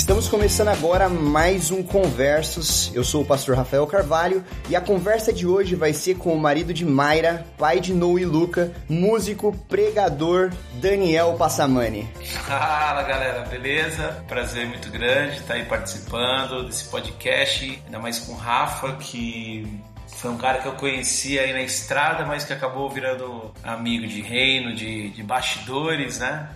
Estamos 0.00 0.28
começando 0.28 0.68
agora 0.68 1.10
mais 1.10 1.70
um 1.70 1.82
Conversos. 1.82 2.90
Eu 2.94 3.04
sou 3.04 3.22
o 3.22 3.24
pastor 3.24 3.54
Rafael 3.54 3.86
Carvalho 3.86 4.42
e 4.70 4.74
a 4.74 4.80
conversa 4.80 5.30
de 5.30 5.46
hoje 5.46 5.76
vai 5.76 5.92
ser 5.92 6.16
com 6.16 6.32
o 6.32 6.40
marido 6.40 6.72
de 6.72 6.86
Mayra, 6.86 7.46
pai 7.58 7.80
de 7.80 7.92
Noe 7.92 8.22
e 8.22 8.24
Luca, 8.24 8.72
músico, 8.88 9.52
pregador 9.68 10.52
Daniel 10.80 11.34
Passamani. 11.34 12.10
Fala 12.24 13.02
galera, 13.02 13.42
beleza? 13.42 14.24
Prazer 14.26 14.66
muito 14.66 14.90
grande 14.90 15.36
estar 15.36 15.54
aí 15.54 15.66
participando 15.66 16.64
desse 16.64 16.86
podcast, 16.86 17.82
ainda 17.84 17.98
mais 17.98 18.20
com 18.20 18.32
o 18.32 18.36
Rafa, 18.36 18.96
que 18.96 19.80
foi 20.06 20.30
um 20.30 20.38
cara 20.38 20.60
que 20.60 20.66
eu 20.66 20.72
conhecia 20.72 21.42
aí 21.42 21.52
na 21.52 21.62
estrada, 21.62 22.24
mas 22.24 22.42
que 22.42 22.54
acabou 22.54 22.88
virando 22.88 23.52
amigo 23.62 24.06
de 24.06 24.22
reino, 24.22 24.74
de, 24.74 25.10
de 25.10 25.22
bastidores, 25.22 26.20
né? 26.20 26.48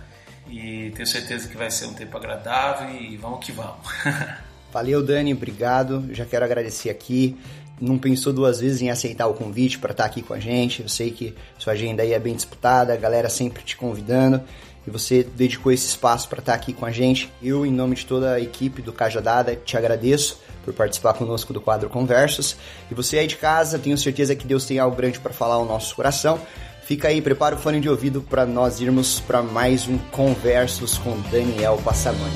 E 0.47 0.91
tenho 0.95 1.07
certeza 1.07 1.47
que 1.47 1.57
vai 1.57 1.71
ser 1.71 1.85
um 1.85 1.93
tempo 1.93 2.15
agradável 2.17 2.89
e 2.89 3.17
vamos 3.17 3.45
que 3.45 3.51
vamos. 3.51 3.87
Valeu, 4.71 5.03
Dani, 5.03 5.33
obrigado. 5.33 6.07
Já 6.11 6.25
quero 6.25 6.45
agradecer 6.45 6.89
aqui. 6.89 7.37
Não 7.79 7.97
pensou 7.97 8.31
duas 8.31 8.59
vezes 8.59 8.81
em 8.81 8.89
aceitar 8.89 9.27
o 9.27 9.33
convite 9.33 9.79
para 9.79 9.91
estar 9.91 10.05
aqui 10.05 10.21
com 10.21 10.33
a 10.33 10.39
gente. 10.39 10.81
Eu 10.81 10.89
sei 10.89 11.11
que 11.11 11.35
sua 11.57 11.73
agenda 11.73 12.03
aí 12.03 12.13
é 12.13 12.19
bem 12.19 12.35
disputada, 12.35 12.93
a 12.93 12.97
galera 12.97 13.29
sempre 13.29 13.63
te 13.63 13.75
convidando 13.75 14.41
e 14.87 14.91
você 14.91 15.23
dedicou 15.23 15.71
esse 15.71 15.87
espaço 15.87 16.29
para 16.29 16.39
estar 16.39 16.53
aqui 16.53 16.71
com 16.71 16.85
a 16.85 16.91
gente. 16.91 17.31
Eu, 17.41 17.65
em 17.65 17.71
nome 17.71 17.95
de 17.95 18.05
toda 18.05 18.33
a 18.33 18.39
equipe 18.39 18.81
do 18.81 18.93
Cajadada, 18.93 19.55
te 19.55 19.75
agradeço 19.75 20.39
por 20.63 20.73
participar 20.73 21.13
conosco 21.13 21.53
do 21.53 21.61
quadro 21.61 21.89
Conversos. 21.89 22.55
E 22.89 22.93
você 22.93 23.17
aí 23.17 23.27
de 23.27 23.35
casa, 23.35 23.79
tenho 23.79 23.97
certeza 23.97 24.35
que 24.35 24.45
Deus 24.45 24.65
tem 24.65 24.77
algo 24.77 24.95
grande 24.95 25.19
para 25.19 25.33
falar 25.33 25.55
ao 25.55 25.65
nosso 25.65 25.95
coração. 25.95 26.39
Fica 26.85 27.07
aí, 27.07 27.19
prepara 27.19 27.55
o 27.55 27.57
fone 27.57 27.79
de 27.79 27.89
ouvido 27.89 28.21
para 28.21 28.45
nós 28.45 28.79
irmos 28.79 29.19
para 29.19 29.41
mais 29.41 29.87
um 29.87 29.97
Conversos 29.97 30.99
com 30.99 31.19
Daniel 31.31 31.81
Passamani. 31.83 32.31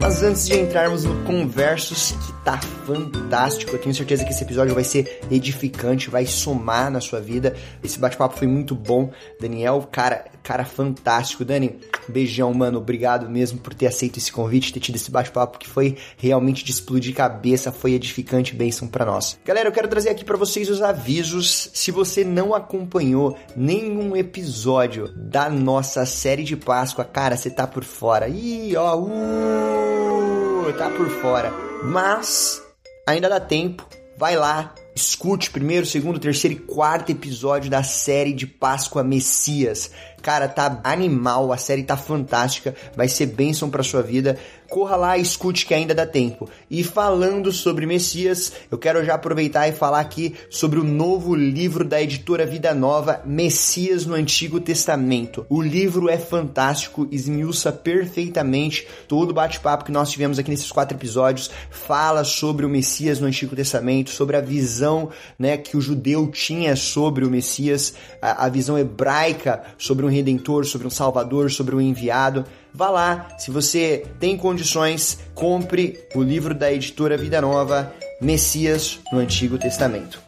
Mas 0.00 0.20
antes 0.24 0.48
de 0.48 0.58
entrarmos 0.58 1.04
no 1.04 1.22
Conversos, 1.22 2.10
que 2.10 2.32
tá 2.44 2.58
fantástico, 2.58 3.70
eu 3.70 3.78
tenho 3.78 3.94
certeza 3.94 4.24
que 4.24 4.32
esse 4.32 4.42
episódio 4.42 4.74
vai 4.74 4.82
ser 4.82 5.20
edificante, 5.30 6.10
vai 6.10 6.26
somar 6.26 6.90
na 6.90 7.00
sua 7.00 7.20
vida. 7.20 7.54
Esse 7.84 8.00
bate-papo 8.00 8.36
foi 8.36 8.48
muito 8.48 8.74
bom. 8.74 9.12
Daniel, 9.40 9.88
cara, 9.92 10.24
cara 10.42 10.64
fantástico. 10.64 11.44
Dani, 11.44 11.78
beijão, 12.08 12.52
mano. 12.52 12.78
Obrigado 12.78 13.28
mesmo 13.28 13.58
por 13.58 13.74
ter 13.74 13.86
aceito 13.86 14.18
esse 14.18 14.32
convite, 14.32 14.72
ter 14.72 14.80
tido 14.80 14.96
esse 14.96 15.10
bate-papo 15.10 15.58
que 15.58 15.68
foi 15.68 15.96
realmente 16.16 16.64
de 16.64 16.70
explodir 16.70 17.14
cabeça, 17.14 17.72
foi 17.72 17.92
edificante, 17.92 18.54
bênção 18.54 18.88
para 18.88 19.04
nós. 19.04 19.38
Galera, 19.44 19.68
eu 19.68 19.72
quero 19.72 19.88
trazer 19.88 20.10
aqui 20.10 20.24
para 20.24 20.36
vocês 20.36 20.68
os 20.68 20.82
avisos. 20.82 21.70
Se 21.74 21.90
você 21.90 22.24
não 22.24 22.54
acompanhou 22.54 23.36
nenhum 23.56 24.16
episódio 24.16 25.08
da 25.16 25.48
nossa 25.48 26.04
série 26.06 26.44
de 26.44 26.56
Páscoa, 26.56 27.04
cara, 27.04 27.36
você 27.36 27.50
tá 27.50 27.66
por 27.66 27.84
fora. 27.84 28.28
Ih, 28.28 28.76
ó, 28.76 28.96
uh! 28.96 30.30
tá 30.72 30.90
por 30.90 31.08
fora. 31.08 31.52
Mas 31.84 32.62
ainda 33.06 33.28
dá 33.28 33.40
tempo. 33.40 33.86
Vai 34.16 34.36
lá, 34.36 34.74
escute 34.94 35.50
primeiro, 35.50 35.86
segundo, 35.86 36.18
terceiro 36.18 36.56
e 36.56 36.60
quarto 36.60 37.10
episódio 37.10 37.70
da 37.70 37.82
série 37.82 38.32
de 38.32 38.46
Páscoa 38.46 39.02
Messias. 39.02 39.90
Cara, 40.22 40.48
tá 40.48 40.80
animal, 40.84 41.52
a 41.52 41.56
série 41.56 41.82
tá 41.82 41.96
fantástica, 41.96 42.74
vai 42.96 43.08
ser 43.08 43.26
bênção 43.26 43.70
pra 43.70 43.82
sua 43.82 44.02
vida. 44.02 44.38
Corra 44.70 44.94
lá 44.94 45.18
escute 45.18 45.66
que 45.66 45.74
ainda 45.74 45.92
dá 45.92 46.06
tempo. 46.06 46.48
E 46.70 46.84
falando 46.84 47.50
sobre 47.50 47.86
Messias, 47.86 48.52
eu 48.70 48.78
quero 48.78 49.04
já 49.04 49.14
aproveitar 49.14 49.66
e 49.68 49.72
falar 49.72 49.98
aqui 49.98 50.36
sobre 50.48 50.78
o 50.78 50.84
novo 50.84 51.34
livro 51.34 51.84
da 51.84 52.00
editora 52.00 52.46
Vida 52.46 52.72
Nova, 52.72 53.20
Messias 53.24 54.06
no 54.06 54.14
Antigo 54.14 54.60
Testamento. 54.60 55.44
O 55.48 55.60
livro 55.60 56.08
é 56.08 56.16
fantástico, 56.16 57.08
esmiuça 57.10 57.72
perfeitamente 57.72 58.86
todo 59.08 59.30
o 59.30 59.34
bate-papo 59.34 59.84
que 59.84 59.90
nós 59.90 60.08
tivemos 60.08 60.38
aqui 60.38 60.50
nesses 60.50 60.70
quatro 60.70 60.96
episódios. 60.96 61.50
Fala 61.68 62.22
sobre 62.22 62.64
o 62.64 62.68
Messias 62.68 63.18
no 63.18 63.26
Antigo 63.26 63.56
Testamento, 63.56 64.10
sobre 64.10 64.36
a 64.36 64.40
visão 64.40 65.10
né, 65.36 65.56
que 65.56 65.76
o 65.76 65.80
judeu 65.80 66.28
tinha 66.28 66.76
sobre 66.76 67.24
o 67.24 67.30
Messias, 67.30 67.94
a, 68.22 68.46
a 68.46 68.48
visão 68.48 68.78
hebraica 68.78 69.64
sobre 69.76 70.06
um 70.10 70.12
redentor, 70.12 70.66
sobre 70.66 70.86
um 70.86 70.90
salvador, 70.90 71.50
sobre 71.50 71.74
um 71.74 71.80
enviado. 71.80 72.44
Vá 72.74 72.90
lá, 72.90 73.28
se 73.38 73.50
você 73.50 74.04
tem 74.18 74.36
condições, 74.36 75.18
compre 75.34 75.98
o 76.14 76.22
livro 76.22 76.54
da 76.54 76.72
editora 76.72 77.16
Vida 77.16 77.40
Nova, 77.40 77.94
Messias 78.20 78.98
no 79.12 79.18
Antigo 79.18 79.56
Testamento. 79.56 80.20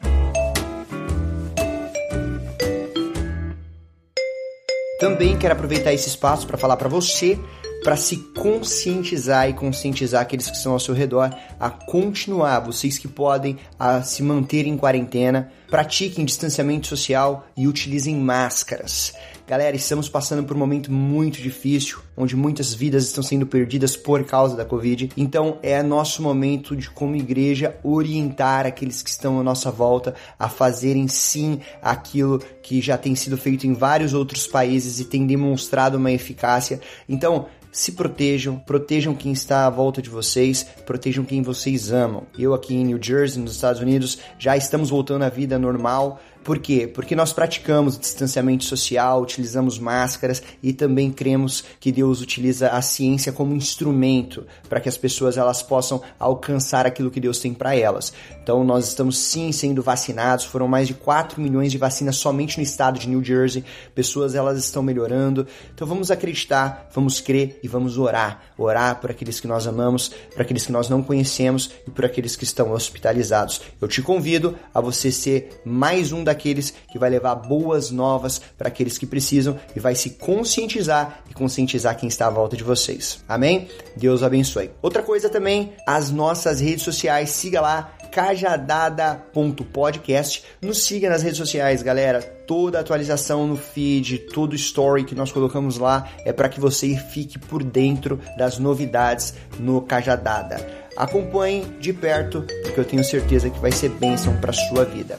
Também 4.98 5.36
quero 5.36 5.54
aproveitar 5.54 5.92
esse 5.92 6.08
espaço 6.08 6.46
para 6.46 6.56
falar 6.56 6.76
para 6.76 6.88
você 6.88 7.36
para 7.82 7.96
se 7.96 8.16
conscientizar 8.16 9.48
e 9.48 9.54
conscientizar 9.54 10.22
aqueles 10.22 10.48
que 10.48 10.56
estão 10.56 10.72
ao 10.72 10.80
seu 10.80 10.94
redor 10.94 11.34
a 11.58 11.68
continuar, 11.68 12.60
vocês 12.60 12.96
que 12.96 13.08
podem 13.08 13.58
a 13.78 14.02
se 14.02 14.22
manter 14.22 14.66
em 14.66 14.76
quarentena, 14.76 15.52
pratiquem 15.68 16.24
distanciamento 16.24 16.86
social 16.86 17.46
e 17.56 17.66
utilizem 17.66 18.16
máscaras. 18.16 19.12
Galera, 19.44 19.74
estamos 19.74 20.08
passando 20.08 20.44
por 20.44 20.56
um 20.56 20.58
momento 20.60 20.90
muito 20.90 21.42
difícil, 21.42 21.98
onde 22.16 22.36
muitas 22.36 22.72
vidas 22.72 23.04
estão 23.04 23.24
sendo 23.24 23.44
perdidas 23.44 23.96
por 23.96 24.22
causa 24.24 24.56
da 24.56 24.64
Covid. 24.64 25.10
Então, 25.16 25.58
é 25.62 25.82
nosso 25.82 26.22
momento 26.22 26.76
de, 26.76 26.88
como 26.88 27.16
igreja, 27.16 27.76
orientar 27.82 28.66
aqueles 28.66 29.02
que 29.02 29.10
estão 29.10 29.40
à 29.40 29.42
nossa 29.42 29.70
volta 29.70 30.14
a 30.38 30.48
fazerem 30.48 31.08
sim 31.08 31.60
aquilo 31.82 32.38
que 32.62 32.80
já 32.80 32.96
tem 32.96 33.16
sido 33.16 33.36
feito 33.36 33.66
em 33.66 33.74
vários 33.74 34.14
outros 34.14 34.46
países 34.46 35.00
e 35.00 35.04
tem 35.04 35.26
demonstrado 35.26 35.98
uma 35.98 36.12
eficácia. 36.12 36.80
Então, 37.08 37.46
se 37.72 37.92
protejam, 37.92 38.58
protejam 38.58 39.14
quem 39.14 39.32
está 39.32 39.66
à 39.66 39.70
volta 39.70 40.02
de 40.02 40.10
vocês, 40.10 40.62
protejam 40.84 41.24
quem 41.24 41.40
vocês 41.40 41.90
amam. 41.90 42.24
Eu 42.38 42.52
aqui 42.52 42.74
em 42.74 42.84
New 42.84 43.02
Jersey, 43.02 43.40
nos 43.40 43.54
Estados 43.54 43.80
Unidos, 43.80 44.18
já 44.38 44.56
estamos 44.56 44.90
voltando 44.90 45.22
à 45.22 45.30
vida 45.30 45.58
normal. 45.58 46.20
Por 46.42 46.58
quê? 46.58 46.86
Porque 46.86 47.14
nós 47.14 47.32
praticamos 47.32 47.98
distanciamento 47.98 48.64
social, 48.64 49.22
utilizamos 49.22 49.78
máscaras 49.78 50.42
e 50.62 50.72
também 50.72 51.12
cremos 51.12 51.62
que 51.78 51.92
Deus 51.92 52.20
utiliza 52.20 52.70
a 52.70 52.82
ciência 52.82 53.32
como 53.32 53.54
instrumento 53.54 54.44
para 54.68 54.80
que 54.80 54.88
as 54.88 54.96
pessoas 54.96 55.36
elas 55.36 55.62
possam 55.62 56.02
alcançar 56.18 56.86
aquilo 56.86 57.10
que 57.10 57.20
Deus 57.20 57.38
tem 57.38 57.54
para 57.54 57.76
elas. 57.76 58.12
Então 58.42 58.64
nós 58.64 58.88
estamos 58.88 59.18
sim 59.18 59.52
sendo 59.52 59.82
vacinados, 59.82 60.44
foram 60.44 60.66
mais 60.66 60.88
de 60.88 60.94
4 60.94 61.40
milhões 61.40 61.70
de 61.70 61.78
vacinas 61.78 62.16
somente 62.16 62.58
no 62.58 62.64
estado 62.64 62.98
de 62.98 63.08
New 63.08 63.22
Jersey. 63.22 63.64
Pessoas 63.94 64.34
elas 64.34 64.58
estão 64.58 64.82
melhorando. 64.82 65.46
Então 65.74 65.86
vamos 65.86 66.10
acreditar, 66.10 66.88
vamos 66.92 67.20
crer 67.20 67.60
e 67.62 67.68
vamos 67.68 67.98
orar. 67.98 68.42
Orar 68.62 69.00
por 69.00 69.10
aqueles 69.10 69.38
que 69.38 69.46
nós 69.46 69.66
amamos, 69.66 70.08
por 70.32 70.42
aqueles 70.42 70.66
que 70.66 70.72
nós 70.72 70.88
não 70.88 71.02
conhecemos 71.02 71.70
e 71.86 71.90
por 71.90 72.04
aqueles 72.04 72.34
que 72.34 72.44
estão 72.44 72.72
hospitalizados. 72.72 73.60
Eu 73.80 73.86
te 73.86 74.02
convido 74.02 74.56
a 74.74 74.80
você 74.80 75.12
ser 75.12 75.60
mais 75.64 76.10
um 76.10 76.24
da 76.24 76.32
daqueles 76.32 76.74
que 76.90 76.98
vai 76.98 77.10
levar 77.10 77.34
boas 77.34 77.90
novas 77.90 78.40
para 78.56 78.68
aqueles 78.68 78.96
que 78.98 79.06
precisam 79.06 79.58
e 79.76 79.80
vai 79.80 79.94
se 79.94 80.10
conscientizar 80.10 81.22
e 81.30 81.34
conscientizar 81.34 81.96
quem 81.96 82.08
está 82.08 82.26
à 82.26 82.30
volta 82.30 82.56
de 82.56 82.64
vocês. 82.64 83.22
Amém? 83.28 83.68
Deus 83.96 84.22
abençoe. 84.22 84.70
Outra 84.80 85.02
coisa 85.02 85.28
também, 85.28 85.74
as 85.86 86.10
nossas 86.10 86.60
redes 86.60 86.82
sociais, 86.82 87.30
siga 87.30 87.60
lá 87.60 87.92
cajadada.podcast. 88.12 90.44
Nos 90.60 90.84
siga 90.84 91.08
nas 91.08 91.22
redes 91.22 91.38
sociais, 91.38 91.82
galera. 91.82 92.20
Toda 92.46 92.78
atualização 92.78 93.46
no 93.46 93.56
feed, 93.56 94.18
todo 94.32 94.54
story 94.54 95.04
que 95.04 95.14
nós 95.14 95.32
colocamos 95.32 95.78
lá 95.78 96.06
é 96.24 96.32
para 96.32 96.50
que 96.50 96.60
você 96.60 96.94
fique 96.96 97.38
por 97.38 97.64
dentro 97.64 98.20
das 98.36 98.58
novidades 98.58 99.32
no 99.58 99.80
Cajadada. 99.80 100.82
Acompanhe 100.96 101.64
de 101.80 101.92
perto, 101.92 102.44
porque 102.62 102.78
eu 102.78 102.84
tenho 102.84 103.02
certeza 103.02 103.48
que 103.48 103.58
vai 103.58 103.72
ser 103.72 103.88
bênção 103.88 104.36
para 104.36 104.52
sua 104.52 104.84
vida. 104.84 105.18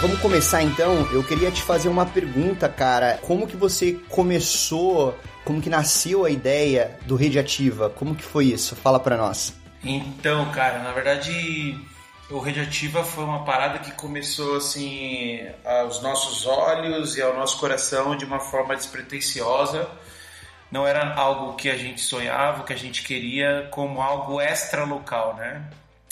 Vamos 0.00 0.18
começar 0.20 0.62
então. 0.62 1.08
Eu 1.12 1.22
queria 1.22 1.50
te 1.50 1.62
fazer 1.62 1.88
uma 1.88 2.04
pergunta, 2.04 2.68
cara. 2.68 3.18
Como 3.22 3.46
que 3.46 3.56
você 3.56 3.92
começou, 4.08 5.16
como 5.44 5.60
que 5.60 5.70
nasceu 5.70 6.24
a 6.24 6.30
ideia 6.30 6.98
do 7.06 7.14
Rede 7.14 7.38
Ativa? 7.38 7.90
Como 7.90 8.14
que 8.14 8.24
foi 8.24 8.46
isso? 8.46 8.74
Fala 8.74 8.98
pra 8.98 9.16
nós. 9.16 9.54
Então, 9.84 10.50
cara, 10.50 10.80
na 10.80 10.92
verdade, 10.92 11.78
o 12.30 12.38
Rede 12.38 12.60
Ativa 12.60 13.04
foi 13.04 13.24
uma 13.24 13.44
parada 13.44 13.78
que 13.78 13.92
começou 13.92 14.56
assim 14.56 15.40
aos 15.64 16.02
nossos 16.02 16.46
olhos 16.46 17.16
e 17.16 17.22
ao 17.22 17.34
nosso 17.34 17.58
coração 17.58 18.16
de 18.16 18.24
uma 18.24 18.40
forma 18.40 18.74
despretensiosa. 18.74 19.88
Não 20.70 20.86
era 20.86 21.14
algo 21.14 21.54
que 21.54 21.68
a 21.68 21.76
gente 21.76 22.00
sonhava, 22.00 22.64
que 22.64 22.72
a 22.72 22.76
gente 22.76 23.02
queria 23.02 23.68
como 23.70 24.00
algo 24.00 24.40
extra 24.40 24.84
local, 24.84 25.34
né? 25.36 25.62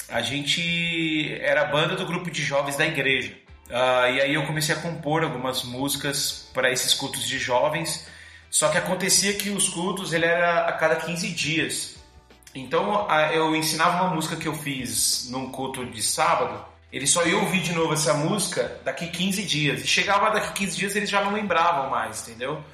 A 0.09 0.23
gente 0.23 1.37
era 1.41 1.63
a 1.63 1.67
banda 1.67 1.95
do 1.95 2.07
grupo 2.07 2.31
de 2.31 2.43
jovens 2.43 2.77
da 2.77 2.87
igreja. 2.87 3.48
Uh, 3.69 4.15
e 4.15 4.21
aí 4.23 4.35
eu 4.35 4.47
comecei 4.47 4.75
a 4.75 4.79
compor 4.79 5.23
algumas 5.23 5.63
músicas 5.63 6.49
para 6.55 6.71
esses 6.73 6.95
cultos 6.95 7.27
de 7.27 7.39
jovens. 7.39 8.07
Só 8.51 8.69
que 8.69 8.79
acontecia 8.79 9.35
que 9.35 9.51
os 9.51 9.69
cultos 9.69 10.13
ele 10.13 10.25
era 10.25 10.67
a 10.67 10.73
cada 10.73 10.97
15 10.97 11.29
dias. 11.31 11.97
Então 12.55 13.07
eu 13.33 13.55
ensinava 13.55 14.05
uma 14.05 14.15
música 14.15 14.37
que 14.37 14.49
eu 14.49 14.55
fiz 14.55 15.29
num 15.31 15.51
culto 15.51 15.85
de 15.85 16.03
sábado. 16.03 16.65
Ele 16.91 17.07
só 17.07 17.27
ia 17.27 17.37
ouvir 17.37 17.61
de 17.61 17.75
novo 17.75 17.93
essa 17.93 18.15
música 18.15 18.81
daqui 18.85 19.09
15 19.09 19.43
dias. 19.43 19.85
E 19.85 19.87
chegava 19.87 20.31
daqui 20.31 20.65
15 20.65 20.77
dias 20.77 20.97
eles 20.97 21.11
já 21.11 21.23
não 21.23 21.35
lembravam 21.35 21.91
mais, 21.91 22.27
entendeu? 22.27 22.65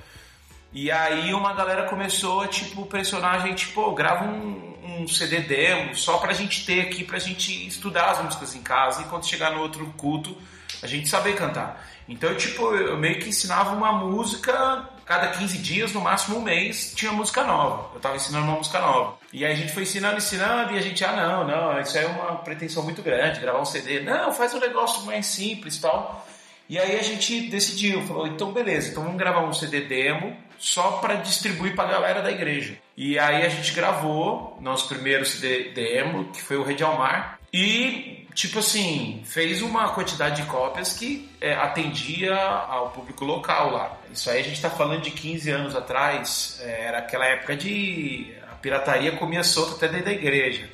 E 0.72 0.90
aí 0.90 1.34
uma 1.34 1.52
galera 1.54 1.88
começou 1.88 2.42
a 2.42 2.48
tipo 2.48 2.86
pressionar 2.86 3.34
a 3.34 3.38
gente, 3.40 3.68
pô, 3.68 3.92
grava 3.92 4.24
um, 4.24 4.74
um 4.84 5.08
CD 5.08 5.40
demo 5.40 5.94
só 5.96 6.18
pra 6.18 6.32
gente 6.32 6.64
ter 6.64 6.82
aqui, 6.82 7.04
pra 7.04 7.18
gente 7.18 7.66
estudar 7.66 8.10
as 8.10 8.22
músicas 8.22 8.54
em 8.54 8.62
casa 8.62 9.02
e 9.02 9.04
quando 9.06 9.26
chegar 9.26 9.52
no 9.52 9.60
outro 9.60 9.86
culto 9.96 10.36
a 10.82 10.86
gente 10.86 11.08
saber 11.08 11.34
cantar. 11.36 11.84
Então, 12.08 12.30
eu, 12.30 12.36
tipo, 12.36 12.74
eu 12.74 12.96
meio 12.96 13.18
que 13.18 13.28
ensinava 13.28 13.74
uma 13.74 13.92
música 13.92 14.88
cada 15.06 15.28
15 15.28 15.58
dias, 15.58 15.92
no 15.92 16.00
máximo 16.00 16.38
um 16.38 16.42
mês, 16.42 16.92
tinha 16.94 17.12
música 17.12 17.44
nova. 17.44 17.90
Eu 17.94 18.00
tava 18.00 18.16
ensinando 18.16 18.46
uma 18.46 18.56
música 18.56 18.80
nova. 18.80 19.16
E 19.32 19.44
aí 19.44 19.52
a 19.52 19.56
gente 19.56 19.72
foi 19.72 19.82
ensinando, 19.82 20.18
ensinando, 20.18 20.72
e 20.72 20.78
a 20.78 20.82
gente, 20.82 21.04
ah, 21.04 21.12
não, 21.12 21.46
não, 21.46 21.80
isso 21.80 21.96
é 21.96 22.06
uma 22.06 22.36
pretensão 22.36 22.82
muito 22.82 23.02
grande, 23.02 23.40
gravar 23.40 23.60
um 23.60 23.64
CD. 23.64 24.00
Não, 24.00 24.32
faz 24.32 24.54
um 24.54 24.60
negócio 24.60 25.04
mais 25.04 25.26
simples 25.26 25.78
tal. 25.78 26.26
E 26.68 26.78
aí 26.78 26.98
a 26.98 27.02
gente 27.02 27.48
decidiu, 27.48 28.00
falou, 28.02 28.26
então 28.26 28.52
beleza, 28.52 28.90
então 28.90 29.02
vamos 29.02 29.18
gravar 29.18 29.42
um 29.42 29.52
CD 29.52 29.82
demo 29.82 30.34
só 30.58 30.92
para 30.92 31.16
distribuir 31.16 31.74
para 31.74 31.88
a 31.88 31.92
galera 31.92 32.22
da 32.22 32.30
igreja. 32.30 32.78
E 32.96 33.18
aí 33.18 33.44
a 33.44 33.48
gente 33.50 33.72
gravou 33.72 34.56
nosso 34.62 34.88
primeiro 34.88 35.26
CD 35.26 35.72
demo, 35.72 36.24
que 36.32 36.40
foi 36.40 36.56
o 36.56 36.62
Rede 36.62 36.82
ao 36.82 36.96
Mar, 36.96 37.38
e 37.56 38.26
tipo 38.34 38.58
assim, 38.58 39.22
fez 39.24 39.62
uma 39.62 39.90
quantidade 39.90 40.42
de 40.42 40.48
cópias 40.48 40.92
que 40.92 41.30
é, 41.40 41.54
atendia 41.54 42.34
ao 42.36 42.90
público 42.90 43.24
local 43.24 43.70
lá. 43.70 43.96
Isso 44.12 44.28
aí 44.28 44.40
a 44.40 44.42
gente 44.42 44.56
está 44.56 44.68
falando 44.68 45.02
de 45.02 45.12
15 45.12 45.50
anos 45.52 45.76
atrás, 45.76 46.60
é, 46.64 46.86
era 46.86 46.98
aquela 46.98 47.24
época 47.26 47.56
de 47.56 48.34
a 48.50 48.56
pirataria 48.56 49.12
comia 49.12 49.44
solto 49.44 49.76
até 49.76 49.86
dentro 49.86 50.06
da 50.06 50.12
igreja. 50.12 50.68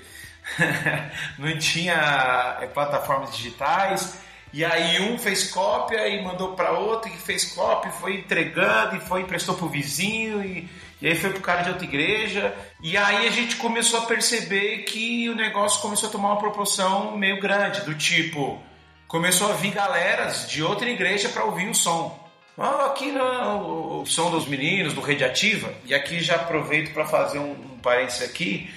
Não 1.37 1.59
tinha 1.59 2.56
é, 2.62 2.67
plataformas 2.67 3.37
digitais. 3.37 4.19
E 4.50 4.65
aí 4.65 4.99
um 5.03 5.19
fez 5.19 5.50
cópia 5.50 6.09
e 6.09 6.25
mandou 6.25 6.55
para 6.55 6.73
outro, 6.73 7.11
que 7.11 7.19
fez 7.19 7.44
cópia, 7.53 7.93
foi 7.93 8.21
entregando 8.21 8.97
e 8.97 9.00
foi 9.00 9.21
emprestou 9.21 9.55
pro 9.55 9.69
vizinho 9.69 10.43
e 10.43 10.67
e 11.00 11.08
aí 11.08 11.17
foi 11.17 11.31
pro 11.31 11.41
cara 11.41 11.62
de 11.62 11.70
outra 11.70 11.85
igreja. 11.85 12.55
E 12.82 12.97
aí 12.97 13.26
a 13.26 13.31
gente 13.31 13.56
começou 13.56 14.00
a 14.00 14.06
perceber 14.06 14.79
que 14.85 15.29
o 15.29 15.35
negócio 15.35 15.81
começou 15.81 16.08
a 16.08 16.12
tomar 16.12 16.32
uma 16.32 16.38
proporção 16.38 17.17
meio 17.17 17.41
grande, 17.41 17.82
do 17.82 17.94
tipo, 17.94 18.62
começou 19.08 19.50
a 19.50 19.55
vir 19.55 19.73
galeras 19.73 20.49
de 20.49 20.62
outra 20.62 20.88
igreja 20.88 21.29
para 21.29 21.44
ouvir 21.44 21.69
o 21.69 21.75
som. 21.75 22.19
Ah, 22.58 22.87
aqui 22.87 23.11
o 23.11 24.05
som 24.05 24.31
dos 24.31 24.47
meninos, 24.47 24.93
do 24.93 25.00
Radiativa, 25.00 25.73
e 25.87 25.94
aqui 25.94 26.20
já 26.20 26.37
aproveito 26.37 26.93
para 26.93 27.06
fazer 27.06 27.38
um, 27.38 27.52
um 27.52 27.79
parênteses 27.79 28.23
aqui, 28.23 28.70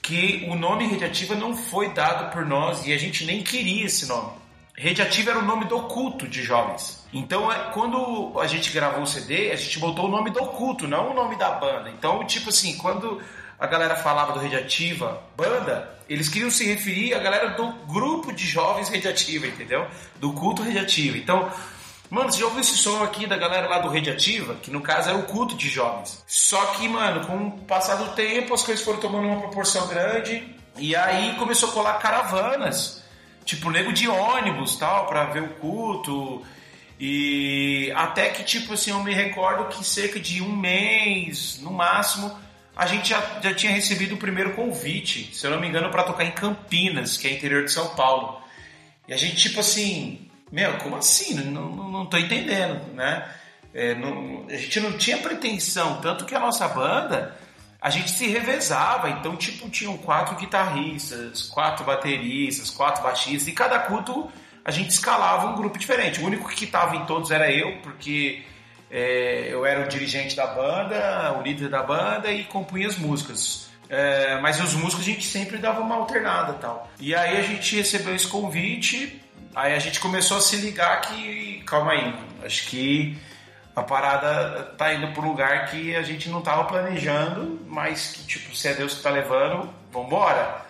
que 0.00 0.46
o 0.48 0.54
nome 0.54 0.86
Radiativa 0.86 1.34
não 1.34 1.56
foi 1.56 1.92
dado 1.92 2.32
por 2.32 2.46
nós 2.46 2.86
e 2.86 2.92
a 2.92 2.98
gente 2.98 3.24
nem 3.24 3.42
queria 3.42 3.86
esse 3.86 4.06
nome. 4.06 4.42
Rede 4.74 5.02
Ativa 5.02 5.30
era 5.30 5.38
o 5.38 5.44
nome 5.44 5.66
do 5.66 5.82
culto 5.82 6.26
de 6.26 6.42
jovens. 6.42 7.01
Então, 7.12 7.52
é, 7.52 7.70
quando 7.72 8.32
a 8.40 8.46
gente 8.46 8.70
gravou 8.70 9.02
o 9.02 9.06
CD, 9.06 9.50
a 9.50 9.56
gente 9.56 9.78
botou 9.78 10.06
o 10.06 10.10
nome 10.10 10.30
do 10.30 10.40
culto, 10.46 10.88
não 10.88 11.10
o 11.10 11.14
nome 11.14 11.36
da 11.36 11.50
banda. 11.50 11.90
Então, 11.90 12.24
tipo 12.24 12.48
assim, 12.48 12.76
quando 12.78 13.20
a 13.58 13.66
galera 13.66 13.94
falava 13.96 14.32
do 14.32 14.38
Rede 14.38 14.56
Ativa 14.56 15.22
banda, 15.36 15.98
eles 16.08 16.28
queriam 16.28 16.50
se 16.50 16.64
referir 16.64 17.14
à 17.14 17.18
galera 17.18 17.50
do 17.50 17.70
grupo 17.86 18.32
de 18.32 18.46
jovens 18.46 18.88
Rede 18.88 19.08
Ativa, 19.08 19.46
entendeu? 19.46 19.86
Do 20.16 20.32
culto 20.32 20.62
Rede 20.62 20.78
Ativa. 20.78 21.18
Então, 21.18 21.50
mano, 22.08 22.32
você 22.32 22.40
já 22.40 22.46
ouviu 22.46 22.60
esse 22.60 22.76
som 22.78 23.02
aqui 23.02 23.26
da 23.26 23.36
galera 23.36 23.68
lá 23.68 23.78
do 23.78 23.90
Rede 23.90 24.10
Ativa? 24.10 24.54
Que 24.54 24.70
no 24.70 24.80
caso 24.80 25.10
era 25.10 25.18
o 25.18 25.24
culto 25.24 25.54
de 25.54 25.68
jovens. 25.68 26.24
Só 26.26 26.64
que, 26.66 26.88
mano, 26.88 27.26
com 27.26 27.48
o 27.48 27.50
passar 27.64 27.96
do 27.96 28.14
tempo, 28.14 28.54
as 28.54 28.62
coisas 28.62 28.82
foram 28.82 28.98
tomando 28.98 29.28
uma 29.28 29.40
proporção 29.40 29.86
grande. 29.86 30.42
E 30.78 30.96
aí 30.96 31.36
começou 31.36 31.68
a 31.68 31.72
colar 31.72 31.98
caravanas 31.98 33.02
tipo, 33.44 33.70
nego 33.70 33.92
de 33.92 34.08
ônibus, 34.08 34.76
tal, 34.76 35.06
para 35.06 35.24
ver 35.26 35.42
o 35.42 35.48
culto. 35.54 36.42
E 37.04 37.90
até 37.96 38.28
que, 38.28 38.44
tipo 38.44 38.74
assim, 38.74 38.92
eu 38.92 39.02
me 39.02 39.12
recordo 39.12 39.76
que 39.76 39.84
cerca 39.84 40.20
de 40.20 40.40
um 40.40 40.54
mês, 40.54 41.58
no 41.60 41.72
máximo, 41.72 42.32
a 42.76 42.86
gente 42.86 43.08
já, 43.08 43.40
já 43.42 43.52
tinha 43.52 43.72
recebido 43.72 44.14
o 44.14 44.18
primeiro 44.18 44.54
convite, 44.54 45.34
se 45.34 45.44
eu 45.44 45.50
não 45.50 45.58
me 45.58 45.66
engano, 45.66 45.90
para 45.90 46.04
tocar 46.04 46.24
em 46.24 46.30
Campinas, 46.30 47.16
que 47.16 47.26
é 47.26 47.32
interior 47.32 47.64
de 47.64 47.72
São 47.72 47.88
Paulo. 47.96 48.40
E 49.08 49.12
a 49.12 49.16
gente, 49.16 49.34
tipo 49.34 49.58
assim, 49.58 50.30
meu, 50.52 50.78
como 50.78 50.94
assim? 50.94 51.34
Não, 51.34 51.74
não, 51.74 51.90
não 51.90 52.06
tô 52.06 52.16
entendendo, 52.18 52.94
né? 52.94 53.28
É, 53.74 53.96
não, 53.96 54.46
a 54.48 54.56
gente 54.56 54.78
não 54.78 54.92
tinha 54.92 55.18
pretensão, 55.18 56.00
tanto 56.00 56.24
que 56.24 56.36
a 56.36 56.38
nossa 56.38 56.68
banda 56.68 57.36
a 57.80 57.90
gente 57.90 58.12
se 58.12 58.28
revezava, 58.28 59.10
então 59.10 59.34
tipo 59.34 59.68
tinham 59.68 59.96
quatro 59.96 60.36
guitarristas, 60.36 61.42
quatro 61.42 61.84
bateristas, 61.84 62.70
quatro 62.70 63.02
baixistas 63.02 63.48
e 63.48 63.52
cada 63.52 63.80
culto 63.80 64.30
a 64.64 64.70
gente 64.70 64.90
escalava 64.90 65.48
um 65.48 65.56
grupo 65.56 65.78
diferente. 65.78 66.20
O 66.20 66.26
único 66.26 66.48
que 66.48 66.64
estava 66.64 66.96
em 66.96 67.04
todos 67.04 67.30
era 67.30 67.50
eu, 67.50 67.78
porque 67.82 68.42
é, 68.90 69.48
eu 69.50 69.64
era 69.66 69.84
o 69.84 69.88
dirigente 69.88 70.36
da 70.36 70.46
banda, 70.46 71.34
o 71.38 71.42
líder 71.42 71.68
da 71.68 71.82
banda 71.82 72.30
e 72.30 72.44
compunha 72.44 72.86
as 72.86 72.96
músicas. 72.96 73.70
É, 73.88 74.40
mas 74.40 74.60
os 74.60 74.74
músicos 74.74 75.00
a 75.00 75.10
gente 75.10 75.24
sempre 75.24 75.58
dava 75.58 75.80
uma 75.80 75.96
alternada 75.96 76.54
tal. 76.54 76.90
E 76.98 77.14
aí 77.14 77.36
a 77.38 77.42
gente 77.42 77.76
recebeu 77.76 78.14
esse 78.14 78.26
convite, 78.26 79.20
aí 79.54 79.74
a 79.74 79.78
gente 79.78 80.00
começou 80.00 80.38
a 80.38 80.40
se 80.40 80.56
ligar 80.56 81.00
que, 81.02 81.62
calma 81.66 81.92
aí, 81.92 82.14
acho 82.44 82.68
que 82.68 83.18
a 83.74 83.82
parada 83.82 84.74
tá 84.76 84.94
indo 84.94 85.08
para 85.08 85.22
um 85.22 85.28
lugar 85.28 85.70
que 85.70 85.96
a 85.96 86.02
gente 86.02 86.28
não 86.28 86.40
tava 86.40 86.64
planejando, 86.64 87.60
mas 87.66 88.12
que, 88.12 88.26
tipo, 88.26 88.54
se 88.54 88.68
é 88.68 88.74
Deus 88.74 88.94
que 88.94 89.02
tá 89.02 89.10
levando, 89.10 89.72
vambora. 89.90 90.62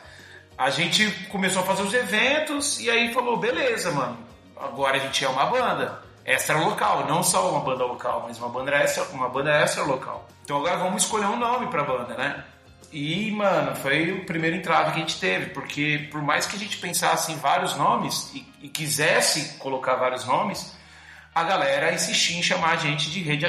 A 0.62 0.70
gente 0.70 1.10
começou 1.28 1.62
a 1.62 1.66
fazer 1.66 1.82
os 1.82 1.92
eventos 1.92 2.78
e 2.78 2.88
aí 2.88 3.12
falou, 3.12 3.36
beleza, 3.36 3.90
mano, 3.90 4.16
agora 4.56 4.96
a 4.96 5.00
gente 5.00 5.24
é 5.24 5.28
uma 5.28 5.46
banda 5.46 6.00
extra 6.24 6.56
local, 6.56 7.04
não 7.04 7.20
só 7.20 7.50
uma 7.50 7.58
banda 7.58 7.84
local, 7.84 8.26
mas 8.28 8.38
uma 8.38 8.48
banda 8.48 8.70
extra, 8.70 9.02
uma 9.12 9.28
banda 9.28 9.50
extra 9.50 9.82
local. 9.82 10.28
Então 10.44 10.58
agora 10.58 10.76
vamos 10.76 11.02
escolher 11.02 11.26
um 11.26 11.36
nome 11.36 11.66
pra 11.66 11.82
banda, 11.82 12.14
né? 12.16 12.44
E, 12.92 13.32
mano, 13.32 13.74
foi 13.74 14.12
o 14.12 14.24
primeiro 14.24 14.54
entrave 14.54 14.92
que 14.92 14.98
a 14.98 15.00
gente 15.00 15.18
teve, 15.18 15.46
porque 15.46 16.06
por 16.12 16.22
mais 16.22 16.46
que 16.46 16.54
a 16.54 16.58
gente 16.60 16.76
pensasse 16.76 17.32
em 17.32 17.36
vários 17.38 17.74
nomes 17.74 18.30
e, 18.32 18.46
e 18.62 18.68
quisesse 18.68 19.58
colocar 19.58 19.96
vários 19.96 20.24
nomes, 20.24 20.76
a 21.34 21.42
galera 21.42 21.92
insistia 21.92 22.38
em 22.38 22.42
chamar 22.42 22.74
a 22.74 22.76
gente 22.76 23.10
de 23.10 23.20
rede 23.20 23.46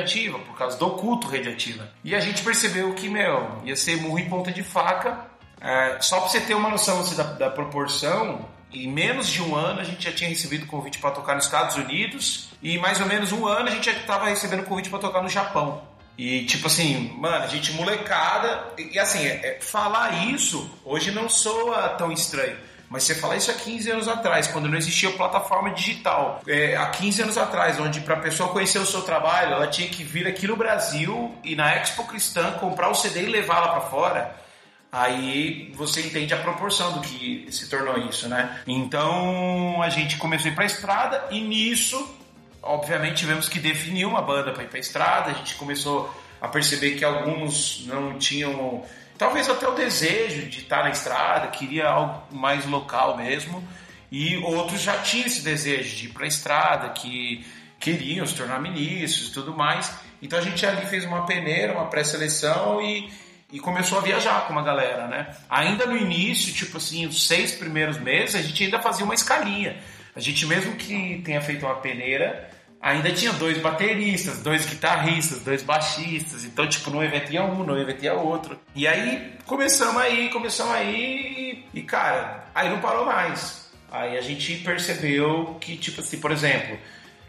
por 0.47 0.57
causa 0.57 0.77
do 0.77 0.89
culto 0.91 1.27
rede. 1.27 1.79
E 2.03 2.15
a 2.15 2.19
gente 2.19 2.41
percebeu 2.41 2.91
que, 2.95 3.07
meu, 3.07 3.59
ia 3.65 3.75
ser 3.75 3.97
murro 3.97 4.17
em 4.17 4.29
ponta 4.29 4.51
de 4.51 4.63
faca. 4.63 5.31
É, 5.63 5.97
só 6.01 6.19
pra 6.19 6.29
você 6.29 6.41
ter 6.41 6.53
uma 6.53 6.69
noção 6.69 6.99
assim, 6.99 7.15
da, 7.15 7.23
da, 7.23 7.49
proporção, 7.49 8.45
em 8.73 8.85
menos 8.87 9.29
de 9.29 9.41
um 9.41 9.55
ano 9.55 9.79
a 9.79 9.83
gente 9.85 10.03
já 10.03 10.11
tinha 10.11 10.29
recebido 10.29 10.65
convite 10.65 10.99
para 10.99 11.11
tocar 11.11 11.35
nos 11.35 11.45
Estados 11.45 11.77
Unidos, 11.77 12.49
e 12.61 12.77
mais 12.77 12.99
ou 12.99 13.07
menos 13.07 13.31
um 13.31 13.47
ano 13.47 13.69
a 13.69 13.71
gente 13.71 13.85
já 13.85 13.97
estava 13.97 14.27
recebendo 14.27 14.63
convite 14.63 14.89
para 14.89 14.99
tocar 14.99 15.23
no 15.23 15.29
Japão. 15.29 15.81
E 16.17 16.43
tipo 16.45 16.67
assim, 16.67 17.15
mano, 17.17 17.45
a 17.45 17.47
gente 17.47 17.71
molecada, 17.71 18.73
e, 18.77 18.95
e 18.95 18.99
assim, 18.99 19.25
é, 19.25 19.57
é, 19.57 19.59
falar 19.61 20.27
isso 20.27 20.69
hoje 20.83 21.11
não 21.11 21.29
soa 21.29 21.89
tão 21.89 22.11
estranho. 22.11 22.57
Mas 22.89 23.03
você 23.03 23.15
fala 23.15 23.35
isso 23.35 23.49
há 23.49 23.55
15 23.55 23.89
anos 23.89 24.07
atrás, 24.07 24.47
quando 24.47 24.69
não 24.69 24.77
existia 24.77 25.09
plataforma 25.11 25.71
digital. 25.71 26.41
É, 26.45 26.75
há 26.75 26.85
15 26.91 27.23
anos 27.23 27.37
atrás, 27.39 27.79
onde 27.79 28.01
para 28.01 28.15
a 28.15 28.19
pessoa 28.19 28.49
conhecer 28.49 28.77
o 28.77 28.85
seu 28.85 29.01
trabalho, 29.01 29.53
ela 29.53 29.65
tinha 29.65 29.87
que 29.87 30.03
vir 30.03 30.27
aqui 30.27 30.45
no 30.45 30.55
Brasil 30.55 31.33
e 31.43 31.55
na 31.55 31.73
Expo 31.75 32.03
Cristã 32.03 32.51
comprar 32.59 32.89
o 32.89 32.93
CD 32.93 33.23
e 33.23 33.25
levar 33.25 33.61
lá 33.61 33.69
para 33.69 33.81
fora. 33.81 34.42
Aí 34.93 35.71
você 35.73 36.01
entende 36.01 36.35
a 36.35 36.37
proporção 36.37 36.93
do 36.93 37.01
que 37.01 37.47
se 37.49 37.67
tornou 37.67 37.97
isso, 37.97 38.29
né? 38.29 38.61
Então 38.67 39.81
a 39.81 39.89
gente 39.89 40.17
começou 40.17 40.49
a 40.49 40.51
ir 40.51 40.55
para 40.55 40.65
a 40.65 40.67
estrada 40.67 41.27
e 41.31 41.41
nisso, 41.41 42.15
obviamente, 42.61 43.15
tivemos 43.15 43.49
que 43.49 43.57
definir 43.57 44.05
uma 44.05 44.21
banda 44.21 44.51
para 44.51 44.61
ir 44.61 44.67
para 44.67 44.77
a 44.77 44.79
estrada. 44.79 45.31
A 45.31 45.33
gente 45.33 45.55
começou 45.55 46.13
a 46.39 46.47
perceber 46.47 46.91
que 46.91 47.03
alguns 47.03 47.83
não 47.87 48.19
tinham 48.19 48.85
talvez 49.17 49.49
até 49.49 49.67
o 49.67 49.73
desejo 49.73 50.47
de 50.47 50.59
estar 50.59 50.83
na 50.83 50.91
estrada, 50.91 51.47
queria 51.47 51.87
algo 51.87 52.21
mais 52.31 52.63
local 52.67 53.17
mesmo, 53.17 53.67
e 54.11 54.37
outros 54.37 54.79
já 54.81 54.97
tinham 54.99 55.25
esse 55.25 55.41
desejo 55.41 55.95
de 55.95 56.05
ir 56.05 56.09
para 56.09 56.25
a 56.25 56.27
estrada, 56.27 56.89
que 56.89 57.43
queriam 57.79 58.27
se 58.27 58.35
tornar 58.35 58.61
ministros 58.61 59.29
e 59.29 59.33
tudo 59.33 59.55
mais. 59.55 59.91
Então 60.21 60.37
a 60.37 60.41
gente 60.41 60.63
ali 60.65 60.85
fez 60.85 61.03
uma 61.03 61.25
peneira, 61.25 61.73
uma 61.73 61.85
pré-seleção 61.85 62.79
e, 62.79 63.11
e 63.53 63.59
começou 63.59 63.99
a 63.99 64.01
viajar 64.01 64.47
com 64.47 64.53
uma 64.53 64.63
galera, 64.63 65.07
né? 65.07 65.27
Ainda 65.47 65.85
no 65.85 65.95
início, 65.95 66.51
tipo 66.51 66.77
assim, 66.77 67.05
os 67.05 67.27
seis 67.27 67.51
primeiros 67.51 67.99
meses, 67.99 68.33
a 68.33 68.41
gente 68.41 68.63
ainda 68.63 68.81
fazia 68.81 69.05
uma 69.05 69.13
escalinha. 69.13 69.77
A 70.15 70.19
gente 70.19 70.43
mesmo 70.47 70.75
que 70.75 71.21
tenha 71.23 71.39
feito 71.39 71.63
uma 71.63 71.75
peneira, 71.75 72.49
ainda 72.81 73.11
tinha 73.11 73.31
dois 73.33 73.59
bateristas, 73.59 74.39
dois 74.39 74.65
guitarristas, 74.65 75.43
dois 75.43 75.61
baixistas. 75.61 76.43
Então, 76.43 76.67
tipo, 76.67 76.89
no 76.89 77.03
evento 77.03 77.31
ia 77.31 77.43
um, 77.43 77.63
no 77.63 77.79
evento 77.79 78.03
ia 78.03 78.15
outro. 78.15 78.59
E 78.73 78.87
aí 78.87 79.35
começamos 79.45 80.01
aí, 80.01 80.29
começamos 80.29 80.73
aí. 80.73 81.63
E, 81.75 81.83
cara, 81.83 82.45
aí 82.55 82.71
não 82.71 82.79
parou 82.81 83.05
mais. 83.05 83.71
Aí 83.91 84.17
a 84.17 84.21
gente 84.21 84.55
percebeu 84.63 85.59
que, 85.61 85.77
tipo 85.77 86.01
assim, 86.01 86.19
por 86.19 86.31
exemplo, 86.31 86.75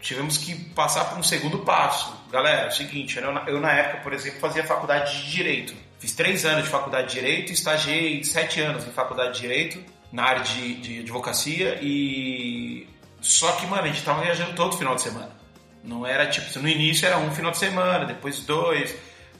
tivemos 0.01 0.39
que 0.39 0.55
passar 0.73 1.05
por 1.05 1.19
um 1.19 1.23
segundo 1.23 1.59
passo. 1.59 2.17
Galera, 2.31 2.61
é 2.61 2.67
o 2.69 2.71
seguinte, 2.71 3.19
eu 3.19 3.59
na 3.61 3.71
época, 3.73 4.01
por 4.01 4.11
exemplo, 4.11 4.39
fazia 4.39 4.63
faculdade 4.63 5.21
de 5.21 5.31
Direito. 5.31 5.84
Fiz 5.99 6.13
três 6.13 6.45
anos 6.45 6.65
de 6.65 6.69
faculdade 6.69 7.07
de 7.07 7.15
Direito, 7.15 7.51
estagiei 7.51 8.23
sete 8.23 8.61
anos 8.61 8.85
em 8.85 8.91
faculdade 8.91 9.35
de 9.35 9.41
Direito, 9.41 9.83
na 10.11 10.23
área 10.23 10.43
de, 10.43 10.75
de 10.75 10.99
advocacia, 10.99 11.79
e... 11.81 12.87
Só 13.21 13.51
que, 13.53 13.65
mano, 13.65 13.83
a 13.83 13.87
gente 13.87 14.03
tava 14.03 14.21
viajando 14.21 14.53
todo 14.53 14.77
final 14.77 14.95
de 14.95 15.01
semana. 15.01 15.31
Não 15.83 16.05
era 16.05 16.27
tipo, 16.27 16.59
no 16.59 16.67
início 16.67 17.07
era 17.07 17.17
um 17.17 17.31
final 17.31 17.51
de 17.51 17.57
semana, 17.57 18.05
depois 18.05 18.39
dois, 18.41 18.95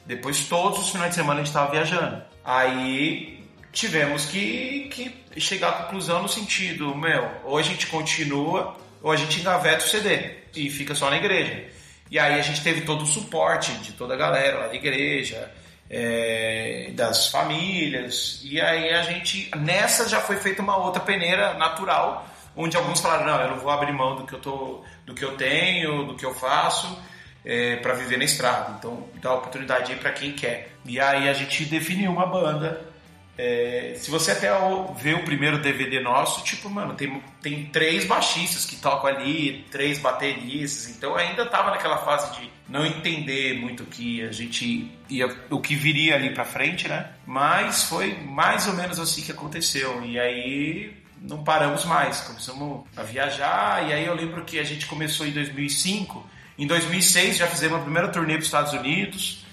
depois 0.05 0.47
todos 0.47 0.79
os 0.79 0.89
finais 0.89 1.09
de 1.09 1.15
semana 1.15 1.41
a 1.41 1.43
gente 1.43 1.53
tava 1.53 1.71
viajando. 1.71 2.23
Aí 2.43 3.43
tivemos 3.71 4.25
que, 4.25 4.89
que 4.89 5.39
chegar 5.39 5.69
à 5.69 5.73
conclusão 5.83 6.21
no 6.21 6.29
sentido, 6.29 6.95
meu, 6.95 7.29
ou 7.43 7.57
a 7.57 7.61
gente 7.61 7.87
continua, 7.87 8.75
ou 9.01 9.11
a 9.11 9.15
gente 9.15 9.39
engaveta 9.39 9.83
o 9.83 9.87
CD 9.87 10.31
e 10.55 10.69
fica 10.69 10.95
só 10.95 11.09
na 11.09 11.17
igreja. 11.17 11.65
E 12.09 12.17
aí 12.17 12.39
a 12.39 12.41
gente 12.41 12.63
teve 12.63 12.81
todo 12.81 13.03
o 13.03 13.05
suporte 13.05 13.71
de 13.79 13.93
toda 13.93 14.13
a 14.13 14.17
galera 14.17 14.59
lá 14.59 14.67
da 14.67 14.75
igreja, 14.75 15.51
é, 15.89 16.91
das 16.93 17.27
famílias, 17.27 18.41
e 18.43 18.59
aí 18.59 18.93
a 18.93 19.01
gente, 19.03 19.49
nessa 19.57 20.07
já 20.07 20.19
foi 20.19 20.37
feita 20.37 20.61
uma 20.61 20.77
outra 20.77 21.01
peneira 21.01 21.53
natural, 21.55 22.27
onde 22.55 22.75
alguns 22.77 22.99
falaram, 22.99 23.25
não, 23.25 23.41
eu 23.41 23.49
não 23.49 23.59
vou 23.59 23.71
abrir 23.71 23.91
mão 23.91 24.15
do 24.15 24.25
que 24.25 24.33
eu, 24.33 24.39
tô, 24.39 24.83
do 25.05 25.13
que 25.13 25.23
eu 25.23 25.35
tenho, 25.35 26.05
do 26.05 26.15
que 26.15 26.25
eu 26.25 26.33
faço, 26.33 26.97
é, 27.43 27.75
para 27.77 27.93
viver 27.93 28.17
na 28.17 28.23
estrada. 28.23 28.75
Então 28.79 29.07
dá 29.21 29.33
oportunidade 29.33 29.91
aí 29.91 29.99
para 29.99 30.11
quem 30.11 30.31
quer. 30.31 30.71
E 30.85 30.99
aí 30.99 31.29
a 31.29 31.33
gente 31.33 31.65
definiu 31.65 32.11
uma 32.11 32.25
banda 32.25 32.94
é, 33.37 33.95
se 33.97 34.09
você 34.09 34.31
até 34.31 34.49
vê 34.97 35.13
o 35.13 35.23
primeiro 35.23 35.57
DVD 35.57 35.99
nosso, 35.99 36.43
tipo, 36.43 36.69
mano, 36.69 36.93
tem, 36.93 37.21
tem 37.41 37.65
três 37.65 38.05
baixistas 38.05 38.65
que 38.65 38.77
tocam 38.77 39.09
ali, 39.09 39.65
três 39.69 39.99
bateristas, 39.99 40.95
então 40.95 41.15
ainda 41.15 41.45
tava 41.45 41.71
naquela 41.71 41.97
fase 41.97 42.39
de 42.39 42.49
não 42.69 42.85
entender 42.85 43.59
muito 43.59 43.83
o 43.83 43.85
que 43.85 44.23
a 44.23 44.31
gente 44.31 44.89
ia, 45.09 45.27
o 45.49 45.59
que 45.59 45.75
viria 45.75 46.15
ali 46.15 46.33
pra 46.33 46.45
frente, 46.45 46.87
né? 46.87 47.11
Mas 47.25 47.83
foi 47.83 48.17
mais 48.23 48.67
ou 48.67 48.73
menos 48.73 48.99
assim 48.99 49.21
que 49.21 49.31
aconteceu. 49.31 50.03
E 50.03 50.17
aí 50.17 50.95
não 51.21 51.43
paramos 51.43 51.83
mais, 51.85 52.21
começamos 52.21 52.85
a 52.95 53.03
viajar, 53.03 53.89
e 53.89 53.93
aí 53.93 54.05
eu 54.05 54.15
lembro 54.15 54.45
que 54.45 54.59
a 54.59 54.63
gente 54.63 54.85
começou 54.85 55.27
em 55.27 55.31
2005, 55.31 56.25
em 56.57 56.67
2006 56.67 57.37
já 57.37 57.47
fizemos 57.47 57.79
a 57.79 57.81
primeira 57.81 58.07
turnê 58.07 58.33
para 58.33 58.39
os 58.39 58.45
Estados 58.45 58.73
Unidos, 58.73 59.44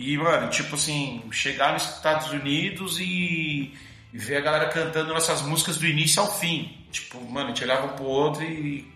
e, 0.00 0.16
mano, 0.16 0.48
tipo 0.48 0.76
assim, 0.76 1.22
chegar 1.30 1.74
nos 1.74 1.82
Estados 1.82 2.30
Unidos 2.30 2.98
e, 2.98 3.70
ver 4.10 4.38
a 4.38 4.40
galera 4.40 4.68
cantando 4.70 5.12
nossas 5.12 5.42
músicas 5.42 5.76
do 5.76 5.86
início 5.86 6.22
ao 6.22 6.38
fim. 6.38 6.74
Tipo, 6.90 7.20
mano, 7.30 7.46
a 7.46 7.48
gente 7.48 7.62
olhava 7.62 7.86
um 7.86 7.96
pro 7.96 8.04
outro 8.04 8.42
e. 8.42 8.90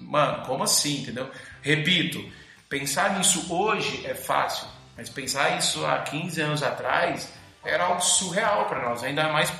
Mano, 0.00 0.46
como 0.46 0.64
assim, 0.64 1.02
entendeu? 1.02 1.30
Repito, 1.60 2.24
pensar 2.70 3.18
nisso 3.18 3.52
hoje 3.52 4.06
é 4.06 4.14
fácil, 4.14 4.66
mas 4.96 5.10
pensar 5.10 5.58
isso 5.58 5.84
há 5.84 5.98
15 5.98 6.40
anos 6.40 6.62
atrás 6.62 7.30
era 7.62 7.84
algo 7.84 8.00
surreal 8.00 8.64
para 8.64 8.88
nós, 8.88 9.04
ainda 9.04 9.28
mais 9.30 9.52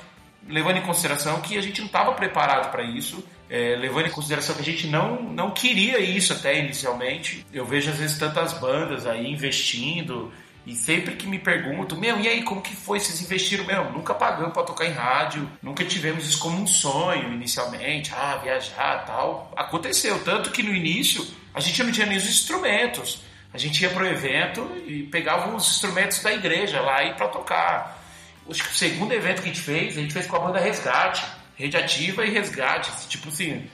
levando 0.49 0.79
em 0.79 0.83
consideração 0.83 1.43
que 1.43 1.59
a 1.59 1.61
gente 1.61 1.81
não 1.81 1.89
estava 1.89 2.13
preparado 2.13 2.71
para 2.71 2.85
isso, 2.85 3.23
é, 3.51 3.77
levando 3.77 4.07
em 4.07 4.11
consideração 4.11 4.55
que 4.55 4.63
a 4.63 4.65
gente 4.65 4.87
não, 4.87 5.23
não 5.23 5.51
queria 5.51 5.99
isso 5.99 6.33
até 6.33 6.59
inicialmente. 6.59 7.45
Eu 7.53 7.67
vejo 7.67 7.91
às 7.91 7.99
vezes 7.99 8.19
tantas 8.19 8.55
bandas 8.55 9.07
aí 9.07 9.31
investindo 9.31 10.33
e 10.67 10.75
sempre 10.75 11.15
que 11.15 11.29
me 11.29 11.39
perguntam, 11.39 11.97
meu, 11.97 12.19
e 12.19 12.27
aí, 12.27 12.43
como 12.43 12.61
que 12.61 12.75
foi? 12.75 12.99
Vocês 12.99 13.21
investiram? 13.23 13.65
Meu, 13.65 13.93
nunca 13.93 14.13
pagamos 14.13 14.53
para 14.53 14.65
tocar 14.65 14.85
em 14.85 14.91
rádio, 14.91 15.49
nunca 15.63 15.85
tivemos 15.85 16.29
isso 16.29 16.41
como 16.41 16.61
um 16.61 16.67
sonho 16.67 17.33
inicialmente, 17.33 18.13
ah, 18.13 18.41
viajar 18.43 19.05
tal. 19.07 19.53
Aconteceu, 19.57 20.19
tanto 20.25 20.51
que 20.51 20.65
no 20.65 20.75
início 20.75 21.25
a 21.55 21.61
gente 21.61 21.81
não 21.85 21.93
tinha 21.93 22.07
nem 22.07 22.19
os 22.19 22.27
instrumentos. 22.27 23.23
A 23.55 23.59
gente 23.59 23.81
ia 23.81 23.91
pro 23.91 24.05
evento 24.05 24.69
e 24.89 25.05
pegava 25.05 25.55
os 25.55 25.71
instrumentos 25.71 26.21
da 26.21 26.33
igreja 26.33 26.81
lá 26.81 27.05
e 27.05 27.15
para 27.15 27.29
tocar. 27.29 28.03
o 28.45 28.53
segundo 28.53 29.13
evento 29.13 29.43
que 29.43 29.49
a 29.49 29.53
gente 29.53 29.63
fez, 29.63 29.97
a 29.97 30.01
gente 30.01 30.13
fez 30.13 30.27
com 30.27 30.35
a 30.35 30.41
banda 30.41 30.59
Resgate, 30.59 31.25
Rede 31.55 31.77
Ativa 31.77 32.27
e 32.27 32.31
Resgate, 32.31 32.91
tipo 33.09 33.29
assim, 33.29 33.71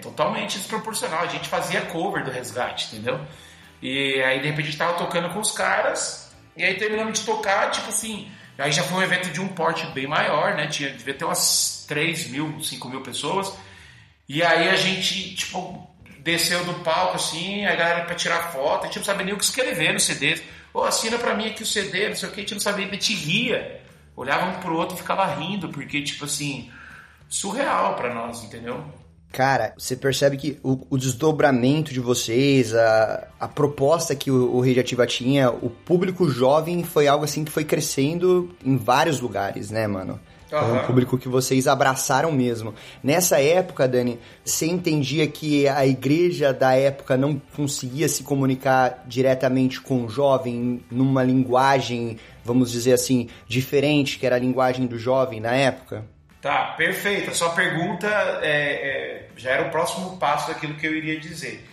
totalmente 0.00 0.56
desproporcional. 0.56 1.24
A 1.24 1.26
gente 1.26 1.46
fazia 1.46 1.82
cover 1.82 2.24
do 2.24 2.30
Resgate, 2.30 2.86
entendeu? 2.86 3.20
E 3.82 4.22
aí 4.22 4.40
de 4.40 4.46
repente 4.46 4.68
a 4.68 4.70
gente 4.70 4.78
tava 4.78 4.94
tocando 4.94 5.28
com 5.28 5.40
os 5.40 5.52
caras 5.52 6.21
e 6.56 6.64
aí 6.64 6.74
terminamos 6.76 7.18
de 7.18 7.26
tocar, 7.26 7.70
tipo 7.70 7.88
assim, 7.88 8.30
aí 8.58 8.72
já 8.72 8.82
foi 8.82 8.98
um 8.98 9.02
evento 9.02 9.30
de 9.30 9.40
um 9.40 9.48
porte 9.48 9.86
bem 9.88 10.06
maior, 10.06 10.54
né? 10.54 10.66
Tinha, 10.66 10.90
devia 10.90 11.14
ter 11.14 11.24
umas 11.24 11.84
3 11.88 12.28
mil, 12.28 12.60
5 12.62 12.88
mil 12.88 13.00
pessoas. 13.00 13.52
E 14.28 14.42
aí 14.42 14.68
a 14.68 14.76
gente, 14.76 15.34
tipo, 15.34 15.88
desceu 16.20 16.64
do 16.64 16.74
palco, 16.80 17.16
assim, 17.16 17.66
a 17.66 17.74
galera 17.74 18.04
pra 18.04 18.14
tirar 18.14 18.52
foto, 18.52 18.84
a 18.84 18.86
gente 18.86 18.98
não 18.98 19.04
sabia 19.04 19.24
nem 19.24 19.34
o 19.34 19.38
que 19.38 19.44
escrever 19.44 19.92
no 19.92 20.00
CD. 20.00 20.40
Ô, 20.72 20.82
assina 20.84 21.18
pra 21.18 21.34
mim 21.34 21.48
aqui 21.48 21.62
o 21.62 21.66
CD, 21.66 22.08
não 22.08 22.16
sei 22.16 22.28
o 22.28 22.32
que, 22.32 22.40
a 22.40 22.42
gente 22.42 22.54
não 22.54 22.60
sabia, 22.60 22.86
a 22.86 22.90
gente 22.90 23.14
ria. 23.14 23.82
Olhava 24.14 24.46
um 24.46 24.60
pro 24.60 24.76
outro 24.76 24.94
e 24.94 24.98
ficava 24.98 25.26
rindo, 25.26 25.68
porque, 25.70 26.02
tipo 26.02 26.24
assim, 26.24 26.70
surreal 27.28 27.96
pra 27.96 28.14
nós, 28.14 28.44
entendeu? 28.44 28.84
Cara, 29.32 29.72
você 29.78 29.96
percebe 29.96 30.36
que 30.36 30.58
o, 30.62 30.78
o 30.90 30.98
desdobramento 30.98 31.90
de 31.90 32.00
vocês, 32.00 32.74
a, 32.74 33.28
a 33.40 33.48
proposta 33.48 34.14
que 34.14 34.30
o, 34.30 34.54
o 34.54 34.60
Rede 34.60 34.80
Ativa 34.80 35.06
tinha, 35.06 35.50
o 35.50 35.70
público 35.70 36.28
jovem 36.28 36.84
foi 36.84 37.08
algo 37.08 37.24
assim 37.24 37.42
que 37.42 37.50
foi 37.50 37.64
crescendo 37.64 38.54
em 38.62 38.76
vários 38.76 39.20
lugares, 39.20 39.70
né, 39.70 39.86
mano? 39.86 40.20
Uhum. 40.52 40.76
um 40.76 40.86
público 40.86 41.16
que 41.16 41.28
vocês 41.28 41.66
abraçaram 41.66 42.30
mesmo. 42.30 42.74
Nessa 43.02 43.40
época, 43.40 43.88
Dani, 43.88 44.18
você 44.44 44.66
entendia 44.66 45.26
que 45.26 45.66
a 45.66 45.86
igreja 45.86 46.52
da 46.52 46.74
época 46.74 47.16
não 47.16 47.40
conseguia 47.56 48.06
se 48.06 48.22
comunicar 48.22 49.02
diretamente 49.06 49.80
com 49.80 50.04
o 50.04 50.10
jovem 50.10 50.82
numa 50.90 51.22
linguagem, 51.22 52.18
vamos 52.44 52.70
dizer 52.70 52.92
assim, 52.92 53.28
diferente, 53.48 54.18
que 54.18 54.26
era 54.26 54.36
a 54.36 54.38
linguagem 54.38 54.86
do 54.86 54.98
jovem 54.98 55.40
na 55.40 55.54
época? 55.54 56.04
Tá, 56.42 56.74
perfeito. 56.76 57.30
A 57.30 57.34
sua 57.34 57.50
pergunta 57.50 58.08
é, 58.42 58.50
é, 58.50 59.28
já 59.36 59.52
era 59.52 59.68
o 59.68 59.70
próximo 59.70 60.16
passo 60.16 60.48
daquilo 60.48 60.74
que 60.74 60.84
eu 60.84 60.92
iria 60.92 61.18
dizer. 61.18 61.64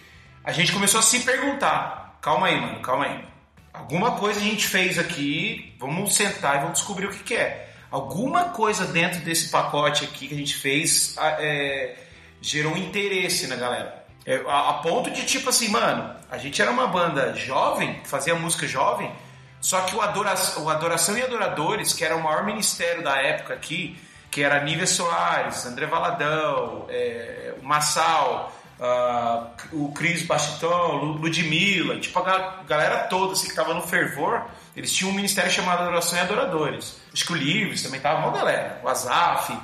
A 0.44 0.52
gente 0.52 0.72
começou 0.72 1.00
a 1.00 1.04
se 1.04 1.22
perguntar: 1.22 2.20
calma 2.22 2.48
aí, 2.48 2.62
mano, 2.62 2.80
calma 2.80 3.06
aí. 3.06 3.26
Alguma 3.74 4.12
coisa 4.12 4.40
a 4.40 4.44
gente 4.44 4.68
fez 4.68 5.00
aqui, 5.00 5.76
vamos 5.80 6.16
sentar 6.16 6.58
e 6.58 6.60
vamos 6.60 6.80
descobrir 6.80 7.08
o 7.08 7.10
que, 7.10 7.24
que 7.24 7.36
é. 7.36 7.68
Alguma 7.90 8.50
coisa 8.50 8.86
dentro 8.86 9.20
desse 9.22 9.50
pacote 9.50 10.06
aqui 10.06 10.28
que 10.28 10.36
a 10.36 10.38
gente 10.38 10.56
fez 10.56 11.16
é, 11.18 11.96
gerou 12.40 12.78
interesse 12.78 13.48
na 13.48 13.56
galera. 13.56 14.06
É, 14.24 14.36
a, 14.48 14.70
a, 14.70 14.74
ponto 14.74 15.10
de 15.10 15.26
tipo 15.26 15.50
assim, 15.50 15.70
mano, 15.70 16.16
a 16.30 16.38
gente 16.38 16.62
era 16.62 16.70
uma 16.70 16.86
banda 16.86 17.34
jovem, 17.34 18.00
fazia 18.06 18.36
música 18.36 18.68
jovem, 18.68 19.12
só 19.60 19.82
que 19.82 19.96
o, 19.96 20.02
Adoração, 20.02 20.64
o 20.66 20.70
Adoração 20.70 21.18
e 21.18 21.24
Adoradores, 21.24 21.92
que 21.92 22.06
era 22.06 22.16
o 22.16 22.22
maior 22.22 22.46
ministério 22.46 23.04
da 23.04 23.18
época 23.18 23.56
aqui, 23.56 23.98
que 24.32 24.44
era 24.44 24.64
Nívia 24.64 24.88
Soares, 24.88 25.66
André 25.66 25.86
Valadão, 25.86 26.86
é, 26.90 27.54
o 27.62 27.66
Massal, 27.66 28.54
uh, 28.80 29.50
o 29.74 29.92
Cris 29.92 30.24
Bastitão, 30.26 30.96
Ludmilla, 31.04 32.00
tipo 32.00 32.18
a 32.20 32.64
galera 32.68 33.00
toda 33.04 33.34
assim, 33.34 33.48
que 33.48 33.56
tava 33.56 33.74
no 33.74 33.82
fervor, 33.82 34.46
eles 34.76 34.94
tinham 34.94 35.12
um 35.12 35.16
ministério 35.16 35.52
chamado 35.52 35.82
Adoração 35.82 36.18
e 36.18 36.22
Adoradores. 36.22 37.00
Acho 37.14 37.26
que 37.26 37.34
o 37.34 37.36
Livres 37.36 37.84
também 37.84 38.00
tava 38.00 38.28
uma 38.28 38.38
galera, 38.38 38.80
o 38.84 38.88
Azaf. 38.88 39.58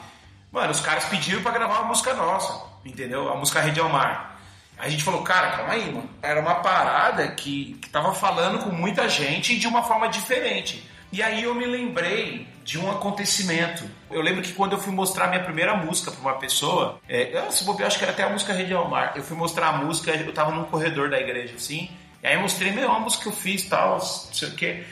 Mano, 0.51 0.71
os 0.71 0.81
caras 0.81 1.05
pediram 1.05 1.41
para 1.41 1.51
gravar 1.51 1.79
uma 1.79 1.89
música 1.89 2.13
nossa, 2.13 2.61
entendeu? 2.83 3.29
A 3.31 3.35
música 3.35 3.61
Rede 3.61 3.79
ao 3.79 3.89
Mar. 3.89 4.35
A 4.77 4.89
gente 4.89 5.03
falou, 5.03 5.21
cara, 5.21 5.51
calma 5.51 5.73
aí, 5.73 5.91
mano. 5.91 6.09
Era 6.21 6.39
uma 6.39 6.55
parada 6.55 7.29
que, 7.29 7.77
que 7.81 7.89
tava 7.89 8.13
falando 8.13 8.59
com 8.59 8.69
muita 8.69 9.07
gente 9.07 9.57
de 9.57 9.67
uma 9.67 9.83
forma 9.83 10.09
diferente. 10.09 10.89
E 11.11 11.23
aí 11.23 11.43
eu 11.43 11.55
me 11.55 11.65
lembrei 11.65 12.45
de 12.65 12.79
um 12.79 12.89
acontecimento. 12.89 13.83
Eu 14.09 14.21
lembro 14.21 14.41
que 14.41 14.51
quando 14.51 14.71
eu 14.71 14.79
fui 14.79 14.91
mostrar 14.91 15.27
minha 15.27 15.43
primeira 15.43 15.75
música 15.77 16.09
para 16.09 16.19
uma 16.19 16.39
pessoa, 16.39 16.99
é, 17.07 17.37
eu, 17.37 17.51
se 17.51 17.63
bobear, 17.63 17.85
acho 17.85 17.99
que 17.99 18.03
era 18.03 18.11
até 18.11 18.23
a 18.23 18.29
música 18.29 18.53
Rede 18.53 18.73
ao 18.73 18.89
Mar. 18.89 19.13
Eu 19.15 19.21
fui 19.21 19.37
mostrar 19.37 19.67
a 19.67 19.77
música, 19.77 20.09
eu 20.09 20.33
tava 20.33 20.49
num 20.49 20.63
corredor 20.63 21.07
da 21.07 21.19
igreja 21.19 21.53
assim, 21.55 21.91
e 22.23 22.27
aí 22.27 22.35
mostrei, 22.39 22.71
meu, 22.71 22.91
música 22.99 23.21
que 23.21 23.29
eu 23.29 23.33
fiz 23.33 23.61
tal, 23.69 23.91
não 23.91 23.99
sei 23.99 24.49
o 24.49 24.55
quê. 24.55 24.83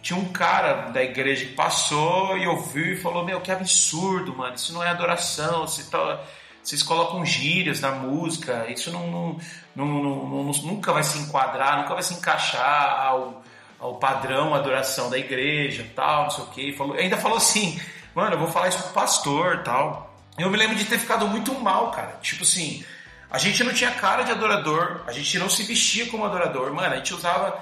Tinha 0.00 0.16
um 0.16 0.26
cara 0.26 0.90
da 0.92 1.02
igreja 1.02 1.44
que 1.44 1.54
passou 1.54 2.38
e 2.38 2.46
ouviu 2.46 2.92
e 2.92 2.96
falou: 2.96 3.24
Meu, 3.24 3.40
que 3.40 3.50
absurdo, 3.50 4.32
mano, 4.34 4.54
isso 4.54 4.72
não 4.72 4.82
é 4.82 4.88
adoração, 4.88 5.66
você 5.66 5.82
tá 5.90 6.20
vocês 6.62 6.82
colocam 6.82 7.24
gírias 7.24 7.80
na 7.80 7.92
música, 7.92 8.66
isso 8.68 8.92
não, 8.92 9.10
não, 9.10 9.38
não, 9.74 9.86
não, 9.86 10.52
nunca 10.64 10.92
vai 10.92 11.02
se 11.02 11.18
enquadrar, 11.18 11.78
nunca 11.78 11.94
vai 11.94 12.02
se 12.02 12.14
encaixar 12.14 13.06
ao, 13.06 13.42
ao 13.78 13.96
padrão 13.96 14.54
adoração 14.54 15.08
da 15.08 15.18
igreja, 15.18 15.86
tal, 15.94 16.24
não 16.24 16.30
sei 16.30 16.44
o 16.44 16.46
que. 16.48 16.72
Falou, 16.72 16.96
ainda 16.96 17.16
falou 17.16 17.38
assim, 17.38 17.80
mano, 18.14 18.34
eu 18.34 18.38
vou 18.38 18.48
falar 18.48 18.68
isso 18.68 18.82
pro 18.82 18.92
pastor, 18.92 19.62
tal. 19.62 20.16
Eu 20.38 20.50
me 20.50 20.56
lembro 20.56 20.76
de 20.76 20.84
ter 20.84 20.98
ficado 20.98 21.26
muito 21.26 21.54
mal, 21.54 21.90
cara. 21.90 22.18
Tipo 22.22 22.42
assim, 22.42 22.84
a 23.30 23.38
gente 23.38 23.62
não 23.62 23.72
tinha 23.72 23.90
cara 23.90 24.22
de 24.22 24.32
adorador, 24.32 25.02
a 25.06 25.12
gente 25.12 25.38
não 25.38 25.50
se 25.50 25.62
vestia 25.64 26.06
como 26.06 26.24
adorador, 26.24 26.72
mano. 26.72 26.94
A 26.94 26.96
gente 26.96 27.14
usava, 27.14 27.60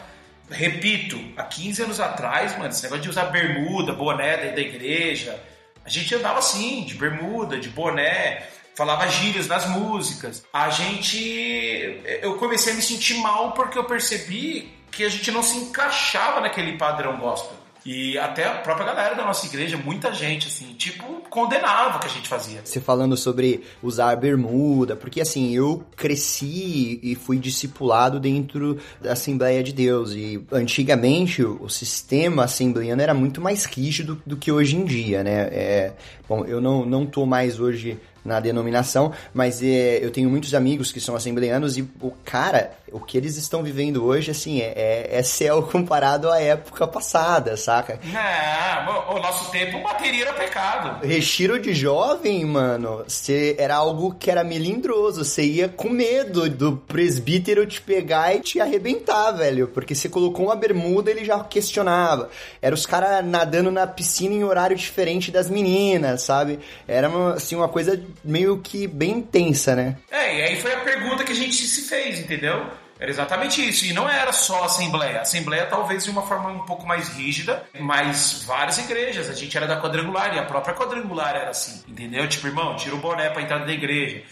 repito, 0.51 1.19
há 1.37 1.43
15 1.43 1.83
anos 1.83 2.01
atrás, 2.01 2.53
mano, 2.57 2.69
esse 2.69 2.83
negócio 2.83 3.03
de 3.03 3.11
usar 3.11 3.27
bermuda, 3.27 3.93
boné 3.93 4.53
da 4.53 4.61
igreja. 4.61 5.39
A 5.85 5.89
gente 5.89 6.15
andava 6.15 6.39
assim, 6.39 6.85
de 6.85 6.95
bermuda, 6.95 7.59
de 7.59 7.69
boné, 7.69 8.47
falava 8.77 9.09
gírias 9.09 9.47
nas 9.47 9.67
músicas. 9.69 10.45
A 10.53 10.69
gente. 10.69 12.01
Eu 12.23 12.37
comecei 12.37 12.73
a 12.73 12.77
me 12.77 12.83
sentir 12.83 13.15
mal 13.15 13.53
porque 13.53 13.79
eu 13.79 13.85
percebi 13.85 14.76
que 14.97 15.05
a 15.05 15.09
gente 15.09 15.31
não 15.31 15.43
se 15.43 15.59
encaixava 15.59 16.41
naquele 16.41 16.79
padrão 16.79 17.19
gospel. 17.19 17.67
E 17.87 18.19
até 18.19 18.45
a 18.45 18.55
própria 18.55 18.85
galera 18.85 19.15
da 19.15 19.25
nossa 19.25 19.47
igreja, 19.47 19.77
muita 19.77 20.13
gente, 20.13 20.49
assim, 20.49 20.75
tipo, 20.75 21.05
condenava 21.31 21.99
o 21.99 22.01
que 22.01 22.07
a 22.07 22.11
gente 22.11 22.29
fazia. 22.29 22.61
Você 22.65 22.81
falando 22.81 23.17
sobre 23.17 23.63
usar 23.81 24.17
bermuda, 24.17 24.97
porque 24.97 25.21
assim, 25.21 25.55
eu 25.55 25.85
cresci 25.95 26.99
e 27.01 27.15
fui 27.15 27.39
discipulado 27.39 28.19
dentro 28.19 28.77
da 29.01 29.13
Assembleia 29.13 29.63
de 29.63 29.73
Deus. 29.73 30.11
E 30.11 30.45
antigamente 30.51 31.45
o 31.45 31.69
sistema 31.69 32.43
assembleiano 32.45 33.01
era 33.01 33.15
muito 33.15 33.41
mais 33.41 33.65
rígido 33.67 34.21
do 34.27 34.37
que 34.37 34.51
hoje 34.51 34.77
em 34.77 34.85
dia, 34.85 35.23
né? 35.23 35.43
É, 35.53 35.93
bom, 36.29 36.45
eu 36.45 36.61
não, 36.61 36.85
não 36.85 37.07
tô 37.07 37.25
mais 37.25 37.61
hoje 37.61 38.01
na 38.27 38.41
denominação, 38.41 39.13
mas 39.33 39.63
é, 39.63 40.05
eu 40.05 40.11
tenho 40.11 40.29
muitos 40.29 40.53
amigos 40.53 40.91
que 40.91 41.01
são 41.01 41.15
assembleanos 41.15 41.79
e 41.79 41.83
o 42.01 42.11
cara, 42.25 42.73
o 42.93 43.01
que 43.01 43.17
eles 43.17 43.37
estão 43.37 43.63
vivendo 43.63 44.05
hoje, 44.05 44.31
assim, 44.31 44.61
é, 44.61 44.73
é, 44.77 45.19
é 45.19 45.23
céu 45.23 45.63
comparado 45.71 46.31
à 46.31 46.41
época 46.41 46.87
passada, 46.87 47.57
saca? 47.57 47.99
Não, 48.05 49.17
o 49.17 49.19
nosso 49.19 49.51
tempo 49.51 49.83
bateria 49.83 50.23
era 50.23 50.33
pecado. 50.33 51.07
Retiro 51.07 51.59
de 51.61 51.75
jovem, 51.75 52.45
mano, 52.45 53.05
você 53.07 53.57
era 53.59 53.77
algo 53.77 54.15
que 54.15 54.31
era 54.31 54.45
melindroso, 54.45 55.25
você 55.25 55.43
ia 55.43 55.69
com 55.69 55.89
medo 55.89 56.49
do 56.49 56.77
presbítero 56.77 57.67
te 57.67 57.81
pegar 57.81 58.35
e 58.35 58.41
te 58.41 58.61
arrebentar, 58.61 59.33
velho, 59.33 59.69
porque 59.69 59.95
você 59.95 60.09
colocou 60.09 60.47
uma 60.47 60.57
bermuda 60.57 61.11
ele 61.11 61.25
já 61.25 61.43
questionava. 61.45 62.31
Era 62.61 62.75
os 62.75 62.87
caras 62.87 63.25
nadando 63.25 63.71
na 63.71 63.87
piscina 63.87 64.35
em 64.35 64.45
horário 64.45 64.77
diferente 64.77 65.31
das 65.31 65.49
meninas, 65.49 66.23
sabe? 66.23 66.59
Era 66.87 67.09
uma, 67.09 67.35
assim, 67.35 67.57
uma 67.57 67.69
coisa 67.69 68.01
meio 68.25 68.59
que 68.59 68.87
bem 68.87 69.19
intensa, 69.19 69.75
né? 69.75 69.97
É, 70.11 70.39
e 70.39 70.43
aí 70.43 70.61
foi 70.61 70.73
a 70.73 70.81
pergunta 70.81 71.25
que 71.25 71.33
a 71.33 71.37
gente 71.37 71.55
se 71.55 71.83
fez, 71.83 72.21
entendeu? 72.21 72.67
Era 72.99 73.11
exatamente 73.11 73.67
isso. 73.67 73.85
E 73.85 73.93
não 73.93 74.09
era 74.09 74.33
só 74.33 74.63
a 74.63 74.67
Assembleia. 74.67 75.19
A 75.19 75.23
Assembleia 75.23 75.67
talvez 75.67 76.05
de 76.05 76.11
uma 76.11 76.23
forma 76.23 76.49
um 76.49 76.61
pouco 76.61 76.87
mais 76.87 77.09
rígida, 77.11 77.67
mas 77.79 78.45
várias 78.45 78.79
igrejas. 78.79 79.29
A 79.29 79.35
gente 79.35 79.57
era 79.57 79.67
da 79.67 79.81
quadrangular 79.81 80.35
e 80.35 80.39
a 80.39 80.45
própria 80.45 80.75
quadrangular 80.75 81.37
era 81.37 81.51
assim, 81.51 81.85
entendeu? 81.87 82.29
Tipo, 82.29 82.47
irmão, 82.47 82.77
tira 82.77 82.95
o 82.95 82.99
boné 82.99 83.29
pra 83.31 83.43
entrada 83.43 83.67
da 83.67 83.73
igreja. 83.73 84.23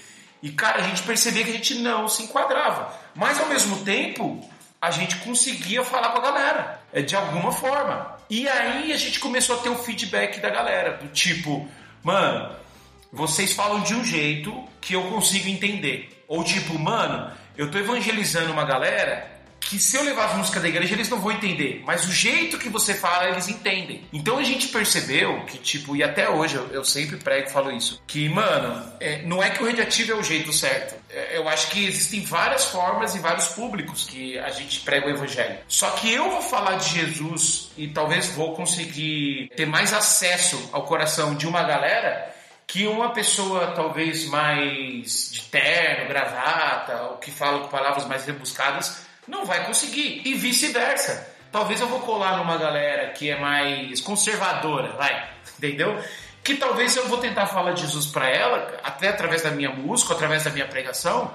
E, 0.43 0.51
cara, 0.51 0.79
a 0.79 0.83
gente 0.83 1.03
percebia 1.03 1.45
que 1.45 1.51
a 1.51 1.55
gente 1.55 1.75
não 1.77 2.09
se 2.09 2.23
enquadrava. 2.23 2.93
Mas, 3.15 3.41
ao 3.41 3.49
mesmo 3.49 3.85
tempo, 3.85 4.47
a 4.81 4.91
gente 4.91 5.17
conseguia 5.17 5.83
falar 5.83 6.11
com 6.11 6.19
a 6.19 6.21
galera, 6.21 6.81
é, 6.93 7.01
de 7.01 7.17
alguma 7.17 7.51
forma. 7.51 8.19
E 8.29 8.47
aí 8.47 8.93
a 8.93 8.97
gente 8.99 9.19
começou 9.19 9.57
a 9.57 9.59
ter 9.61 9.71
o 9.71 9.77
feedback 9.77 10.41
da 10.41 10.51
galera, 10.51 10.99
do 10.99 11.09
tipo, 11.09 11.67
mano, 12.03 12.55
vocês 13.11 13.55
falam 13.55 13.81
de 13.81 13.95
um 13.95 14.05
jeito 14.05 14.53
que 14.83 14.93
eu 14.93 15.03
consigo 15.05 15.49
entender. 15.49 16.23
Ou 16.29 16.45
tipo, 16.45 16.79
mano, 16.79 17.33
eu 17.57 17.71
tô 17.71 17.79
evangelizando 17.79 18.53
uma 18.53 18.65
galera 18.65 19.35
que 19.65 19.79
se 19.79 19.97
eu 19.97 20.03
levar 20.03 20.27
as 20.27 20.37
músicas 20.37 20.63
da 20.63 20.69
igreja 20.69 20.95
eles 20.95 21.09
não 21.09 21.19
vão 21.19 21.33
entender, 21.33 21.83
mas 21.87 22.07
o 22.07 22.13
jeito 22.13 22.59
que 22.59 22.69
você 22.69 22.95
fala 22.95 23.31
eles 23.31 23.49
entendem. 23.49 24.05
Então 24.13 24.39
a 24.39 24.43
gente 24.43 24.69
percebeu 24.69 25.45
que, 25.47 25.59
tipo, 25.59 25.97
e 25.97 26.03
até 26.03 26.29
hoje 26.29 26.57
eu, 26.57 26.67
eu 26.69 26.85
sempre 26.85 27.17
prego 27.17 27.49
falo 27.51 27.73
isso, 27.73 28.03
que, 28.07 28.29
mano, 28.29 28.93
é, 29.01 29.23
não 29.23 29.43
é 29.43 29.51
que 29.51 29.63
o 29.63 29.67
radioativo 29.67 30.13
é 30.13 30.15
o 30.17 30.23
jeito 30.23 30.53
certo. 30.53 30.95
É, 31.11 31.37
eu 31.39 31.49
acho 31.49 31.71
que 31.71 31.87
existem 31.87 32.23
várias 32.23 32.67
formas 32.67 33.15
e 33.15 33.19
vários 33.19 33.49
públicos 33.49 34.05
que 34.05 34.39
a 34.39 34.51
gente 34.51 34.81
prega 34.81 35.07
o 35.07 35.11
evangelho. 35.11 35.59
Só 35.67 35.91
que 35.91 36.13
eu 36.13 36.31
vou 36.31 36.43
falar 36.43 36.77
de 36.77 36.91
Jesus 36.91 37.71
e 37.77 37.89
talvez 37.89 38.27
vou 38.29 38.55
conseguir 38.55 39.51
ter 39.57 39.67
mais 39.67 39.93
acesso 39.93 40.69
ao 40.73 40.85
coração 40.85 41.35
de 41.35 41.47
uma 41.47 41.63
galera 41.63 42.34
que 42.67 42.87
uma 42.87 43.11
pessoa 43.11 43.69
talvez 43.69 44.27
mais 44.27 45.31
de 45.33 45.43
terno, 45.43 46.09
gravata, 46.09 47.03
ou 47.03 47.17
que 47.19 47.31
fala 47.31 47.61
com 47.61 47.69
palavras 47.69 48.07
mais 48.07 48.25
rebuscadas, 48.25 49.05
não 49.29 49.45
vai 49.45 49.65
conseguir. 49.67 50.23
E 50.25 50.35
vice-versa. 50.35 51.35
Talvez 51.53 51.81
eu 51.81 51.87
vou 51.87 52.01
colar 52.01 52.39
numa 52.39 52.57
galera 52.57 53.13
que 53.13 53.31
é 53.31 53.39
mais 53.39 54.01
conservadora, 54.01 54.93
vai, 54.97 55.31
entendeu? 55.57 56.03
Que 56.43 56.57
talvez 56.57 56.97
eu 56.97 57.09
vou 57.09 57.19
tentar 57.19 57.47
falar 57.47 57.73
de 57.73 57.83
Jesus 57.83 58.07
para 58.07 58.29
ela, 58.29 58.77
até 58.83 59.09
através 59.09 59.43
da 59.43 59.51
minha 59.51 59.71
música, 59.71 60.15
através 60.15 60.43
da 60.43 60.51
minha 60.51 60.67
pregação, 60.67 61.33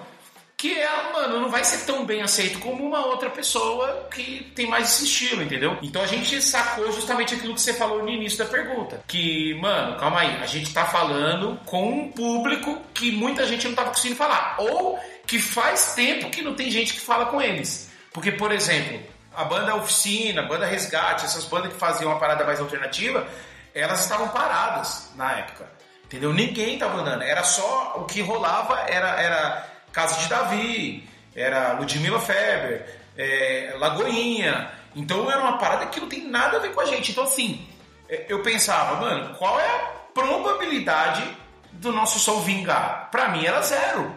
que 0.59 0.77
é, 0.77 1.13
mano, 1.13 1.39
não 1.39 1.49
vai 1.49 1.63
ser 1.63 1.85
tão 1.85 2.05
bem 2.05 2.21
aceito 2.21 2.59
como 2.59 2.85
uma 2.85 3.05
outra 3.05 3.29
pessoa 3.29 4.09
que 4.13 4.51
tem 4.53 4.67
mais 4.67 4.89
esse 4.89 5.05
estilo, 5.05 5.41
entendeu? 5.41 5.77
Então 5.81 6.01
a 6.01 6.05
gente 6.05 6.41
sacou 6.41 6.91
justamente 6.91 7.33
aquilo 7.33 7.55
que 7.55 7.61
você 7.61 7.73
falou 7.73 8.03
no 8.03 8.09
início 8.09 8.39
da 8.39 8.43
pergunta. 8.43 9.01
Que, 9.07 9.53
mano, 9.61 9.97
calma 9.97 10.19
aí, 10.19 10.35
a 10.43 10.45
gente 10.45 10.73
tá 10.73 10.83
falando 10.83 11.57
com 11.65 11.89
um 11.89 12.11
público 12.11 12.77
que 12.93 13.09
muita 13.09 13.47
gente 13.47 13.69
não 13.69 13.73
tava 13.73 13.91
conseguindo 13.91 14.17
falar. 14.17 14.57
Ou 14.59 14.99
que 15.25 15.39
faz 15.39 15.93
tempo 15.93 16.29
que 16.29 16.41
não 16.41 16.53
tem 16.53 16.69
gente 16.69 16.93
que 16.93 16.99
fala 16.99 17.27
com 17.27 17.41
eles. 17.41 17.89
Porque, 18.11 18.33
por 18.33 18.51
exemplo, 18.51 18.99
a 19.33 19.45
banda 19.45 19.77
Oficina, 19.77 20.41
a 20.41 20.45
banda 20.45 20.65
Resgate, 20.65 21.23
essas 21.23 21.45
bandas 21.45 21.71
que 21.71 21.79
faziam 21.79 22.11
uma 22.11 22.19
parada 22.19 22.43
mais 22.43 22.59
alternativa, 22.59 23.25
elas 23.73 24.01
estavam 24.01 24.27
paradas 24.27 25.09
na 25.15 25.37
época. 25.37 25.71
Entendeu? 26.03 26.33
Ninguém 26.33 26.77
tava 26.77 26.99
andando. 26.99 27.21
Era 27.21 27.43
só 27.43 27.93
o 27.99 28.03
que 28.03 28.19
rolava 28.19 28.81
era, 28.89 29.21
era 29.21 29.68
Casa 29.91 30.19
de 30.19 30.29
Davi, 30.29 31.07
era 31.35 31.73
Ludmilla 31.73 32.19
Feber, 32.19 32.99
é, 33.17 33.75
Lagoinha. 33.77 34.71
Então 34.95 35.29
era 35.29 35.41
uma 35.41 35.57
parada 35.57 35.85
que 35.87 35.99
não 35.99 36.09
tem 36.09 36.27
nada 36.27 36.57
a 36.57 36.59
ver 36.59 36.73
com 36.73 36.81
a 36.81 36.85
gente. 36.85 37.11
Então, 37.11 37.23
assim, 37.23 37.67
é, 38.07 38.25
eu 38.27 38.41
pensava, 38.41 38.99
mano, 38.99 39.35
qual 39.35 39.59
é 39.59 39.67
a 39.67 39.79
probabilidade 40.13 41.23
do 41.71 41.91
nosso 41.91 42.19
som 42.19 42.41
vingar? 42.41 43.09
Pra 43.11 43.29
mim 43.29 43.45
era 43.45 43.61
zero. 43.61 44.15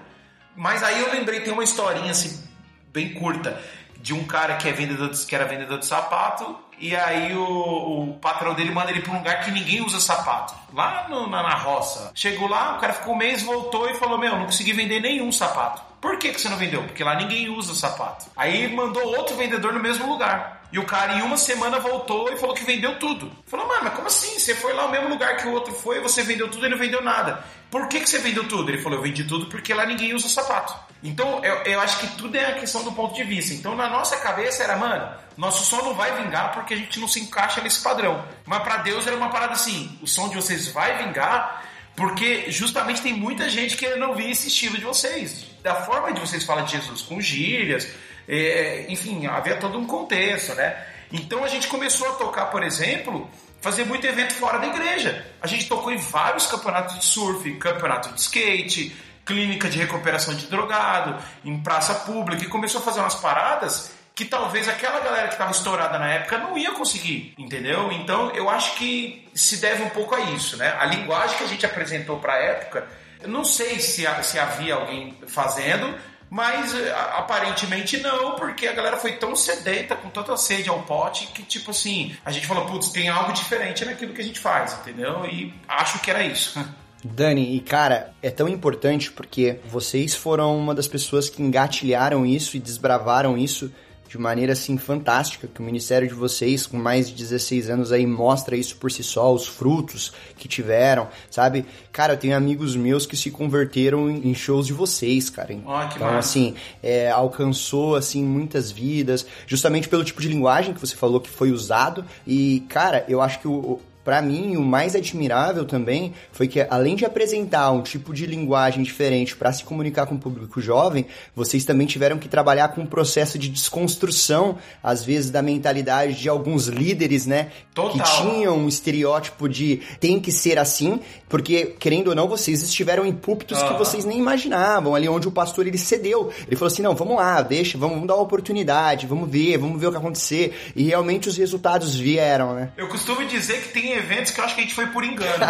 Mas 0.56 0.82
aí 0.82 1.00
eu 1.00 1.12
lembrei, 1.12 1.40
tem 1.40 1.52
uma 1.52 1.64
historinha 1.64 2.10
assim, 2.10 2.46
bem 2.88 3.14
curta, 3.14 3.60
de 4.02 4.12
um 4.12 4.24
cara 4.24 4.56
que, 4.56 4.68
é 4.68 4.72
vendedor 4.72 5.10
de, 5.10 5.24
que 5.24 5.34
era 5.34 5.44
vendedor 5.44 5.78
de 5.78 5.86
sapato, 5.86 6.58
e 6.76 6.96
aí 6.96 7.32
o, 7.34 8.10
o 8.10 8.18
patrão 8.20 8.52
dele 8.52 8.72
manda 8.72 8.90
ele 8.90 9.00
pra 9.00 9.12
um 9.12 9.18
lugar 9.18 9.44
que 9.44 9.52
ninguém 9.52 9.80
usa 9.80 10.00
sapato 10.00 10.52
lá 10.74 11.06
no, 11.08 11.28
na, 11.28 11.42
na 11.42 11.54
roça. 11.54 12.10
Chegou 12.12 12.48
lá, 12.48 12.76
o 12.76 12.80
cara 12.80 12.92
ficou 12.92 13.14
um 13.14 13.16
mês, 13.16 13.42
voltou 13.42 13.88
e 13.88 13.94
falou: 13.94 14.18
Meu, 14.18 14.36
não 14.36 14.46
consegui 14.46 14.72
vender 14.72 15.00
nenhum 15.00 15.30
sapato. 15.30 15.80
Por 16.00 16.18
que, 16.18 16.32
que 16.32 16.40
você 16.40 16.48
não 16.48 16.56
vendeu? 16.56 16.82
Porque 16.82 17.04
lá 17.04 17.14
ninguém 17.14 17.48
usa 17.48 17.76
sapato. 17.76 18.26
Aí 18.36 18.74
mandou 18.74 19.16
outro 19.16 19.36
vendedor 19.36 19.72
no 19.72 19.78
mesmo 19.78 20.10
lugar. 20.10 20.61
E 20.72 20.78
o 20.78 20.86
cara 20.86 21.14
em 21.14 21.22
uma 21.22 21.36
semana 21.36 21.78
voltou 21.78 22.32
e 22.32 22.36
falou 22.36 22.54
que 22.54 22.64
vendeu 22.64 22.98
tudo. 22.98 23.30
Falou, 23.46 23.68
mano, 23.68 23.84
mas 23.84 23.94
como 23.94 24.06
assim? 24.06 24.38
Você 24.38 24.54
foi 24.54 24.72
lá 24.72 24.84
no 24.84 24.90
mesmo 24.90 25.10
lugar 25.10 25.36
que 25.36 25.46
o 25.46 25.52
outro 25.52 25.74
foi, 25.74 26.00
você 26.00 26.22
vendeu 26.22 26.50
tudo 26.50 26.66
e 26.66 26.68
não 26.70 26.78
vendeu 26.78 27.02
nada. 27.02 27.44
Por 27.70 27.88
que, 27.88 28.00
que 28.00 28.08
você 28.08 28.18
vendeu 28.18 28.48
tudo? 28.48 28.70
Ele 28.70 28.80
falou, 28.80 28.98
eu 28.98 29.02
vendi 29.02 29.24
tudo 29.24 29.46
porque 29.46 29.74
lá 29.74 29.84
ninguém 29.84 30.14
usa 30.14 30.28
sapato. 30.28 30.74
Então, 31.02 31.44
eu, 31.44 31.56
eu 31.64 31.80
acho 31.80 31.98
que 31.98 32.06
tudo 32.16 32.36
é 32.36 32.46
a 32.46 32.54
questão 32.54 32.82
do 32.84 32.92
ponto 32.92 33.14
de 33.14 33.22
vista. 33.22 33.52
Então, 33.52 33.76
na 33.76 33.88
nossa 33.88 34.16
cabeça 34.16 34.62
era, 34.62 34.76
mano, 34.76 35.14
nosso 35.36 35.64
som 35.64 35.82
não 35.82 35.94
vai 35.94 36.22
vingar 36.22 36.52
porque 36.52 36.72
a 36.72 36.76
gente 36.76 36.98
não 36.98 37.08
se 37.08 37.20
encaixa 37.20 37.60
nesse 37.60 37.82
padrão. 37.82 38.24
Mas 38.46 38.62
para 38.62 38.78
Deus 38.78 39.06
era 39.06 39.16
uma 39.16 39.28
parada 39.28 39.52
assim, 39.52 39.98
o 40.00 40.06
som 40.06 40.28
de 40.28 40.36
vocês 40.36 40.68
vai 40.68 41.04
vingar 41.04 41.64
porque 41.96 42.50
justamente 42.50 43.02
tem 43.02 43.12
muita 43.12 43.50
gente 43.50 43.76
que 43.76 43.86
não 43.96 44.14
via 44.14 44.30
esse 44.30 44.48
estilo 44.48 44.78
de 44.78 44.84
vocês. 44.84 45.46
Da 45.62 45.74
forma 45.74 46.12
de 46.12 46.20
vocês 46.20 46.44
falam 46.44 46.64
de 46.64 46.72
Jesus, 46.72 47.02
com 47.02 47.20
gírias, 47.20 47.88
é, 48.28 48.86
enfim, 48.88 49.26
havia 49.26 49.56
todo 49.56 49.78
um 49.78 49.86
contexto, 49.86 50.54
né? 50.54 50.86
Então 51.12 51.44
a 51.44 51.48
gente 51.48 51.68
começou 51.68 52.08
a 52.08 52.12
tocar, 52.12 52.46
por 52.46 52.62
exemplo, 52.62 53.30
fazer 53.60 53.84
muito 53.84 54.06
evento 54.06 54.34
fora 54.34 54.58
da 54.58 54.66
igreja. 54.66 55.26
A 55.40 55.46
gente 55.46 55.68
tocou 55.68 55.92
em 55.92 55.98
vários 55.98 56.46
campeonatos 56.46 56.98
de 56.98 57.04
surf, 57.04 57.50
campeonato 57.58 58.12
de 58.12 58.20
skate, 58.20 58.96
clínica 59.24 59.68
de 59.68 59.78
recuperação 59.78 60.34
de 60.34 60.46
drogado, 60.46 61.22
em 61.44 61.62
praça 61.62 61.94
pública, 61.94 62.42
e 62.42 62.48
começou 62.48 62.80
a 62.80 62.84
fazer 62.84 63.00
umas 63.00 63.14
paradas 63.14 63.92
que 64.14 64.24
talvez 64.24 64.68
aquela 64.68 65.00
galera 65.00 65.28
que 65.28 65.34
estava 65.34 65.50
estourada 65.50 65.98
na 65.98 66.06
época 66.06 66.38
não 66.38 66.58
ia 66.58 66.72
conseguir, 66.72 67.34
entendeu? 67.38 67.90
Então 67.92 68.30
eu 68.32 68.50
acho 68.50 68.74
que 68.74 69.28
se 69.34 69.56
deve 69.56 69.82
um 69.82 69.88
pouco 69.90 70.14
a 70.14 70.20
isso, 70.32 70.56
né? 70.56 70.76
A 70.78 70.84
linguagem 70.84 71.38
que 71.38 71.44
a 71.44 71.46
gente 71.46 71.64
apresentou 71.64 72.18
para 72.18 72.34
a 72.34 72.38
época, 72.38 72.86
eu 73.22 73.28
não 73.28 73.44
sei 73.44 73.78
se, 73.80 74.06
se 74.22 74.38
havia 74.38 74.74
alguém 74.74 75.16
fazendo, 75.28 75.94
mas 76.32 76.74
eh, 76.74 76.90
aparentemente 77.14 77.98
não, 77.98 78.36
porque 78.36 78.66
a 78.66 78.72
galera 78.72 78.96
foi 78.96 79.12
tão 79.12 79.36
sedenta, 79.36 79.94
com 79.94 80.08
tanta 80.08 80.34
sede 80.38 80.70
ao 80.70 80.80
pote, 80.80 81.26
que 81.26 81.42
tipo 81.42 81.72
assim, 81.72 82.16
a 82.24 82.30
gente 82.30 82.46
falou, 82.46 82.64
putz, 82.64 82.88
tem 82.88 83.10
algo 83.10 83.34
diferente 83.34 83.84
naquilo 83.84 84.14
que 84.14 84.22
a 84.22 84.24
gente 84.24 84.40
faz, 84.40 84.72
entendeu? 84.80 85.26
E 85.26 85.52
acho 85.68 86.00
que 86.00 86.10
era 86.10 86.24
isso. 86.24 86.58
Dani, 87.04 87.54
e 87.54 87.60
cara, 87.60 88.14
é 88.22 88.30
tão 88.30 88.48
importante 88.48 89.12
porque 89.12 89.58
vocês 89.66 90.14
foram 90.14 90.56
uma 90.56 90.74
das 90.74 90.88
pessoas 90.88 91.28
que 91.28 91.42
engatilharam 91.42 92.24
isso 92.24 92.56
e 92.56 92.60
desbravaram 92.60 93.36
isso 93.36 93.70
de 94.12 94.18
maneira 94.18 94.52
assim 94.52 94.76
fantástica, 94.76 95.48
que 95.48 95.58
o 95.58 95.64
ministério 95.64 96.06
de 96.06 96.12
vocês, 96.12 96.66
com 96.66 96.76
mais 96.76 97.08
de 97.08 97.14
16 97.14 97.70
anos 97.70 97.92
aí, 97.92 98.06
mostra 98.06 98.54
isso 98.54 98.76
por 98.76 98.92
si 98.92 99.02
só, 99.02 99.32
os 99.32 99.46
frutos 99.46 100.12
que 100.36 100.46
tiveram, 100.46 101.08
sabe? 101.30 101.64
Cara, 101.90 102.12
eu 102.12 102.18
tenho 102.18 102.36
amigos 102.36 102.76
meus 102.76 103.06
que 103.06 103.16
se 103.16 103.30
converteram 103.30 104.10
em 104.10 104.34
shows 104.34 104.66
de 104.66 104.74
vocês, 104.74 105.30
cara. 105.30 105.54
Oh, 105.54 105.82
então, 105.84 106.08
massa. 106.08 106.18
assim, 106.18 106.54
é, 106.82 107.10
alcançou, 107.10 107.96
assim, 107.96 108.22
muitas 108.22 108.70
vidas, 108.70 109.26
justamente 109.46 109.88
pelo 109.88 110.04
tipo 110.04 110.20
de 110.20 110.28
linguagem 110.28 110.74
que 110.74 110.80
você 110.80 110.94
falou 110.94 111.18
que 111.18 111.30
foi 111.30 111.50
usado. 111.50 112.04
E, 112.26 112.66
cara, 112.68 113.06
eu 113.08 113.22
acho 113.22 113.40
que 113.40 113.48
o, 113.48 113.80
para 114.04 114.20
mim, 114.20 114.56
o 114.56 114.62
mais 114.62 114.94
admirável 114.96 115.64
também 115.64 116.12
foi 116.32 116.48
que, 116.48 116.60
além 116.68 116.96
de 116.96 117.04
apresentar 117.04 117.70
um 117.70 117.82
tipo 117.82 118.12
de 118.12 118.26
linguagem 118.26 118.82
diferente 118.82 119.36
para 119.36 119.52
se 119.52 119.64
comunicar 119.64 120.06
com 120.06 120.16
o 120.16 120.18
público 120.18 120.60
jovem, 120.60 121.06
vocês 121.34 121.64
também 121.64 121.86
tiveram 121.86 122.18
que 122.18 122.28
trabalhar 122.28 122.68
com 122.68 122.82
um 122.82 122.86
processo 122.86 123.38
de 123.38 123.48
desconstrução, 123.48 124.58
às 124.82 125.04
vezes, 125.04 125.30
da 125.30 125.40
mentalidade 125.40 126.14
de 126.14 126.28
alguns 126.28 126.66
líderes, 126.66 127.26
né? 127.26 127.50
Total. 127.74 127.92
Que 127.92 128.22
tinham 128.22 128.56
um 128.56 128.68
estereótipo 128.68 129.48
de 129.48 129.80
tem 130.00 130.18
que 130.20 130.32
ser 130.32 130.58
assim, 130.58 131.00
porque, 131.28 131.76
querendo 131.78 132.08
ou 132.08 132.14
não, 132.14 132.28
vocês 132.28 132.62
estiveram 132.62 133.06
em 133.06 133.12
púlpitos 133.12 133.62
que 133.62 133.72
vocês 133.74 134.04
nem 134.04 134.18
imaginavam, 134.18 134.94
ali 134.94 135.08
onde 135.08 135.28
o 135.28 135.30
pastor 135.30 135.66
ele 135.66 135.78
cedeu. 135.78 136.30
Ele 136.46 136.56
falou 136.56 136.72
assim: 136.72 136.82
não, 136.82 136.94
vamos 136.94 137.16
lá, 137.16 137.40
deixa, 137.40 137.78
vamos, 137.78 137.94
vamos 137.94 138.08
dar 138.08 138.14
uma 138.14 138.22
oportunidade, 138.22 139.06
vamos 139.06 139.30
ver, 139.30 139.58
vamos 139.58 139.80
ver 139.80 139.86
o 139.86 139.90
que 139.90 139.96
acontecer. 139.96 140.72
E 140.74 140.82
realmente 140.82 141.28
os 141.28 141.36
resultados 141.36 141.94
vieram, 141.94 142.54
né? 142.54 142.72
Eu 142.76 142.88
costumo 142.88 143.24
dizer 143.26 143.62
que 143.62 143.68
tem 143.68 143.91
eventos 143.92 144.32
que 144.32 144.40
eu 144.40 144.44
acho 144.44 144.54
que 144.54 144.60
a 144.60 144.64
gente 144.64 144.74
foi 144.74 144.86
por 144.86 145.04
engano. 145.04 145.46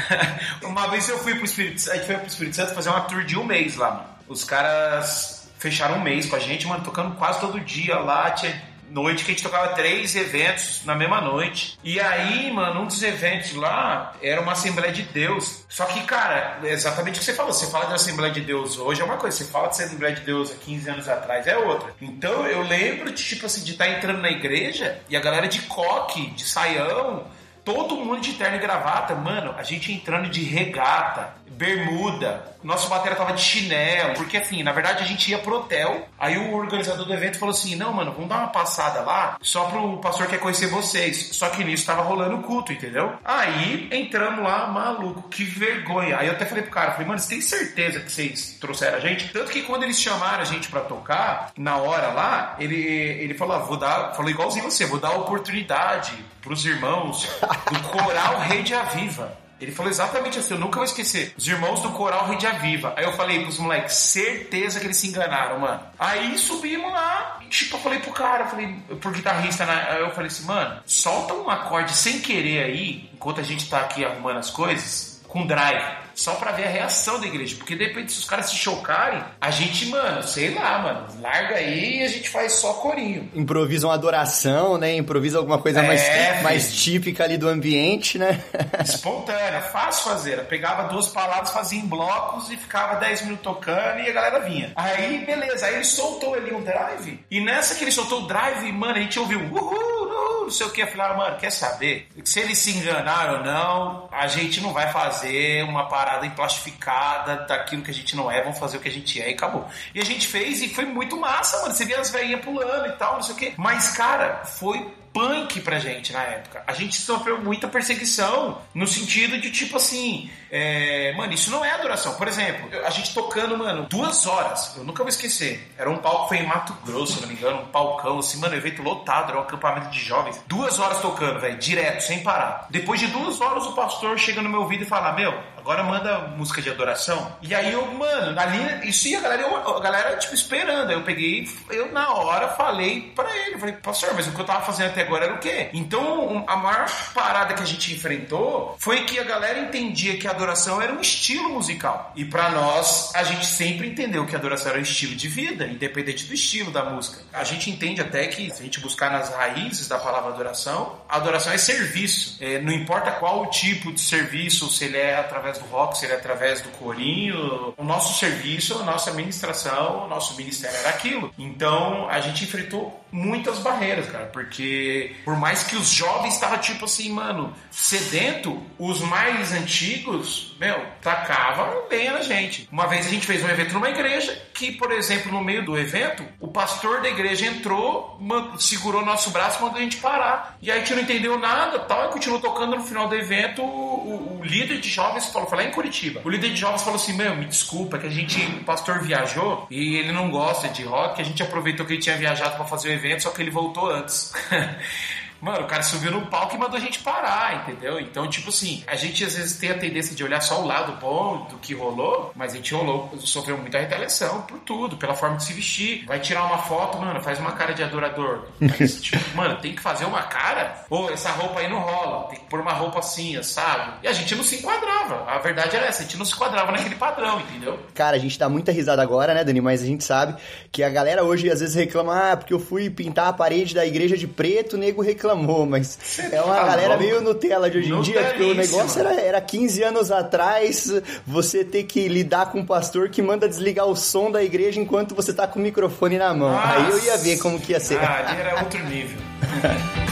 uma 0.62 0.88
vez 0.88 1.08
eu 1.08 1.18
fui 1.18 1.34
pro 1.34 1.44
Espírito 1.44 1.80
Santo, 1.80 1.92
a 1.92 1.96
gente 1.96 2.06
foi 2.06 2.16
pro 2.16 2.26
Espírito 2.26 2.56
Santo 2.56 2.74
fazer 2.74 2.90
uma 2.90 3.02
tour 3.02 3.24
de 3.24 3.38
um 3.38 3.44
mês 3.44 3.76
lá, 3.76 3.90
mano. 3.90 4.08
Os 4.28 4.44
caras 4.44 5.48
fecharam 5.58 5.96
um 5.96 6.02
mês 6.02 6.26
com 6.26 6.36
a 6.36 6.38
gente, 6.38 6.66
mano, 6.66 6.84
tocando 6.84 7.16
quase 7.16 7.40
todo 7.40 7.58
dia 7.60 7.98
lá, 7.98 8.30
tinha 8.30 8.68
noite 8.90 9.24
que 9.24 9.30
a 9.30 9.34
gente 9.34 9.42
tocava 9.42 9.74
três 9.74 10.14
eventos 10.16 10.82
na 10.84 10.94
mesma 10.94 11.20
noite. 11.20 11.78
E 11.84 12.00
aí, 12.00 12.50
mano, 12.52 12.82
um 12.82 12.86
dos 12.86 13.02
eventos 13.02 13.54
lá 13.54 14.14
era 14.22 14.40
uma 14.40 14.52
Assembleia 14.52 14.92
de 14.92 15.02
Deus. 15.02 15.64
Só 15.68 15.84
que, 15.84 16.02
cara, 16.02 16.58
é 16.62 16.72
exatamente 16.72 17.16
o 17.16 17.18
que 17.18 17.24
você 17.24 17.34
falou. 17.34 17.52
Você 17.52 17.66
fala 17.70 17.86
de 17.86 17.94
Assembleia 17.94 18.32
de 18.32 18.40
Deus 18.40 18.78
hoje 18.78 19.00
é 19.00 19.04
uma 19.04 19.16
coisa, 19.16 19.36
você 19.36 19.44
fala 19.44 19.68
de 19.68 19.82
Assembleia 19.82 20.14
de 20.14 20.22
Deus 20.22 20.52
há 20.52 20.54
15 20.54 20.90
anos 20.90 21.08
atrás 21.08 21.46
é 21.46 21.56
outra. 21.56 21.94
Então 22.00 22.46
eu 22.46 22.62
lembro 22.62 23.12
de, 23.12 23.22
tipo 23.22 23.46
assim, 23.46 23.62
de 23.62 23.72
estar 23.72 23.88
entrando 23.88 24.20
na 24.20 24.30
igreja 24.30 24.98
e 25.08 25.16
a 25.16 25.20
galera 25.20 25.48
de 25.48 25.62
coque, 25.62 26.30
de 26.30 26.44
saião, 26.44 27.26
todo 27.68 27.96
mundo 27.96 28.22
de 28.22 28.32
terno 28.32 28.56
e 28.56 28.60
gravata, 28.60 29.14
mano, 29.14 29.54
a 29.58 29.62
gente 29.62 29.92
entrando 29.92 30.30
de 30.30 30.42
regata, 30.42 31.34
bermuda, 31.50 32.56
nosso 32.62 32.88
batera 32.88 33.14
tava 33.14 33.32
de 33.32 33.40
chinelo, 33.40 34.14
porque 34.14 34.36
assim, 34.36 34.62
na 34.62 34.72
verdade 34.72 35.02
a 35.02 35.06
gente 35.06 35.30
ia 35.30 35.38
pro 35.38 35.56
hotel, 35.56 36.08
aí 36.18 36.36
o 36.36 36.54
organizador 36.54 37.06
do 37.06 37.14
evento 37.14 37.38
falou 37.38 37.54
assim, 37.54 37.74
não, 37.76 37.92
mano, 37.92 38.12
vamos 38.12 38.28
dar 38.28 38.38
uma 38.38 38.48
passada 38.48 39.00
lá, 39.00 39.36
só 39.40 39.64
pro 39.66 39.98
pastor 39.98 40.26
quer 40.26 40.38
conhecer 40.38 40.66
vocês, 40.66 41.30
só 41.32 41.48
que 41.48 41.64
nisso 41.64 41.86
tava 41.86 42.02
rolando 42.02 42.36
o 42.36 42.42
culto, 42.42 42.72
entendeu? 42.72 43.12
Aí 43.24 43.88
entramos 43.92 44.42
lá, 44.42 44.66
maluco, 44.66 45.28
que 45.28 45.44
vergonha, 45.44 46.18
aí 46.18 46.26
eu 46.26 46.32
até 46.32 46.44
falei 46.44 46.62
pro 46.62 46.72
cara, 46.72 46.92
falei, 46.92 47.06
mano, 47.06 47.18
você 47.18 47.28
tem 47.28 47.40
certeza 47.40 48.00
que 48.00 48.10
vocês 48.10 48.58
trouxeram 48.60 48.98
a 48.98 49.00
gente? 49.00 49.28
Tanto 49.32 49.50
que 49.50 49.62
quando 49.62 49.84
eles 49.84 50.00
chamaram 50.00 50.42
a 50.42 50.44
gente 50.44 50.68
pra 50.68 50.80
tocar, 50.80 51.52
na 51.56 51.76
hora 51.76 52.08
lá, 52.08 52.56
ele, 52.58 52.76
ele 52.76 53.34
falou, 53.34 53.56
ah, 53.56 53.60
vou 53.60 53.76
dar, 53.76 54.14
falou 54.14 54.30
igualzinho 54.30 54.64
você, 54.64 54.86
vou 54.86 54.98
dar 54.98 55.12
oportunidade 55.12 56.12
pros 56.40 56.64
irmãos 56.64 57.28
do 57.70 57.80
coral 57.88 58.40
Rede 58.40 58.74
Aviva. 58.74 59.47
Ele 59.60 59.72
falou 59.72 59.90
exatamente 59.90 60.38
assim, 60.38 60.54
eu 60.54 60.60
nunca 60.60 60.76
vou 60.76 60.84
esquecer. 60.84 61.34
Os 61.36 61.46
irmãos 61.46 61.80
do 61.80 61.90
coral 61.90 62.26
Rede 62.26 62.46
Aviva. 62.46 62.94
Aí 62.96 63.04
eu 63.04 63.12
falei 63.12 63.42
pros 63.42 63.58
moleques, 63.58 63.94
certeza 63.94 64.78
que 64.80 64.86
eles 64.86 64.96
se 64.96 65.08
enganaram, 65.08 65.58
mano. 65.58 65.80
Aí 65.98 66.38
subimos 66.38 66.92
lá, 66.92 67.40
tipo, 67.48 67.76
eu 67.76 67.80
falei 67.80 67.98
pro 67.98 68.12
cara, 68.12 68.44
eu 68.44 68.48
falei, 68.48 68.76
pro 69.00 69.10
guitarrista, 69.10 69.64
né? 69.64 69.96
Eu 70.00 70.10
falei 70.10 70.28
assim, 70.28 70.44
mano, 70.44 70.80
solta 70.86 71.34
um 71.34 71.50
acorde 71.50 71.92
sem 71.92 72.20
querer 72.20 72.64
aí, 72.64 73.10
enquanto 73.12 73.40
a 73.40 73.44
gente 73.44 73.68
tá 73.68 73.80
aqui 73.80 74.04
arrumando 74.04 74.38
as 74.38 74.50
coisas, 74.50 75.20
com 75.26 75.46
drive 75.46 76.07
só 76.18 76.34
pra 76.34 76.50
ver 76.50 76.66
a 76.66 76.70
reação 76.70 77.20
da 77.20 77.26
igreja. 77.26 77.54
Porque 77.56 77.76
de 77.76 77.84
repente, 77.84 78.10
se 78.12 78.18
os 78.18 78.24
caras 78.24 78.46
se 78.46 78.56
chocarem, 78.56 79.22
a 79.40 79.50
gente, 79.52 79.86
mano, 79.86 80.20
sei 80.24 80.52
lá, 80.52 80.78
mano, 80.80 81.06
larga 81.20 81.54
aí 81.54 82.00
e 82.00 82.02
a 82.02 82.08
gente 82.08 82.28
faz 82.28 82.54
só 82.54 82.72
corinho. 82.74 83.30
Improvisa 83.34 83.86
uma 83.86 83.94
adoração, 83.94 84.76
né? 84.76 84.96
Improvisa 84.96 85.38
alguma 85.38 85.58
coisa 85.58 85.80
É, 85.80 85.86
mais, 85.86 86.42
mais 86.42 86.76
típica 86.76 87.22
ali 87.22 87.36
do 87.38 87.48
ambiente, 87.48 88.18
né? 88.18 88.42
Espontânea, 88.84 89.60
fácil 89.62 90.10
fazer. 90.10 90.38
Eu 90.38 90.44
pegava 90.44 90.88
duas 90.88 91.06
palavras, 91.06 91.52
fazia 91.52 91.78
em 91.78 91.86
blocos 91.86 92.50
e 92.50 92.56
ficava 92.56 92.96
10 92.96 93.22
minutos 93.22 93.44
tocando 93.44 94.00
e 94.00 94.10
a 94.10 94.12
galera 94.12 94.40
vinha. 94.40 94.72
Aí, 94.74 95.24
beleza. 95.24 95.66
Aí 95.66 95.76
ele 95.76 95.84
soltou 95.84 96.34
ali 96.34 96.52
um 96.52 96.62
drive. 96.62 97.24
E 97.30 97.40
nessa 97.40 97.76
que 97.76 97.84
ele 97.84 97.92
soltou 97.92 98.24
o 98.24 98.26
drive, 98.26 98.72
mano, 98.72 98.96
a 98.96 99.00
gente 99.00 99.20
ouviu 99.20 99.38
uhul, 99.38 99.52
uhul, 99.52 100.42
não 100.44 100.50
sei 100.50 100.66
o 100.66 100.70
que. 100.70 100.82
Eu 100.82 100.88
falei, 100.88 101.12
ah, 101.12 101.14
mano, 101.16 101.36
quer 101.36 101.50
saber? 101.50 102.08
Se 102.24 102.40
eles 102.40 102.58
se 102.58 102.72
enganaram 102.72 103.38
ou 103.38 103.44
não, 103.44 104.08
a 104.10 104.26
gente 104.26 104.60
não 104.60 104.72
vai 104.72 104.90
fazer 104.92 105.62
uma 105.62 105.86
parada 105.88 106.07
emplastificada 106.26 107.46
daquilo 107.46 107.82
que 107.82 107.90
a 107.90 107.94
gente 107.94 108.16
não 108.16 108.30
é, 108.30 108.42
vamos 108.42 108.58
fazer 108.58 108.76
o 108.76 108.80
que 108.80 108.88
a 108.88 108.92
gente 108.92 109.20
é 109.20 109.30
e 109.30 109.34
acabou. 109.34 109.66
E 109.94 110.00
a 110.00 110.04
gente 110.04 110.26
fez 110.26 110.62
e 110.62 110.68
foi 110.68 110.84
muito 110.84 111.16
massa, 111.16 111.60
mano. 111.62 111.74
Você 111.74 111.84
via 111.84 112.00
as 112.00 112.10
velhinhas 112.10 112.40
pulando 112.40 112.88
e 112.88 112.92
tal, 112.92 113.14
não 113.14 113.22
sei 113.22 113.34
o 113.34 113.38
que. 113.38 113.54
Mas, 113.56 113.90
cara, 113.90 114.44
foi 114.44 114.86
punk 115.12 115.60
pra 115.60 115.78
gente 115.78 116.12
na 116.12 116.22
época. 116.22 116.62
A 116.66 116.72
gente 116.72 116.96
sofreu 116.96 117.40
muita 117.40 117.66
perseguição 117.66 118.58
no 118.74 118.86
sentido 118.86 119.40
de 119.40 119.50
tipo 119.50 119.76
assim, 119.76 120.30
é, 120.50 121.12
mano, 121.16 121.32
isso 121.32 121.50
não 121.50 121.64
é 121.64 121.72
adoração. 121.72 122.14
Por 122.14 122.28
exemplo, 122.28 122.68
a 122.84 122.90
gente 122.90 123.12
tocando, 123.12 123.56
mano, 123.56 123.86
duas 123.88 124.26
horas, 124.26 124.76
eu 124.76 124.84
nunca 124.84 125.02
vou 125.02 125.08
esquecer. 125.08 125.72
Era 125.76 125.90
um 125.90 125.98
palco, 125.98 126.28
foi 126.28 126.38
em 126.38 126.46
Mato 126.46 126.72
Grosso, 126.84 127.14
se 127.14 127.20
não 127.20 127.28
me 127.28 127.34
engano, 127.34 127.62
um 127.62 127.66
palcão, 127.66 128.18
assim, 128.18 128.38
mano, 128.38 128.54
evento 128.54 128.82
lotado, 128.82 129.30
era 129.30 129.38
um 129.38 129.42
acampamento 129.42 129.90
de 129.90 129.98
jovens. 129.98 130.40
Duas 130.46 130.78
horas 130.78 131.00
tocando, 131.00 131.40
velho, 131.40 131.58
direto, 131.58 132.00
sem 132.00 132.22
parar. 132.22 132.66
Depois 132.70 133.00
de 133.00 133.08
duas 133.08 133.40
horas, 133.40 133.64
o 133.66 133.72
pastor 133.72 134.18
chega 134.18 134.40
no 134.40 134.48
meu 134.48 134.60
ouvido 134.60 134.84
e 134.84 134.86
fala: 134.86 135.12
Meu, 135.12 135.32
agora 135.70 135.82
manda 135.82 136.18
música 136.28 136.62
de 136.62 136.70
adoração. 136.70 137.30
E 137.42 137.54
aí 137.54 137.70
eu, 137.74 137.84
mano, 137.92 138.40
ali, 138.40 138.88
isso 138.88 139.06
e 139.06 139.14
a 139.14 139.20
galera, 139.20 139.42
eu- 139.42 139.76
a 139.76 139.80
galera, 139.80 140.16
tipo, 140.16 140.34
esperando. 140.34 140.88
Aí 140.88 140.94
eu 140.96 141.02
peguei, 141.02 141.46
eu 141.68 141.92
na 141.92 142.08
hora 142.14 142.48
falei 142.48 143.12
pra 143.14 143.30
ele, 143.36 143.58
falei, 143.58 143.74
pastor, 143.74 144.14
mas 144.14 144.26
o 144.26 144.32
que 144.32 144.40
eu 144.40 144.46
tava 144.46 144.62
fazendo 144.64 144.86
até 144.88 145.02
agora 145.02 145.26
era 145.26 145.34
o 145.34 145.38
quê? 145.38 145.68
Então, 145.74 146.42
a 146.48 146.56
maior 146.56 146.88
parada 147.12 147.52
que 147.52 147.62
a 147.62 147.66
gente 147.66 147.92
enfrentou 147.92 148.76
foi 148.78 149.04
que 149.04 149.18
a 149.18 149.24
galera 149.24 149.58
entendia 149.58 150.16
que 150.16 150.26
a 150.26 150.30
adoração 150.30 150.80
era 150.80 150.90
um 150.90 151.00
estilo 151.02 151.50
musical. 151.50 152.12
E 152.16 152.24
pra 152.24 152.48
nós, 152.48 153.14
a 153.14 153.22
gente 153.22 153.44
sempre 153.44 153.88
entendeu 153.88 154.24
que 154.24 154.34
a 154.34 154.38
adoração 154.38 154.70
era 154.70 154.78
um 154.78 154.82
estilo 154.82 155.14
de 155.14 155.28
vida, 155.28 155.66
independente 155.66 156.24
do 156.24 156.32
estilo 156.32 156.70
da 156.70 156.82
música. 156.84 157.18
A 157.30 157.44
gente 157.44 157.70
entende 157.70 158.00
até 158.00 158.26
que, 158.28 158.50
se 158.50 158.60
a 158.62 158.64
gente 158.64 158.80
buscar 158.80 159.10
nas 159.10 159.28
raízes 159.34 159.86
da 159.86 159.98
palavra 159.98 160.30
adoração, 160.32 160.98
a 161.06 161.16
adoração 161.16 161.52
é 161.52 161.58
serviço. 161.58 162.38
É, 162.40 162.58
não 162.58 162.72
importa 162.72 163.10
qual 163.12 163.42
o 163.42 163.46
tipo 163.50 163.92
de 163.92 164.00
serviço, 164.00 164.70
se 164.70 164.86
ele 164.86 164.96
é 164.96 165.18
através 165.18 165.57
do 165.58 165.66
rock, 165.66 166.04
é 166.06 166.14
através 166.14 166.60
do 166.60 166.68
corinho, 166.70 167.74
o 167.76 167.84
nosso 167.84 168.18
serviço, 168.18 168.78
a 168.78 168.82
nossa 168.82 169.12
ministração, 169.12 170.04
o 170.04 170.08
nosso 170.08 170.36
ministério 170.36 170.76
era 170.78 170.90
aquilo. 170.90 171.32
Então, 171.38 172.08
a 172.08 172.20
gente 172.20 172.44
enfrentou 172.44 173.04
muitas 173.10 173.58
barreiras, 173.58 174.06
cara, 174.10 174.26
porque 174.26 175.16
por 175.24 175.36
mais 175.36 175.64
que 175.64 175.76
os 175.76 175.88
jovens 175.88 176.34
estavam 176.34 176.58
tipo 176.58 176.84
assim, 176.84 177.10
mano, 177.10 177.54
sedento, 177.70 178.62
os 178.78 179.00
mais 179.00 179.52
antigos, 179.52 180.54
meu, 180.60 180.84
tacavam 181.00 181.88
lenha 181.90 182.12
na 182.12 182.22
gente. 182.22 182.68
Uma 182.70 182.86
vez 182.86 183.06
a 183.06 183.10
gente 183.10 183.26
fez 183.26 183.42
um 183.42 183.48
evento 183.48 183.72
numa 183.72 183.88
igreja 183.88 184.40
que, 184.52 184.72
por 184.72 184.92
exemplo, 184.92 185.32
no 185.32 185.42
meio 185.42 185.64
do 185.64 185.78
evento, 185.78 186.24
o 186.40 186.48
pastor 186.48 187.00
da 187.00 187.08
igreja 187.08 187.46
entrou, 187.46 188.20
segurou 188.58 189.04
nosso 189.04 189.30
braço 189.30 189.62
mandou 189.62 189.78
a 189.78 189.82
gente 189.82 189.96
parar. 189.98 190.56
E 190.60 190.70
aí 190.70 190.78
a 190.78 190.80
gente 190.80 190.94
não 190.94 191.02
entendeu 191.02 191.38
nada, 191.38 191.78
tal, 191.80 192.08
e 192.08 192.12
continuou 192.12 192.40
tocando 192.40 192.76
no 192.76 192.82
final 192.82 193.08
do 193.08 193.14
evento. 193.14 193.62
O, 193.62 194.38
o 194.40 194.44
líder 194.44 194.80
de 194.80 194.88
jovens 194.88 195.26
falou, 195.26 195.47
foi 195.48 195.58
lá 195.58 195.64
em 195.64 195.70
Curitiba. 195.70 196.20
O 196.24 196.28
líder 196.28 196.50
de 196.50 196.56
jovens 196.56 196.82
falou 196.82 196.96
assim: 196.96 197.12
Meu, 197.14 197.34
me 197.36 197.46
desculpa, 197.46 197.98
que 197.98 198.06
a 198.06 198.10
gente, 198.10 198.40
o 198.40 198.64
pastor 198.64 199.00
viajou 199.00 199.66
e 199.70 199.96
ele 199.96 200.12
não 200.12 200.30
gosta 200.30 200.68
de 200.68 200.82
rock, 200.84 201.16
que 201.16 201.22
a 201.22 201.24
gente 201.24 201.42
aproveitou 201.42 201.84
que 201.84 201.94
ele 201.94 202.02
tinha 202.02 202.16
viajado 202.16 202.56
pra 202.56 202.64
fazer 202.64 202.90
o 202.90 202.92
evento, 202.92 203.22
só 203.22 203.30
que 203.30 203.42
ele 203.42 203.50
voltou 203.50 203.90
antes. 203.90 204.32
Mano, 205.40 205.64
o 205.64 205.66
cara 205.66 205.82
subiu 205.82 206.10
no 206.10 206.26
palco 206.26 206.56
e 206.56 206.58
mandou 206.58 206.76
a 206.76 206.80
gente 206.80 206.98
parar, 207.00 207.62
entendeu? 207.62 208.00
Então, 208.00 208.28
tipo 208.28 208.48
assim, 208.48 208.82
a 208.86 208.96
gente 208.96 209.24
às 209.24 209.36
vezes 209.36 209.56
tem 209.56 209.70
a 209.70 209.78
tendência 209.78 210.14
de 210.14 210.24
olhar 210.24 210.40
só 210.40 210.62
o 210.62 210.66
lado 210.66 210.92
bom 211.00 211.46
do 211.50 211.56
que 211.58 211.74
rolou, 211.74 212.32
mas 212.34 212.52
a 212.52 212.56
gente 212.56 212.74
rolou, 212.74 213.10
sofreu 213.20 213.56
muita 213.56 213.78
retaliação 213.78 214.42
por 214.42 214.58
tudo, 214.60 214.96
pela 214.96 215.14
forma 215.14 215.36
de 215.36 215.44
se 215.44 215.52
vestir. 215.52 216.04
Vai 216.06 216.20
tirar 216.20 216.44
uma 216.44 216.58
foto, 216.58 216.98
mano, 216.98 217.22
faz 217.22 217.38
uma 217.38 217.52
cara 217.52 217.72
de 217.72 217.82
adorador. 217.82 218.46
Mas, 218.60 219.00
tipo, 219.02 219.36
mano, 219.36 219.56
tem 219.60 219.74
que 219.74 219.80
fazer 219.80 220.04
uma 220.04 220.22
cara? 220.22 220.84
Ou 220.90 221.10
essa 221.10 221.30
roupa 221.30 221.60
aí 221.60 221.68
não 221.68 221.78
rola, 221.78 222.28
tem 222.28 222.38
que 222.38 222.46
pôr 222.46 222.60
uma 222.60 222.72
roupa 222.72 222.98
assim, 222.98 223.40
sabe? 223.42 223.92
E 224.02 224.08
a 224.08 224.12
gente 224.12 224.34
não 224.34 224.42
se 224.42 224.56
enquadrava. 224.56 225.24
A 225.30 225.38
verdade 225.38 225.76
era 225.76 225.86
essa, 225.86 226.02
a 226.02 226.04
gente 226.04 226.16
não 226.16 226.24
se 226.24 226.32
enquadrava 226.32 226.72
naquele 226.72 226.96
padrão, 226.96 227.40
entendeu? 227.40 227.78
Cara, 227.94 228.16
a 228.16 228.20
gente 228.20 228.38
dá 228.38 228.48
muita 228.48 228.72
risada 228.72 229.02
agora, 229.02 229.34
né, 229.34 229.44
Dani? 229.44 229.60
Mas 229.60 229.82
a 229.82 229.86
gente 229.86 230.04
sabe 230.04 230.40
que 230.72 230.82
a 230.82 230.88
galera 230.88 231.22
hoje 231.22 231.50
às 231.50 231.60
vezes 231.60 231.74
reclama, 231.74 232.32
ah, 232.32 232.36
porque 232.36 232.52
eu 232.52 232.58
fui 232.58 232.90
pintar 232.90 233.28
a 233.28 233.32
parede 233.32 233.74
da 233.74 233.86
igreja 233.86 234.16
de 234.16 234.26
preto, 234.26 234.74
o 234.74 234.78
nego 234.78 235.02
reclamou. 235.28 235.66
Mas 235.66 235.98
é 236.18 236.40
uma 236.40 236.54
tá 236.54 236.64
galera 236.64 236.88
louco. 236.88 237.02
meio 237.02 237.20
Nutella 237.20 237.70
de 237.70 237.78
hoje 237.78 237.92
em 237.92 238.00
dia, 238.02 238.24
porque 238.24 238.42
o 238.44 238.54
negócio 238.54 239.00
era, 239.00 239.20
era 239.20 239.40
15 239.40 239.82
anos 239.82 240.10
atrás, 240.10 240.90
você 241.26 241.64
ter 241.64 241.84
que 241.84 242.08
lidar 242.08 242.50
com 242.50 242.60
um 242.60 242.66
pastor 242.66 243.08
que 243.08 243.20
manda 243.20 243.48
desligar 243.48 243.86
o 243.86 243.96
som 243.96 244.30
da 244.30 244.42
igreja 244.42 244.80
enquanto 244.80 245.14
você 245.14 245.32
tá 245.32 245.46
com 245.46 245.58
o 245.58 245.62
microfone 245.62 246.18
na 246.18 246.32
mão. 246.34 246.58
Aí 246.58 246.90
eu 246.90 247.04
ia 247.04 247.16
ver 247.18 247.38
como 247.38 247.60
que 247.60 247.72
ia 247.72 247.80
ser. 247.80 247.98
Ah, 247.98 248.36
era 248.38 248.60
outro 248.60 248.82
nível. 248.84 249.18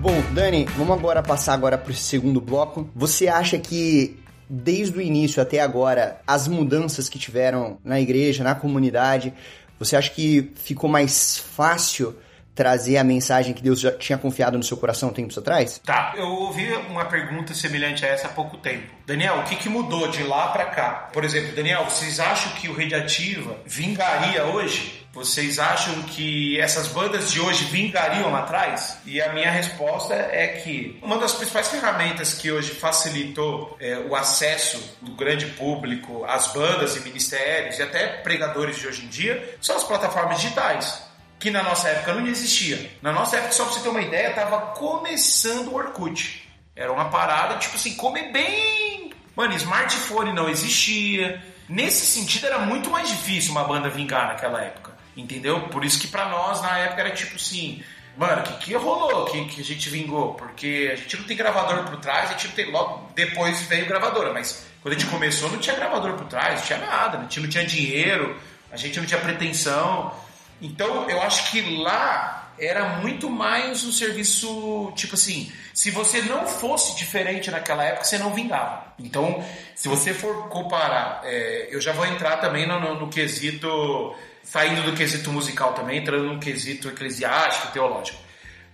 Bom, 0.00 0.22
Dani, 0.32 0.64
vamos 0.76 0.96
agora 0.96 1.22
passar 1.22 1.52
agora 1.52 1.76
para 1.76 1.90
o 1.90 1.94
segundo 1.94 2.40
bloco. 2.40 2.88
Você 2.94 3.26
acha 3.28 3.58
que 3.58 4.16
desde 4.48 4.96
o 4.96 5.00
início 5.00 5.42
até 5.42 5.60
agora 5.60 6.20
as 6.26 6.48
mudanças 6.48 7.08
que 7.08 7.18
tiveram 7.18 7.78
na 7.84 8.00
igreja, 8.00 8.44
na 8.44 8.54
comunidade, 8.54 9.32
Você 9.78 9.94
acha 9.94 10.10
que 10.10 10.50
ficou 10.56 10.90
mais 10.90 11.38
fácil 11.38 12.16
trazer 12.58 12.96
a 12.96 13.04
mensagem 13.04 13.54
que 13.54 13.62
Deus 13.62 13.78
já 13.78 13.92
tinha 13.92 14.18
confiado 14.18 14.58
no 14.58 14.64
seu 14.64 14.76
coração 14.76 15.10
tempos 15.10 15.38
atrás? 15.38 15.80
Tá, 15.84 16.14
eu 16.16 16.26
ouvi 16.26 16.66
uma 16.90 17.04
pergunta 17.04 17.54
semelhante 17.54 18.04
a 18.04 18.08
essa 18.08 18.26
há 18.26 18.30
pouco 18.30 18.56
tempo. 18.56 18.92
Daniel, 19.06 19.36
o 19.36 19.44
que, 19.44 19.54
que 19.54 19.68
mudou 19.68 20.08
de 20.08 20.24
lá 20.24 20.48
para 20.48 20.64
cá? 20.64 21.08
Por 21.12 21.22
exemplo, 21.22 21.54
Daniel, 21.54 21.84
vocês 21.84 22.18
acham 22.18 22.50
que 22.54 22.68
o 22.68 22.74
Rede 22.74 22.96
Ativa 22.96 23.56
vingaria 23.64 24.44
hoje? 24.44 25.06
Vocês 25.12 25.60
acham 25.60 26.02
que 26.02 26.60
essas 26.60 26.88
bandas 26.88 27.30
de 27.30 27.40
hoje 27.40 27.64
vingariam 27.66 28.32
lá 28.32 28.40
atrás? 28.40 28.98
E 29.06 29.22
a 29.22 29.32
minha 29.32 29.52
resposta 29.52 30.14
é 30.14 30.48
que 30.48 30.98
uma 31.00 31.16
das 31.16 31.34
principais 31.34 31.68
ferramentas 31.68 32.34
que 32.34 32.50
hoje 32.50 32.72
facilitou 32.72 33.76
é, 33.80 33.98
o 34.00 34.16
acesso 34.16 34.96
do 35.00 35.12
grande 35.12 35.46
público 35.46 36.24
às 36.24 36.48
bandas 36.48 36.96
e 36.96 37.00
ministérios 37.00 37.78
e 37.78 37.82
até 37.82 38.08
pregadores 38.18 38.78
de 38.78 38.88
hoje 38.88 39.04
em 39.04 39.08
dia 39.08 39.56
são 39.60 39.76
as 39.76 39.84
plataformas 39.84 40.40
digitais 40.40 41.06
que 41.38 41.50
na 41.50 41.62
nossa 41.62 41.88
época 41.88 42.14
não 42.14 42.26
existia. 42.26 42.90
Na 43.00 43.12
nossa 43.12 43.36
época, 43.36 43.52
só 43.52 43.64
pra 43.64 43.74
você 43.74 43.80
ter 43.80 43.88
uma 43.88 44.00
ideia, 44.02 44.32
tava 44.32 44.58
começando 44.72 45.68
o 45.68 45.76
Orkut. 45.76 46.48
Era 46.74 46.92
uma 46.92 47.06
parada, 47.06 47.56
tipo 47.56 47.76
assim, 47.76 47.94
comer 47.94 48.32
bem. 48.32 49.12
Mano, 49.36 49.54
smartphone 49.54 50.32
não 50.32 50.48
existia. 50.48 51.42
Nesse 51.68 52.06
sentido, 52.06 52.46
era 52.46 52.58
muito 52.58 52.90
mais 52.90 53.08
difícil 53.08 53.52
uma 53.52 53.64
banda 53.64 53.88
vingar 53.88 54.28
naquela 54.28 54.62
época. 54.62 54.92
Entendeu? 55.16 55.62
Por 55.68 55.84
isso 55.84 56.00
que 56.00 56.08
pra 56.08 56.28
nós, 56.28 56.62
na 56.62 56.78
época, 56.78 57.00
era 57.00 57.10
tipo 57.10 57.36
assim. 57.36 57.82
Mano, 58.16 58.40
o 58.40 58.44
que, 58.44 58.64
que 58.64 58.74
rolou 58.74 59.26
que, 59.26 59.44
que 59.44 59.60
a 59.60 59.64
gente 59.64 59.88
vingou? 59.90 60.34
Porque 60.34 60.90
a 60.92 60.96
gente 60.96 61.16
não 61.16 61.24
tem 61.24 61.36
gravador 61.36 61.84
por 61.84 62.00
trás, 62.00 62.30
a 62.30 62.32
gente 62.32 62.48
não 62.48 62.54
tem. 62.54 62.70
Logo 62.70 63.10
depois 63.14 63.60
veio 63.62 63.86
gravadora, 63.86 64.32
mas 64.32 64.66
quando 64.82 64.94
a 64.94 64.98
gente 64.98 65.08
começou 65.08 65.48
não 65.50 65.58
tinha 65.58 65.76
gravador 65.76 66.14
por 66.14 66.26
trás, 66.26 66.58
não 66.58 66.66
tinha 66.66 66.78
nada, 66.80 67.18
a 67.18 67.22
gente 67.22 67.40
não 67.40 67.48
tinha 67.48 67.64
dinheiro, 67.64 68.36
a 68.72 68.76
gente 68.76 68.98
não 68.98 69.06
tinha 69.06 69.20
pretensão. 69.20 70.12
Então, 70.60 71.08
eu 71.08 71.22
acho 71.22 71.50
que 71.50 71.82
lá 71.82 72.52
era 72.58 72.84
muito 73.00 73.30
mais 73.30 73.84
um 73.84 73.92
serviço, 73.92 74.92
tipo 74.96 75.14
assim, 75.14 75.52
se 75.72 75.90
você 75.90 76.22
não 76.22 76.46
fosse 76.46 76.96
diferente 76.96 77.50
naquela 77.50 77.84
época, 77.84 78.04
você 78.04 78.18
não 78.18 78.34
vingava. 78.34 78.92
Então, 78.98 79.44
se 79.76 79.88
você 79.88 80.12
for 80.12 80.48
comparar, 80.48 81.20
é, 81.24 81.68
eu 81.70 81.80
já 81.80 81.92
vou 81.92 82.04
entrar 82.04 82.38
também 82.38 82.66
no, 82.66 82.80
no, 82.80 83.00
no, 83.00 83.08
quesito, 83.08 84.14
saindo 84.42 84.82
do 84.82 84.96
quesito 84.96 85.32
musical 85.32 85.72
também, 85.72 85.98
entrando 85.98 86.24
no 86.24 86.40
quesito 86.40 86.88
eclesiástico, 86.88 87.72
teológico. 87.72 88.18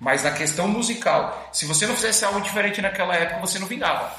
Mas 0.00 0.24
na 0.24 0.30
questão 0.30 0.66
musical, 0.66 1.50
se 1.52 1.66
você 1.66 1.86
não 1.86 1.94
fizesse 1.94 2.24
algo 2.24 2.40
diferente 2.40 2.80
naquela 2.80 3.14
época, 3.14 3.40
você 3.40 3.58
não 3.58 3.66
vingava. 3.66 4.12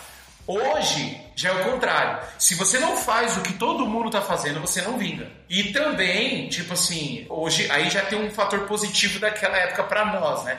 Hoje 0.47 1.19
já 1.35 1.49
é 1.49 1.53
o 1.53 1.71
contrário. 1.71 2.19
Se 2.37 2.53
você 2.55 2.77
não 2.79 2.95
faz 2.97 3.35
o 3.37 3.41
que 3.41 3.53
todo 3.53 3.85
mundo 3.87 4.07
está 4.07 4.21
fazendo, 4.21 4.61
você 4.61 4.81
não 4.81 4.97
vinga. 4.97 5.27
E 5.49 5.73
também, 5.73 6.47
tipo 6.49 6.73
assim, 6.73 7.25
hoje 7.29 7.69
aí 7.71 7.89
já 7.89 8.01
tem 8.01 8.19
um 8.19 8.29
fator 8.29 8.61
positivo 8.61 9.19
daquela 9.19 9.57
época 9.57 9.83
para 9.83 10.05
nós, 10.05 10.43
né? 10.43 10.57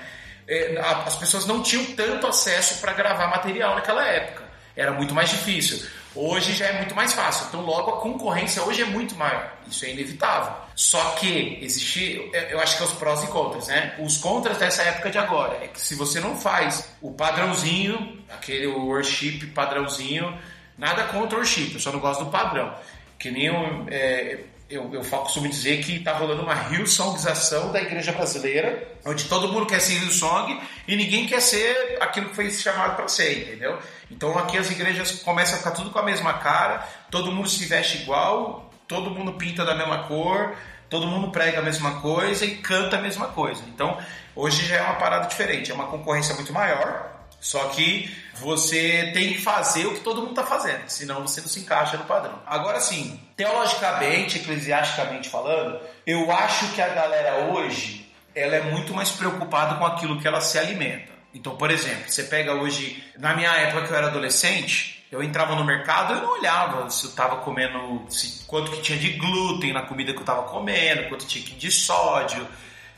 É, 0.49 0.79
as 1.07 1.17
pessoas 1.17 1.47
não 1.47 1.63
tinham 1.63 1.85
tanto 1.97 2.27
acesso 2.27 2.81
para 2.81 2.93
gravar 2.93 3.29
material 3.29 3.75
naquela 3.75 4.07
época. 4.07 4.45
Era 4.77 4.93
muito 4.93 5.15
mais 5.15 5.31
difícil. 5.31 5.89
Hoje 6.17 6.55
já 6.55 6.67
é 6.67 6.73
muito 6.79 6.95
mais 6.95 7.13
fácil. 7.13 7.47
Então, 7.49 7.61
logo 7.61 7.91
a 7.91 8.01
concorrência 8.01 8.63
hoje 8.63 8.83
é 8.83 8.87
muito 8.87 9.15
maior. 9.15 9.53
Isso 9.69 9.85
é 9.85 9.91
inevitável. 9.91 10.55
Só 10.75 11.11
que 11.11 11.59
existe, 11.61 12.31
eu 12.51 12.59
acho 12.59 12.77
que 12.77 12.83
é 12.83 12.87
os 12.87 12.93
prós 12.93 13.23
e 13.23 13.27
contras, 13.27 13.69
né? 13.69 13.95
Os 13.99 14.17
contras 14.17 14.57
dessa 14.57 14.83
época 14.83 15.11
de 15.11 15.19
agora 15.19 15.59
é 15.63 15.69
que 15.69 15.81
se 15.81 15.95
você 15.95 16.19
não 16.19 16.37
faz 16.37 16.89
o 17.03 17.13
padrãozinho, 17.13 18.25
aquele 18.31 18.67
worship 18.67 19.47
padrãozinho, 19.55 20.37
nada 20.79 21.05
contra 21.05 21.37
o 21.37 21.41
worship, 21.41 21.75
eu 21.75 21.81
só 21.81 21.93
não 21.93 22.01
gosto 22.01 22.25
do 22.25 22.31
padrão. 22.31 22.75
Que 23.19 23.31
nem 23.31 23.47
eu, 23.47 23.87
é, 23.89 24.41
eu, 24.69 24.93
eu 24.93 25.03
costumo 25.03 25.49
dizer 25.49 25.83
que 25.85 25.97
está 25.97 26.13
rolando 26.13 26.43
uma 26.43 26.55
Hillsongização 26.71 27.71
da 27.71 27.81
igreja 27.81 28.13
brasileira, 28.13 28.97
onde 29.05 29.25
todo 29.25 29.53
mundo 29.53 29.67
quer 29.67 29.81
ser 29.81 29.95
Hillsong 29.95 30.61
e 30.89 30.97
ninguém 30.97 31.27
quer 31.27 31.41
ser 31.41 31.99
aquilo 32.01 32.31
que 32.31 32.35
foi 32.35 32.51
chamado 32.51 32.97
para 32.97 33.07
ser, 33.07 33.43
entendeu? 33.43 33.79
Então 34.11 34.37
aqui 34.37 34.59
as 34.59 34.71
igrejas 34.71 35.13
começam 35.23 35.55
a 35.55 35.59
ficar 35.59 35.71
tudo 35.71 35.91
com 35.91 35.99
a 35.99 36.03
mesma 36.03 36.35
cara, 36.35 36.87
todo 37.11 37.31
mundo 37.31 37.49
se 37.49 37.65
veste 37.65 37.99
igual, 37.99 38.69
todo 38.89 39.11
mundo 39.11 39.35
pinta 39.35 39.65
da 39.65 39.75
mesma 39.75 40.05
cor, 40.05 40.57
todo 40.91 41.07
mundo 41.07 41.31
prega 41.31 41.61
a 41.61 41.63
mesma 41.63 42.01
coisa 42.01 42.45
e 42.45 42.57
canta 42.57 42.97
a 42.97 43.01
mesma 43.01 43.29
coisa. 43.29 43.63
Então 43.69 43.97
hoje 44.35 44.67
já 44.67 44.77
é 44.77 44.83
uma 44.83 44.95
parada 44.95 45.29
diferente, 45.29 45.71
é 45.71 45.75
uma 45.75 45.87
concorrência 45.87 46.35
muito 46.35 46.53
maior, 46.53 47.16
só 47.41 47.69
que 47.69 48.15
você 48.35 49.11
tem 49.15 49.35
que 49.35 49.41
fazer 49.41 49.87
o 49.87 49.95
que 49.95 50.01
todo 50.01 50.21
mundo 50.21 50.31
está 50.31 50.45
fazendo, 50.45 50.89
senão 50.89 51.23
você 51.23 51.41
não 51.41 51.49
se 51.49 51.61
encaixa 51.61 51.97
no 51.97 52.05
padrão. 52.05 52.41
Agora 52.47 52.81
sim, 52.81 53.21
teologicamente, 53.37 54.39
eclesiasticamente 54.39 55.29
falando, 55.29 55.81
eu 56.07 56.31
acho 56.31 56.73
que 56.73 56.83
a 56.83 56.89
galera 56.89 57.53
hoje 57.53 58.11
ela 58.35 58.57
é 58.57 58.63
muito 58.63 58.93
mais 58.93 59.11
preocupada 59.11 59.77
com 59.77 59.87
aquilo 59.87 60.21
que 60.21 60.29
ela 60.29 60.41
se 60.41 60.59
alimenta. 60.59 61.13
Então, 61.33 61.57
por 61.57 61.71
exemplo, 61.71 62.09
você 62.09 62.25
pega 62.25 62.55
hoje, 62.55 63.03
na 63.19 63.35
minha 63.35 63.51
época 63.51 63.87
que 63.87 63.93
eu 63.93 63.97
era 63.97 64.07
adolescente, 64.09 65.05
eu 65.11 65.23
entrava 65.23 65.55
no 65.55 65.65
mercado 65.65 66.15
e 66.15 66.21
não 66.21 66.39
olhava 66.39 66.91
se 66.91 67.05
eu 67.05 67.11
estava 67.11 67.37
comendo, 67.37 68.05
se, 68.09 68.45
quanto 68.47 68.71
que 68.71 68.81
tinha 68.81 68.99
de 68.99 69.11
glúten 69.13 69.73
na 69.73 69.83
comida 69.83 70.13
que 70.13 70.19
eu 70.19 70.23
estava 70.23 70.43
comendo, 70.45 71.09
quanto 71.09 71.27
tinha 71.27 71.45
de 71.45 71.71
sódio. 71.71 72.47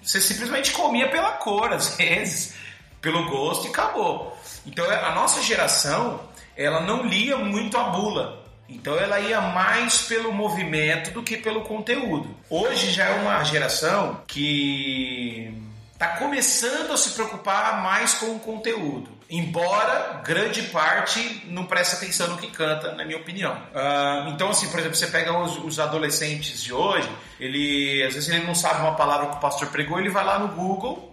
Você 0.02 0.20
simplesmente 0.20 0.70
comia 0.72 1.08
pela 1.08 1.32
cor, 1.32 1.72
às 1.72 1.94
vezes, 1.98 2.54
pelo 3.00 3.28
gosto 3.28 3.66
e 3.66 3.70
acabou. 3.70 4.36
Então, 4.66 4.88
a 4.90 5.14
nossa 5.14 5.42
geração, 5.42 6.20
ela 6.56 6.80
não 6.80 7.06
lia 7.06 7.36
muito 7.36 7.76
a 7.76 7.84
bula. 7.84 8.38
Então 8.68 8.98
ela 8.98 9.18
ia 9.18 9.40
mais 9.40 10.02
pelo 10.02 10.30
movimento 10.30 11.10
do 11.10 11.22
que 11.22 11.38
pelo 11.38 11.62
conteúdo. 11.62 12.36
Hoje 12.50 12.90
já 12.90 13.06
é 13.06 13.20
uma 13.20 13.42
geração 13.42 14.20
que 14.26 15.54
está 15.94 16.18
começando 16.18 16.92
a 16.92 16.96
se 16.96 17.10
preocupar 17.12 17.82
mais 17.82 18.14
com 18.14 18.26
o 18.26 18.38
conteúdo. 18.38 19.08
Embora 19.30 20.22
grande 20.24 20.62
parte 20.62 21.42
não 21.46 21.64
preste 21.64 21.96
atenção 21.96 22.28
no 22.28 22.36
que 22.36 22.46
canta, 22.50 22.92
na 22.92 23.04
minha 23.04 23.18
opinião. 23.18 23.52
Uh, 23.52 24.28
então, 24.28 24.50
assim, 24.50 24.68
por 24.70 24.80
exemplo, 24.80 24.96
você 24.96 25.06
pega 25.06 25.36
os, 25.36 25.58
os, 25.58 25.78
adolescentes 25.78 26.62
de 26.62 26.72
hoje, 26.72 27.10
ele 27.38 28.02
às 28.04 28.14
vezes 28.14 28.28
ele 28.28 28.46
não 28.46 28.54
sabe 28.54 28.80
uma 28.80 28.94
palavra 28.94 29.28
que 29.28 29.36
o 29.36 29.40
pastor 29.40 29.68
pregou, 29.68 29.98
ele 29.98 30.08
vai 30.08 30.24
lá 30.24 30.38
no 30.38 30.48
Google, 30.48 31.07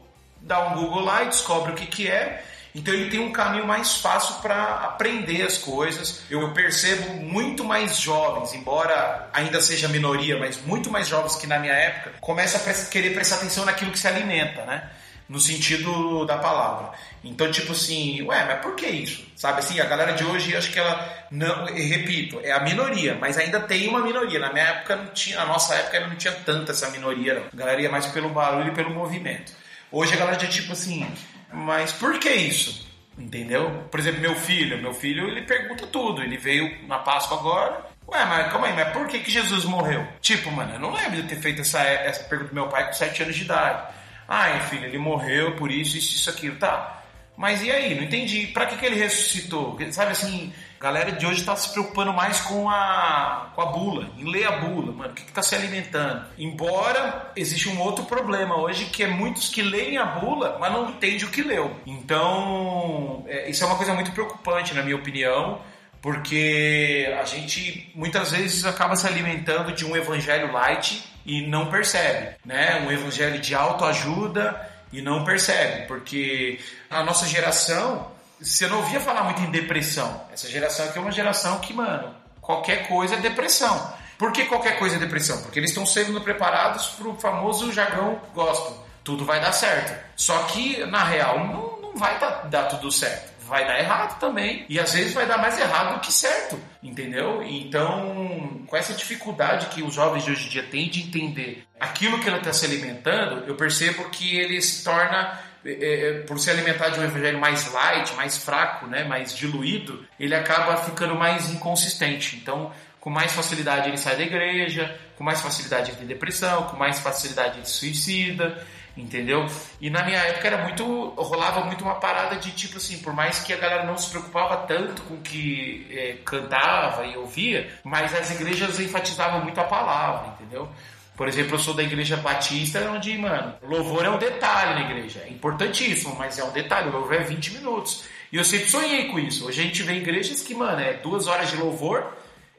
dá 0.45 0.67
um 0.67 0.75
Google 0.75 1.03
lá 1.03 1.23
e 1.23 1.27
descobre 1.27 1.73
o 1.73 1.75
que, 1.75 1.85
que 1.85 2.07
é 2.07 2.43
então 2.75 2.93
ele 2.93 3.09
tem 3.09 3.21
um 3.21 3.31
caminho 3.31 3.65
mais 3.65 3.95
fácil 4.01 4.35
para 4.41 4.81
aprender 4.83 5.43
as 5.43 5.57
coisas. 5.57 6.23
Eu 6.29 6.51
percebo 6.51 7.13
muito 7.23 7.63
mais 7.63 7.97
jovens, 7.97 8.53
embora 8.53 9.29
ainda 9.31 9.61
seja 9.61 9.87
minoria, 9.87 10.37
mas 10.37 10.61
muito 10.61 10.91
mais 10.91 11.07
jovens 11.07 11.37
que 11.37 11.47
na 11.47 11.57
minha 11.57 11.71
época, 11.71 12.11
começam 12.19 12.59
a 12.59 12.85
querer 12.89 13.13
prestar 13.13 13.37
atenção 13.37 13.63
naquilo 13.63 13.91
que 13.91 13.99
se 13.99 14.07
alimenta, 14.09 14.65
né? 14.65 14.89
No 15.27 15.39
sentido 15.39 16.25
da 16.25 16.37
palavra. 16.37 16.91
Então, 17.23 17.49
tipo 17.49 17.71
assim, 17.71 18.21
ué, 18.23 18.45
mas 18.45 18.61
por 18.61 18.75
que 18.75 18.85
isso? 18.85 19.25
Sabe 19.37 19.59
assim, 19.59 19.79
a 19.79 19.85
galera 19.85 20.11
de 20.11 20.25
hoje, 20.25 20.55
acho 20.55 20.71
que 20.71 20.77
ela, 20.77 21.27
não, 21.31 21.65
repito, 21.65 22.39
é 22.43 22.51
a 22.51 22.59
minoria, 22.59 23.17
mas 23.19 23.37
ainda 23.37 23.61
tem 23.61 23.87
uma 23.87 24.01
minoria. 24.01 24.37
Na 24.37 24.51
minha 24.51 24.65
época, 24.65 24.97
não 24.97 25.07
tinha, 25.07 25.37
na 25.37 25.45
nossa 25.45 25.73
época, 25.75 26.01
não 26.01 26.15
tinha 26.17 26.33
tanta 26.33 26.73
essa 26.73 26.89
minoria, 26.91 27.35
não. 27.35 27.45
A 27.51 27.55
galera 27.55 27.81
ia 27.81 27.89
mais 27.89 28.05
pelo 28.07 28.29
barulho 28.29 28.67
e 28.67 28.75
pelo 28.75 28.91
movimento. 28.91 29.53
Hoje 29.95 30.13
a 30.13 30.17
galera 30.17 30.37
já, 30.37 30.47
tipo 30.47 30.73
assim, 30.73 31.07
mas 31.53 31.93
por 31.93 32.19
que 32.19 32.29
isso? 32.29 32.85
Entendeu? 33.17 33.87
Por 33.89 33.97
exemplo, 33.97 34.19
meu 34.19 34.35
filho, 34.35 34.77
meu 34.81 34.93
filho 34.93 35.25
ele 35.25 35.43
pergunta 35.43 35.87
tudo. 35.87 36.21
Ele 36.21 36.35
veio 36.35 36.85
na 36.85 36.99
Páscoa 36.99 37.37
agora. 37.37 37.85
Ué, 38.05 38.25
mas 38.25 38.51
calma 38.51 38.67
aí, 38.67 38.73
mas 38.73 38.91
por 38.91 39.07
que, 39.07 39.19
que 39.19 39.31
Jesus 39.31 39.63
morreu? 39.63 40.05
Tipo, 40.19 40.51
mano, 40.51 40.73
eu 40.73 40.79
não 40.81 40.91
lembro 40.91 41.21
de 41.21 41.29
ter 41.29 41.37
feito 41.37 41.61
essa, 41.61 41.79
essa 41.79 42.25
pergunta 42.25 42.49
pro 42.49 42.61
meu 42.61 42.67
pai 42.67 42.87
com 42.87 42.91
7 42.91 43.23
anos 43.23 43.37
de 43.37 43.43
idade. 43.43 43.93
Ah, 44.27 44.59
filho, 44.69 44.83
ele 44.83 44.97
morreu 44.97 45.55
por 45.55 45.71
isso, 45.71 45.97
isso, 45.97 46.13
isso, 46.13 46.29
aquilo. 46.29 46.57
Tá. 46.57 47.01
Mas 47.37 47.63
e 47.63 47.71
aí? 47.71 47.95
Não 47.95 48.03
entendi. 48.03 48.47
Pra 48.47 48.65
que, 48.65 48.75
que 48.75 48.85
ele 48.85 48.97
ressuscitou? 48.97 49.79
Sabe 49.91 50.11
assim, 50.11 50.53
galera 50.85 51.13
de 51.13 51.25
hoje 51.25 51.43
tá 51.43 51.55
se 51.55 51.69
preocupando 51.69 52.13
mais 52.13 52.41
com 52.41 52.69
a, 52.69 53.49
com 53.55 53.61
a 53.63 53.65
bula, 53.65 54.07
em 54.19 54.29
ler 54.29 54.45
a 54.45 54.51
bula, 54.51 54.91
mano. 54.91 55.09
O 55.09 55.15
que, 55.15 55.23
que 55.23 55.31
tá 55.31 55.41
se 55.41 55.55
alimentando? 55.55 56.27
Embora 56.37 57.31
existe 57.35 57.67
um 57.67 57.79
outro 57.79 58.05
problema 58.05 58.55
hoje, 58.55 58.85
que 58.85 59.01
é 59.01 59.07
muitos 59.07 59.49
que 59.49 59.63
leem 59.63 59.97
a 59.97 60.05
bula, 60.05 60.57
mas 60.59 60.71
não 60.71 60.91
entendem 60.91 61.23
o 61.23 61.31
que 61.31 61.41
leu. 61.41 61.75
Então, 61.87 63.25
é, 63.27 63.49
isso 63.49 63.63
é 63.63 63.67
uma 63.67 63.77
coisa 63.77 63.95
muito 63.95 64.11
preocupante, 64.11 64.75
na 64.75 64.83
minha 64.83 64.95
opinião 64.95 65.59
porque 66.01 67.11
a 67.19 67.25
gente 67.25 67.91
muitas 67.95 68.29
vezes 68.29 68.63
acaba 68.63 68.95
se 68.95 69.07
alimentando 69.07 69.71
de 69.71 69.83
um 69.83 69.95
evangelho 69.95 70.51
light 70.51 71.03
e 71.25 71.47
não 71.47 71.65
percebe, 71.71 72.35
né? 72.45 72.85
Um 72.85 72.91
evangelho 72.91 73.39
de 73.39 73.55
autoajuda 73.55 74.69
e 74.93 75.01
não 75.01 75.25
percebe, 75.25 75.87
porque 75.87 76.59
a 76.91 77.03
nossa 77.03 77.25
geração, 77.25 78.11
você 78.41 78.67
não 78.67 78.77
ouvia 78.77 78.99
falar 78.99 79.23
muito 79.23 79.41
em 79.41 79.51
depressão. 79.51 80.21
Essa 80.31 80.49
geração 80.49 80.85
aqui 80.85 80.97
é 80.97 81.01
uma 81.01 81.11
geração 81.11 81.59
que, 81.59 81.73
mano, 81.73 82.13
qualquer 82.41 82.87
coisa 82.87 83.15
é 83.15 83.19
depressão. 83.19 83.93
Por 84.17 84.31
que 84.31 84.45
qualquer 84.45 84.77
coisa 84.77 84.95
é 84.95 84.99
depressão? 84.99 85.41
Porque 85.41 85.59
eles 85.59 85.71
estão 85.71 85.85
sendo 85.85 86.21
preparados 86.21 86.87
para 86.87 87.07
o 87.07 87.15
famoso 87.15 87.71
jargão 87.71 88.19
gospel. 88.33 88.85
Tudo 89.03 89.25
vai 89.25 89.39
dar 89.39 89.51
certo. 89.51 89.93
Só 90.15 90.43
que, 90.43 90.85
na 90.85 91.03
real, 91.03 91.39
não, 91.39 91.81
não 91.81 91.95
vai 91.95 92.17
dar, 92.19 92.47
dar 92.47 92.63
tudo 92.63 92.91
certo. 92.91 93.35
vai 93.45 93.65
dar 93.65 93.79
errado 93.79 94.19
também. 94.19 94.65
E 94.67 94.79
às 94.79 94.93
vezes 94.93 95.13
vai 95.13 95.25
dar 95.25 95.37
mais 95.37 95.57
errado 95.59 95.95
do 95.95 95.99
que 95.99 96.11
certo, 96.11 96.59
entendeu? 96.81 97.43
Então, 97.43 98.63
com 98.65 98.75
essa 98.75 98.93
dificuldade 98.93 99.67
que 99.67 99.83
os 99.83 99.93
jovens 99.93 100.23
de 100.23 100.31
hoje 100.31 100.47
em 100.47 100.49
dia 100.49 100.63
têm 100.63 100.89
de 100.89 101.03
entender 101.03 101.65
aquilo 101.79 102.19
que 102.19 102.27
ele 102.27 102.37
está 102.37 102.51
se 102.51 102.65
alimentando, 102.65 103.45
eu 103.47 103.55
percebo 103.55 104.09
que 104.09 104.37
ele 104.37 104.61
se 104.61 104.83
torna 104.83 105.39
é, 105.65 106.09
é, 106.09 106.13
por 106.19 106.37
se 106.37 106.49
alimentar 106.51 106.89
de 106.89 106.99
um 106.99 107.03
evangelho 107.03 107.39
mais 107.39 107.71
light, 107.71 108.13
mais 108.13 108.37
fraco, 108.37 108.85
né, 108.85 109.03
mais 109.03 109.35
diluído, 109.35 110.05
ele 110.19 110.35
acaba 110.35 110.77
ficando 110.77 111.15
mais 111.15 111.49
inconsistente. 111.49 112.35
Então, 112.35 112.71
com 112.99 113.09
mais 113.09 113.33
facilidade 113.33 113.89
ele 113.89 113.97
sai 113.97 114.15
da 114.15 114.23
igreja, 114.23 114.95
com 115.17 115.23
mais 115.23 115.41
facilidade 115.41 115.91
ele 115.91 115.97
tem 115.97 116.07
depressão, 116.07 116.63
com 116.63 116.77
mais 116.77 116.99
facilidade 116.99 117.57
ele 117.57 117.65
suicida, 117.65 118.63
entendeu? 118.95 119.45
E 119.81 119.89
na 119.89 120.03
minha 120.03 120.19
época 120.19 120.47
era 120.47 120.63
muito, 120.63 121.09
rolava 121.17 121.65
muito 121.65 121.83
uma 121.83 121.95
parada 121.95 122.35
de 122.35 122.51
tipo 122.51 122.77
assim, 122.77 122.99
por 122.99 123.13
mais 123.13 123.39
que 123.39 123.51
a 123.53 123.57
galera 123.57 123.85
não 123.85 123.97
se 123.97 124.09
preocupava 124.09 124.65
tanto 124.67 125.01
com 125.03 125.15
o 125.15 125.21
que 125.21 125.87
é, 125.91 126.17
cantava 126.23 127.05
e 127.05 127.17
ouvia, 127.17 127.69
mas 127.83 128.13
as 128.13 128.31
igrejas 128.31 128.79
enfatizavam 128.79 129.41
muito 129.41 129.59
a 129.59 129.65
palavra, 129.65 130.33
entendeu? 130.33 130.69
Por 131.15 131.27
exemplo, 131.27 131.55
eu 131.55 131.59
sou 131.59 131.73
da 131.73 131.83
igreja 131.83 132.17
batista, 132.17 132.79
onde, 132.91 133.17
mano, 133.17 133.55
louvor 133.63 134.05
é 134.05 134.09
um 134.09 134.17
detalhe 134.17 134.73
na 134.73 134.89
igreja. 134.89 135.21
É 135.25 135.29
importantíssimo, 135.29 136.15
mas 136.15 136.37
é 136.37 136.43
um 136.43 136.51
detalhe. 136.51 136.89
O 136.89 136.91
louvor 136.91 137.13
é 137.13 137.23
20 137.23 137.53
minutos. 137.53 138.03
E 138.31 138.37
eu 138.37 138.43
sempre 138.43 138.69
sonhei 138.69 139.05
com 139.05 139.17
isso. 139.19 139.47
Hoje 139.47 139.61
a 139.61 139.63
gente 139.63 139.81
vê 139.83 139.93
igrejas 139.93 140.41
que, 140.41 140.53
mano, 140.53 140.81
é 140.81 140.93
duas 140.93 141.27
horas 141.27 141.49
de 141.49 141.55
louvor, 141.55 142.05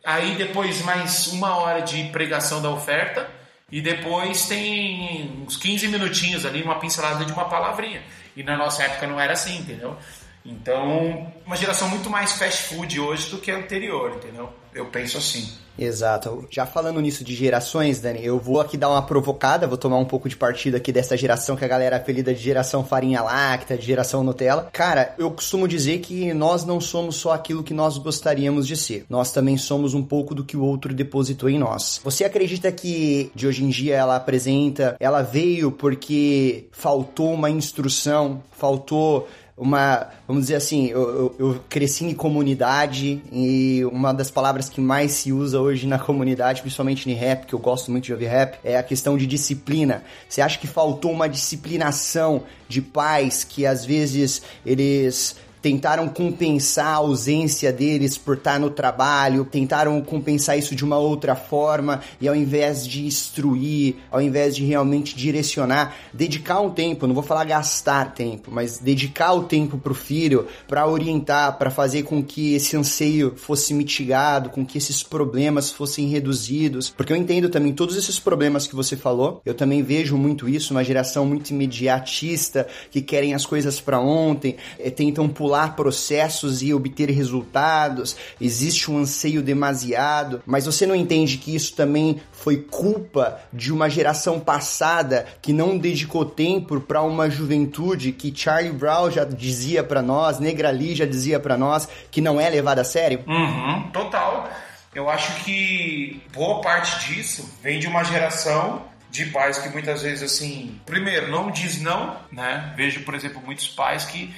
aí 0.02 0.34
depois 0.36 0.80
mais 0.82 1.26
uma 1.28 1.56
hora 1.56 1.82
de 1.82 2.04
pregação 2.04 2.62
da 2.62 2.70
oferta, 2.70 3.28
e 3.70 3.80
depois 3.80 4.46
tem 4.46 5.44
uns 5.44 5.56
15 5.56 5.88
minutinhos 5.88 6.46
ali, 6.46 6.62
uma 6.62 6.78
pincelada 6.78 7.24
de 7.24 7.32
uma 7.32 7.46
palavrinha. 7.46 8.02
E 8.34 8.42
na 8.42 8.56
nossa 8.56 8.84
época 8.84 9.06
não 9.06 9.20
era 9.20 9.32
assim, 9.32 9.58
entendeu? 9.58 9.96
Então, 10.44 11.32
uma 11.44 11.56
geração 11.56 11.88
muito 11.88 12.08
mais 12.08 12.32
fast 12.32 12.62
food 12.62 13.00
hoje 13.00 13.28
do 13.30 13.38
que 13.38 13.50
a 13.50 13.56
anterior, 13.56 14.12
entendeu? 14.14 14.52
Eu 14.76 14.84
penso 14.84 15.16
assim. 15.16 15.48
Exato. 15.78 16.46
Já 16.50 16.66
falando 16.66 17.00
nisso 17.00 17.24
de 17.24 17.34
gerações, 17.34 17.98
Dani, 17.98 18.24
eu 18.24 18.38
vou 18.38 18.60
aqui 18.60 18.76
dar 18.76 18.90
uma 18.90 19.00
provocada, 19.00 19.66
vou 19.66 19.78
tomar 19.78 19.96
um 19.96 20.04
pouco 20.04 20.28
de 20.28 20.36
partido 20.36 20.76
aqui 20.76 20.92
dessa 20.92 21.16
geração 21.16 21.56
que 21.56 21.64
a 21.64 21.68
galera 21.68 21.96
apelida 21.96 22.34
de 22.34 22.40
geração 22.40 22.84
farinha 22.84 23.22
láctea, 23.22 23.78
de 23.78 23.86
geração 23.86 24.22
Nutella. 24.22 24.68
Cara, 24.72 25.14
eu 25.18 25.30
costumo 25.30 25.66
dizer 25.66 26.00
que 26.00 26.32
nós 26.34 26.64
não 26.64 26.78
somos 26.78 27.16
só 27.16 27.32
aquilo 27.32 27.62
que 27.62 27.72
nós 27.72 27.96
gostaríamos 27.96 28.66
de 28.66 28.76
ser. 28.76 29.06
Nós 29.08 29.32
também 29.32 29.56
somos 29.56 29.94
um 29.94 30.02
pouco 30.02 30.34
do 30.34 30.44
que 30.44 30.58
o 30.58 30.62
outro 30.62 30.92
depositou 30.92 31.48
em 31.48 31.58
nós. 31.58 31.98
Você 32.04 32.24
acredita 32.24 32.70
que 32.70 33.30
de 33.34 33.46
hoje 33.46 33.64
em 33.64 33.68
dia 33.68 33.96
ela 33.96 34.16
apresenta, 34.16 34.94
ela 35.00 35.22
veio 35.22 35.72
porque 35.72 36.68
faltou 36.70 37.32
uma 37.32 37.48
instrução, 37.48 38.42
faltou 38.52 39.26
uma, 39.56 40.08
vamos 40.28 40.44
dizer 40.44 40.56
assim, 40.56 40.88
eu, 40.88 41.00
eu, 41.00 41.36
eu, 41.38 41.60
cresci 41.66 42.04
em 42.04 42.12
comunidade 42.12 43.22
e 43.32 43.82
uma 43.86 44.12
das 44.12 44.30
palavras 44.30 44.68
que 44.68 44.82
mais 44.82 45.12
se 45.12 45.32
usa 45.32 45.58
hoje 45.58 45.86
na 45.86 45.98
comunidade, 45.98 46.60
principalmente 46.60 47.10
em 47.10 47.14
rap, 47.14 47.46
que 47.46 47.54
eu 47.54 47.58
gosto 47.58 47.90
muito 47.90 48.04
de 48.04 48.12
ouvir 48.12 48.26
rap, 48.26 48.58
é 48.62 48.76
a 48.76 48.82
questão 48.82 49.16
de 49.16 49.26
disciplina. 49.26 50.04
Você 50.28 50.42
acha 50.42 50.58
que 50.58 50.66
faltou 50.66 51.10
uma 51.10 51.26
disciplinação 51.26 52.42
de 52.68 52.82
pais 52.82 53.44
que 53.44 53.64
às 53.64 53.82
vezes 53.82 54.42
eles 54.64 55.36
tentaram 55.66 56.08
compensar 56.08 56.86
a 56.86 56.98
ausência 56.98 57.72
deles 57.72 58.16
por 58.16 58.36
estar 58.36 58.60
no 58.60 58.70
trabalho, 58.70 59.44
tentaram 59.44 60.00
compensar 60.00 60.56
isso 60.56 60.76
de 60.76 60.84
uma 60.84 60.96
outra 60.96 61.34
forma 61.34 62.02
e 62.20 62.28
ao 62.28 62.36
invés 62.36 62.86
de 62.86 63.04
instruir, 63.04 63.96
ao 64.08 64.22
invés 64.22 64.54
de 64.54 64.64
realmente 64.64 65.16
direcionar, 65.16 65.96
dedicar 66.14 66.60
um 66.60 66.70
tempo, 66.70 67.08
não 67.08 67.14
vou 67.14 67.22
falar 67.24 67.42
gastar 67.42 68.14
tempo, 68.14 68.48
mas 68.52 68.78
dedicar 68.78 69.32
o 69.32 69.42
tempo 69.42 69.76
para 69.76 69.90
o 69.90 69.94
filho, 69.94 70.46
para 70.68 70.86
orientar, 70.86 71.58
para 71.58 71.68
fazer 71.68 72.04
com 72.04 72.22
que 72.22 72.54
esse 72.54 72.76
anseio 72.76 73.34
fosse 73.34 73.74
mitigado, 73.74 74.50
com 74.50 74.64
que 74.64 74.78
esses 74.78 75.02
problemas 75.02 75.72
fossem 75.72 76.06
reduzidos, 76.06 76.90
porque 76.90 77.12
eu 77.12 77.16
entendo 77.16 77.48
também 77.48 77.72
todos 77.72 77.96
esses 77.96 78.20
problemas 78.20 78.68
que 78.68 78.76
você 78.76 78.96
falou, 78.96 79.42
eu 79.44 79.52
também 79.52 79.82
vejo 79.82 80.16
muito 80.16 80.48
isso, 80.48 80.72
uma 80.72 80.84
geração 80.84 81.26
muito 81.26 81.50
imediatista 81.50 82.68
que 82.88 83.02
querem 83.02 83.34
as 83.34 83.44
coisas 83.44 83.80
para 83.80 83.98
ontem, 83.98 84.54
eh, 84.78 84.90
tentam 84.90 85.28
pular 85.28 85.55
processos 85.74 86.62
e 86.62 86.74
obter 86.74 87.10
resultados, 87.10 88.16
existe 88.40 88.90
um 88.90 88.98
anseio 88.98 89.42
demasiado, 89.42 90.42
mas 90.44 90.66
você 90.66 90.86
não 90.86 90.94
entende 90.94 91.38
que 91.38 91.54
isso 91.54 91.74
também 91.74 92.20
foi 92.32 92.58
culpa 92.58 93.40
de 93.52 93.72
uma 93.72 93.88
geração 93.88 94.38
passada 94.38 95.26
que 95.40 95.52
não 95.52 95.78
dedicou 95.78 96.24
tempo 96.24 96.80
para 96.80 97.02
uma 97.02 97.30
juventude 97.30 98.12
que 98.12 98.32
Charlie 98.34 98.72
Brown 98.72 99.10
já 99.10 99.24
dizia 99.24 99.82
para 99.82 100.02
nós, 100.02 100.38
Negra 100.38 100.70
Lee 100.70 100.94
já 100.94 101.06
dizia 101.06 101.40
para 101.40 101.56
nós 101.56 101.88
que 102.10 102.20
não 102.20 102.40
é 102.40 102.48
levada 102.48 102.82
a 102.82 102.84
sério? 102.84 103.24
Uhum, 103.26 103.90
total. 103.92 104.48
Eu 104.94 105.10
acho 105.10 105.44
que 105.44 106.22
boa 106.32 106.60
parte 106.60 107.06
disso 107.06 107.48
vem 107.62 107.78
de 107.78 107.86
uma 107.86 108.02
geração 108.02 108.82
de 109.10 109.26
pais 109.26 109.58
que 109.58 109.68
muitas 109.68 110.02
vezes 110.02 110.22
assim, 110.22 110.80
primeiro, 110.84 111.30
não 111.30 111.50
diz 111.50 111.80
não, 111.80 112.16
né? 112.30 112.72
Vejo, 112.76 113.02
por 113.04 113.14
exemplo, 113.14 113.42
muitos 113.44 113.68
pais 113.68 114.04
que 114.04 114.34